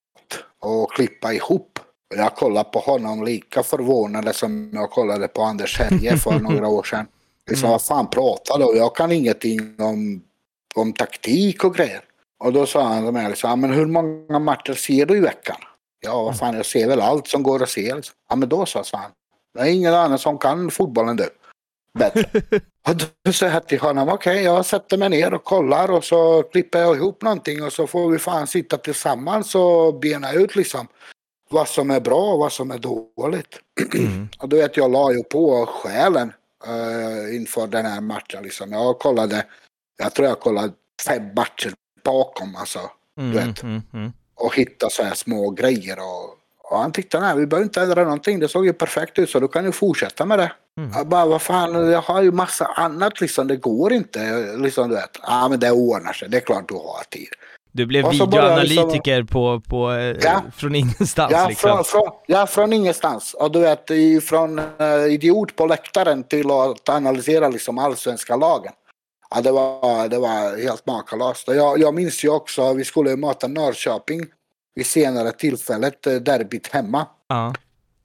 [0.60, 1.78] och klippa ihop.
[2.10, 6.68] Och jag kollade på honom lika förvånad som jag kollade på Anders Herje för några
[6.68, 7.06] år sedan.
[7.48, 7.72] Liksom, mm.
[7.72, 8.78] vad fan pratar du?
[8.78, 10.22] Jag kan ingenting om,
[10.74, 12.00] om taktik och grejer.
[12.44, 15.56] Och då sa han till mig, liksom, men hur många matcher ser du i veckan?
[16.00, 17.94] Ja, vad fan, jag ser väl allt som går att se.
[17.94, 18.14] Liksom.
[18.28, 19.10] Ja, men då sa han,
[19.54, 21.28] det är ingen annan som kan fotbollen du
[21.98, 22.40] bättre.
[22.88, 22.94] Och
[23.24, 26.42] då sa jag till honom, okej okay, jag sätter mig ner och kollar och så
[26.42, 30.86] klipper jag ihop någonting och så får vi fan sitta tillsammans och bena ut liksom
[31.50, 33.58] vad som är bra och vad som är dåligt.
[33.94, 34.28] Mm.
[34.38, 36.32] och då vet jag la ju på själen
[36.68, 38.72] uh, inför den här matchen liksom.
[38.72, 39.46] Jag kollade,
[39.98, 40.72] jag tror jag kollade
[41.06, 41.72] fem matcher
[42.04, 42.90] bakom alltså.
[43.18, 43.62] Mm, du vet.
[43.62, 44.12] Mm, mm.
[44.34, 46.40] och hittade så här små grejer och
[46.70, 48.40] och han tyckte nej, vi behöver inte ändra någonting.
[48.40, 50.52] Det såg ju perfekt ut så du kan ju fortsätta med det.
[50.78, 50.90] Mm.
[50.94, 53.48] Jag bara, vad fan, jag har ju massa annat liksom.
[53.48, 54.46] Det går inte.
[54.56, 55.18] Liksom du vet.
[55.22, 56.28] Ja men det ordnar sig.
[56.28, 57.28] Det är klart du har tid.
[57.72, 61.70] Du blev videoanalytiker liksom, på, på, eh, ja, från ingenstans ja, liksom.
[61.70, 63.34] Från, från, ja, från ingenstans.
[63.34, 63.90] Och du vet,
[64.24, 68.72] från uh, idiot på läktaren till att analysera liksom allsvenska lagen.
[69.34, 71.48] Ja, det var, det var helt makalöst.
[71.48, 74.20] Jag, jag minns ju också, vi skulle möta Norrköping
[74.74, 77.06] vid senare tillfället, eh, derbyt hemma.
[77.28, 77.54] Ja.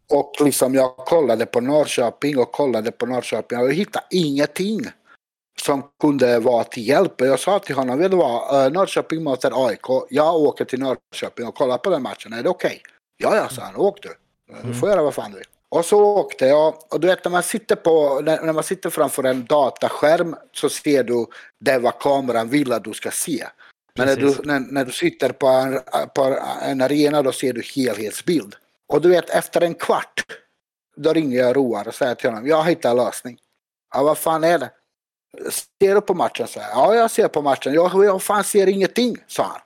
[0.09, 4.81] Och liksom jag kollade på Norrköping och kollade på Norrköping och jag hittade ingenting
[5.61, 7.21] som kunde vara till hjälp.
[7.21, 11.47] Jag sa till honom, vet du vad, eh, Norrköping möter AIK, jag åker till Norrköping
[11.47, 12.67] och kollar på den matchen, är det okej?
[12.67, 12.79] Okay?
[13.17, 14.09] Ja, ja, sa han, åk du.
[14.63, 15.47] Du får göra vad fan du vill.
[15.69, 19.23] Och så åkte jag, och du vet när man sitter, på, när man sitter framför
[19.23, 21.25] en dataskärm så ser du
[21.59, 23.45] det vad kameran vill att du ska se.
[23.97, 25.79] Men när du, när, när du sitter på en,
[26.15, 28.55] på en arena då ser du helhetsbild.
[28.93, 30.25] Och du vet efter en kvart
[30.95, 33.37] då ringer jag Roar och säger till honom jag har hittat en lösning.
[33.93, 34.69] Ja vad fan är det?
[35.81, 36.47] Ser du på matchen?
[36.47, 37.73] Så här, ja jag ser på matchen.
[37.73, 39.61] Jag, jag fan ser ingenting, sa han.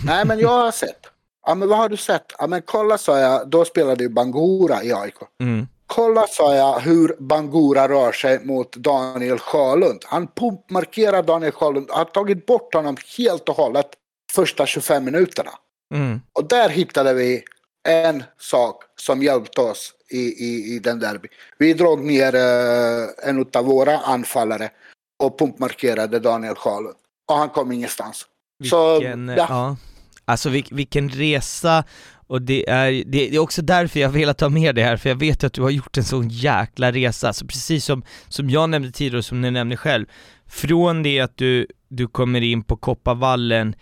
[0.06, 1.06] Nej men jag har sett.
[1.46, 2.32] Ja men vad har du sett?
[2.38, 5.14] Ja men kolla sa jag, då spelade ju Bangura i AIK.
[5.40, 5.68] Mm.
[5.86, 10.04] Kolla sa jag hur Bangura rör sig mot Daniel Sjölund.
[10.04, 13.88] Han pumpmarkerar Daniel Sjölund, har tagit bort honom helt och hållet
[14.32, 15.50] första 25 minuterna.
[15.94, 16.20] Mm.
[16.32, 17.44] Och där hittade vi
[17.88, 21.28] en sak som hjälpte oss i, i, i den derby.
[21.58, 24.70] Vi drog ner uh, en av våra anfallare
[25.18, 26.96] och pumpmarkerade Daniel Sjölund.
[27.28, 28.26] Och han kom ingenstans.
[28.58, 29.46] Vilken, Så, ja.
[29.48, 29.76] ja.
[30.24, 31.84] Alltså vil, vilken resa
[32.28, 35.16] och det är, det är också därför jag velat ta med det här, för jag
[35.16, 38.90] vet att du har gjort en sån jäkla resa, så precis som, som jag nämnde
[38.90, 40.06] tidigare och som ni nämnde själv,
[40.46, 43.74] från det att du, du kommer in på Kopparvallen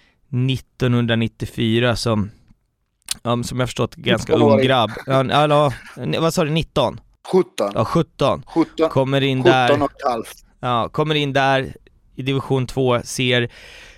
[0.50, 2.30] 1994 som,
[3.22, 4.90] um, som jag förstått, ganska ung grabb.
[5.06, 5.72] Ja,
[6.18, 7.00] vad sa du, 19?
[7.32, 7.70] 17.
[7.74, 8.42] Ja, 17.
[8.46, 9.82] 17 kommer in 17 där.
[9.82, 10.44] och halvt.
[10.60, 11.76] Ja, kommer in där
[12.14, 13.50] i division 2, ser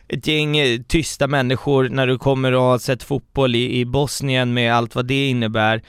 [0.08, 4.54] ett gäng eh, tysta människor när du kommer och har sett fotboll i, i Bosnien
[4.54, 5.82] med allt vad det innebär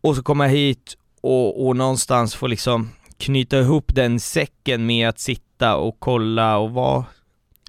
[0.00, 5.18] och så komma hit och, och någonstans få liksom knyta ihop den säcken med att
[5.18, 7.04] sitta och kolla och vara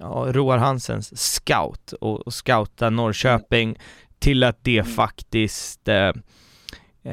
[0.00, 3.78] ja, Roar Hansens scout och, och scouta Norrköping
[4.18, 4.92] till att det mm.
[4.92, 6.12] faktiskt eh,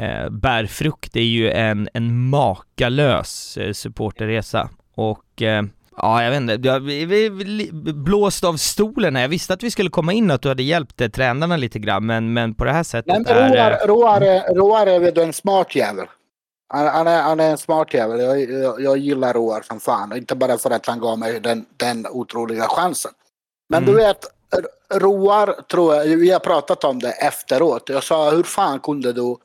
[0.01, 1.15] eh, bär frukt.
[1.15, 5.63] Är ju en, en makalös eh, supporterresa och eh,
[5.97, 6.67] Ja, jag vet inte.
[6.67, 6.83] Jag
[7.95, 9.23] blåst av stolen här.
[9.23, 11.79] Jag visste att vi skulle komma in och att du hade hjälpt eh, tränarna lite
[11.79, 13.87] grann, men, men på det här sättet Nej, men Roar, är...
[13.87, 16.05] Roar, Roar är väl en smart jävel.
[16.67, 18.19] Han, han, är, han är en smart jävel.
[18.19, 20.17] Jag, jag, jag gillar Roar som fan.
[20.17, 23.11] Inte bara för att han gav mig den, den otroliga chansen.
[23.69, 23.95] Men mm.
[23.95, 24.25] du vet,
[24.93, 27.89] Roar tror jag, vi har pratat om det efteråt.
[27.89, 29.35] Jag sa, hur fan kunde du,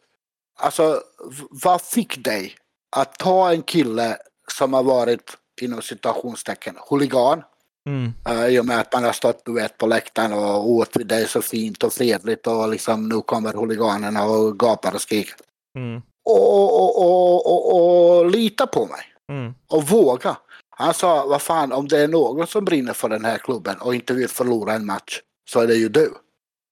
[0.59, 1.03] alltså
[1.51, 2.55] vad fick dig
[2.97, 4.17] att ta en kille
[4.53, 7.43] som har varit inom citationstecken huligan.
[7.87, 8.13] Mm.
[8.29, 11.07] Uh, I och med att man har stått du vet, på läktaren och åt vid
[11.07, 15.37] dig så fint och fredligt och liksom nu kommer huliganerna och gapar och skriker.
[15.77, 16.03] Mm.
[16.25, 19.03] Och, och, och, och, lita på mig.
[19.33, 19.55] Mm.
[19.69, 20.37] Och våga.
[20.81, 23.95] Han sa, vad fan, om det är någon som brinner för den här klubben och
[23.95, 25.21] inte vill förlora en match
[25.51, 26.15] så är det ju du.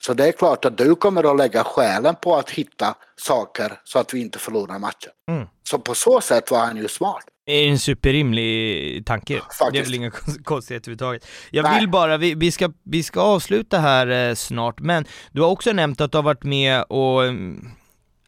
[0.05, 3.99] Så det är klart att du kommer att lägga själen på att hitta saker så
[3.99, 5.13] att vi inte förlorar matchen.
[5.31, 5.47] Mm.
[5.71, 7.25] Så på så sätt var han ju smart.
[7.47, 9.35] Det är en superrimlig tanke.
[9.41, 9.73] Faktiskt.
[9.73, 10.11] Det är väl inga
[10.45, 11.27] konstigheter överhuvudtaget.
[11.51, 11.81] Jag Nej.
[11.81, 15.73] vill bara, vi, vi, ska, vi ska avsluta här eh, snart, men du har också
[15.73, 17.71] nämnt att du har varit med och um,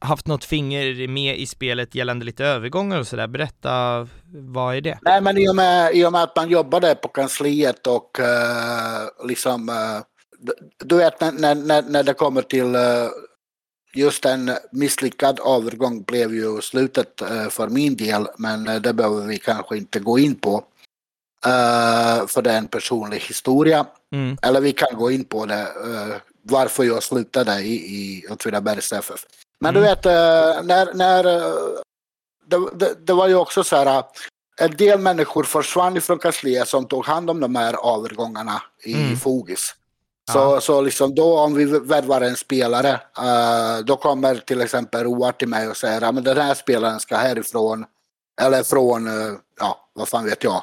[0.01, 3.27] haft något finger med i spelet gällande lite övergångar och sådär.
[3.27, 4.98] Berätta, vad är det?
[5.02, 9.28] Nej, men i och med, i och med att man jobbade på kansliet och uh,
[9.28, 10.02] liksom, uh,
[10.85, 13.09] du, vet när, när, när det kommer till uh,
[13.94, 19.77] just en misslyckad övergång blev ju slutet för min del, men det behöver vi kanske
[19.77, 20.64] inte gå in på.
[22.28, 23.86] För det är en personlig historia.
[24.12, 24.36] Mm.
[24.43, 25.68] Eller vi kan gå in på det,
[26.43, 29.27] varför jag slutade i, i Åtvidabergs FF.
[29.61, 29.82] Men mm.
[29.82, 31.23] du vet, uh, när, när
[32.47, 34.05] det, det, det, var ju också så här,
[34.61, 39.16] en del människor försvann ifrån kansliet som tog hand om de här övergångarna i mm.
[39.16, 39.74] Fogis.
[40.32, 43.01] Så, så liksom då om vi värvar en spelare,
[43.85, 47.85] då kommer till exempel Roar till mig och säger att den här spelaren ska härifrån,
[48.43, 49.09] eller från,
[49.61, 50.62] ja vad fan vet jag,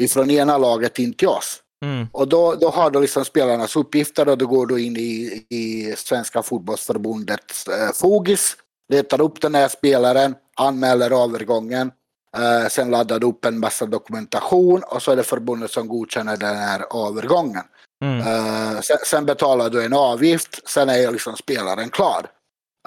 [0.00, 1.62] ifrån ena laget in till oss.
[1.84, 2.06] Mm.
[2.12, 5.94] Och då, då har du liksom spelarnas uppgifter och då går du in i, i
[5.96, 8.56] Svenska fotbollsförbundets uh, Fogis,
[8.92, 11.90] letar upp den här spelaren, anmäler övergången,
[12.38, 16.36] uh, sen laddar du upp en massa dokumentation och så är det förbundet som godkänner
[16.36, 17.64] den här övergången.
[18.04, 18.18] Mm.
[18.18, 22.26] Uh, sen, sen, betalar du en avgift, sen är liksom spelaren klar.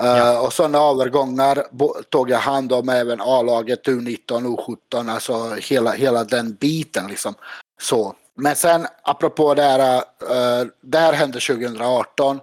[0.01, 0.39] Uh, ja.
[0.39, 1.65] Och sådana övergångar
[2.09, 7.35] tog jag hand om även A-laget, U19, U17, alltså hela, hela den biten liksom.
[7.81, 8.15] Så.
[8.35, 12.39] Men sen apropå det här, uh, det här hände 2018.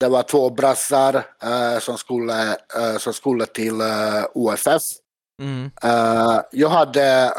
[0.00, 3.82] Det var två brassar uh, som, skulle, uh, som skulle till
[4.34, 4.82] OFF.
[5.42, 5.70] Mm.
[6.50, 7.32] jag hade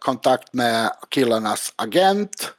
[0.00, 2.52] kontakt med killarnas agent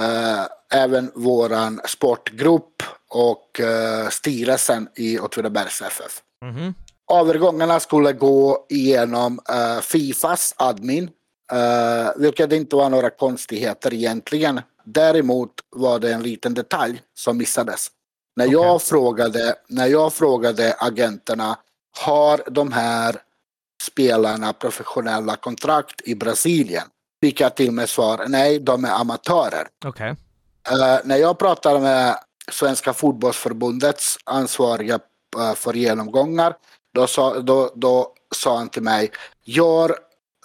[0.00, 0.46] Eh,
[0.82, 6.22] även våran sportgrupp och uh, styrelsen i Åtvidabergs FF.
[6.44, 6.74] Mm -hmm.
[7.12, 9.40] Övergångarna skulle gå igenom
[9.82, 11.10] Fifas admin,
[11.54, 14.60] uh, vilket inte var några konstigheter egentligen.
[14.84, 17.88] Däremot var det en liten detalj som missades.
[18.36, 18.54] När, okay.
[18.54, 21.58] jag, frågade, när jag frågade agenterna,
[21.98, 23.16] har de här
[23.82, 26.84] spelarna professionella kontrakt i Brasilien?
[27.22, 29.68] fick jag till mig svar, nej de är amatörer.
[29.86, 30.10] Okay.
[30.10, 32.16] Uh, när jag pratade med
[32.50, 34.98] Svenska fotbollsförbundets ansvariga
[35.38, 36.54] uh, för genomgångar,
[36.94, 39.10] då sa, då, då sa han till mig,
[39.44, 39.96] gör,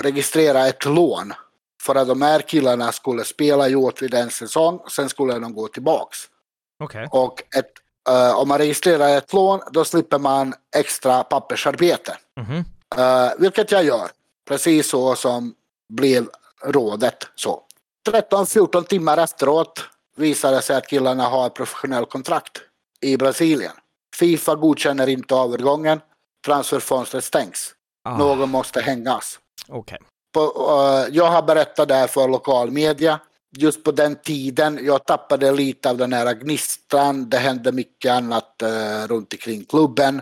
[0.03, 1.33] registrera ett lån
[1.81, 5.67] för att de här killarna skulle spela i Åtvid en säsong, sen skulle de gå
[5.67, 6.17] tillbaks.
[6.83, 7.07] Okay.
[7.11, 7.71] Och ett,
[8.09, 12.17] uh, om man registrerar ett lån, då slipper man extra pappersarbete.
[12.39, 13.27] Mm -hmm.
[13.27, 14.09] uh, vilket jag gör,
[14.47, 15.53] precis så som
[15.89, 16.29] blev
[16.63, 17.27] rådet.
[17.35, 17.61] Så
[18.09, 19.83] 13-14 timmar efteråt
[20.15, 22.61] visade sig att killarna har ett professionellt kontrakt
[23.01, 23.73] i Brasilien.
[24.15, 26.01] Fifa godkänner inte övergången,
[26.45, 27.73] transferfönstret stängs.
[28.03, 28.17] Ah.
[28.17, 29.39] Någon måste hängas.
[29.69, 29.97] Okay.
[30.33, 33.19] På, uh, jag har berättat det här för lokal media.
[33.57, 37.29] Just på den tiden, jag tappade lite av den här gnistan.
[37.29, 40.21] Det hände mycket annat uh, runt omkring klubben.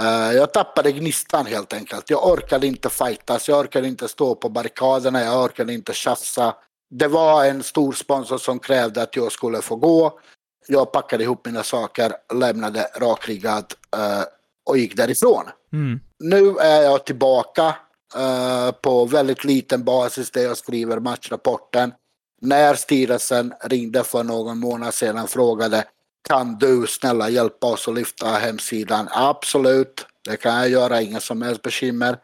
[0.00, 2.10] Uh, jag tappade gnistan helt enkelt.
[2.10, 6.54] Jag orkade inte fightas, jag orkade inte stå på barrikaderna, jag orkade inte tjafsa.
[6.90, 10.20] Det var en stor sponsor som krävde att jag skulle få gå.
[10.66, 14.22] Jag packade ihop mina saker, lämnade rakryggad uh,
[14.66, 15.44] och gick därifrån.
[15.72, 16.00] Mm.
[16.18, 17.74] Nu är jag tillbaka
[18.16, 21.92] Eh, på väldigt liten basis där jag skriver matchrapporten.
[22.40, 25.84] När styrelsen ringde för någon månad sedan och frågade
[26.28, 29.08] kan du snälla hjälpa oss att lyfta hemsidan?
[29.10, 32.18] Absolut, det kan jag göra, inga som helst bekymmer.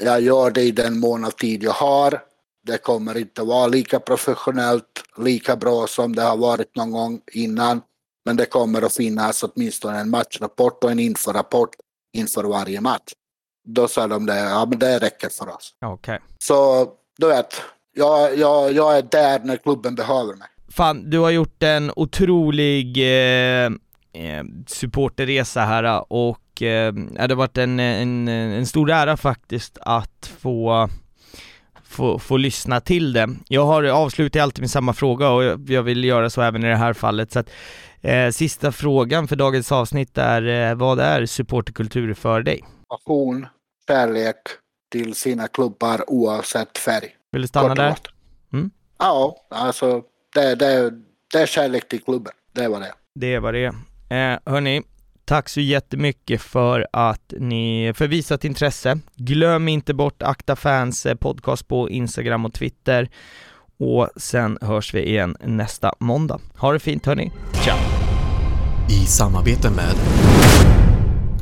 [0.00, 2.22] Jag gör det i den mån av tid jag har.
[2.66, 7.80] Det kommer inte vara lika professionellt, lika bra som det har varit någon gång innan.
[8.24, 11.70] Men det kommer att finnas åtminstone en matchrapport och en inforapport
[12.12, 13.12] inför varje match.
[13.64, 15.74] Då sa de det, ja men det räcker för oss.
[15.94, 16.18] Okay.
[16.38, 16.88] Så
[17.18, 17.62] du vet,
[17.94, 20.48] jag, jag, jag är där när klubben behöver mig.
[20.68, 23.66] Fan, du har gjort en otrolig eh,
[24.12, 30.30] eh supporterresa här och eh, det har varit en, en, en stor ära faktiskt att
[30.38, 30.88] få
[31.94, 33.28] få, få lyssna till det.
[33.48, 36.76] Jag har avslutat alltid med samma fråga och jag vill göra så även i det
[36.76, 37.32] här fallet.
[37.32, 37.50] Så att,
[38.02, 42.64] eh, sista frågan för dagens avsnitt är, eh, vad är supporterkultur för dig?
[42.94, 43.46] Passion,
[43.88, 44.36] kärlek
[44.92, 47.08] till sina klubbar oavsett färg.
[47.32, 47.96] Vill du stanna där?
[48.52, 48.70] Mm.
[48.98, 50.02] Ja, alltså
[50.34, 50.90] det, det,
[51.32, 52.32] det är kärlek till klubben.
[52.52, 52.92] Det var det.
[53.14, 53.66] Det var det.
[54.16, 54.82] Eh, hörni,
[55.24, 58.98] tack så jättemycket för att ni för visat intresse.
[59.14, 63.10] Glöm inte bort Akta Fans eh, podcast på Instagram och Twitter.
[63.78, 66.40] Och sen hörs vi igen nästa måndag.
[66.56, 67.32] Ha det fint hörni.
[67.64, 67.78] Ciao!
[68.90, 69.94] I samarbete med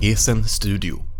[0.02, 1.11] Esen Studio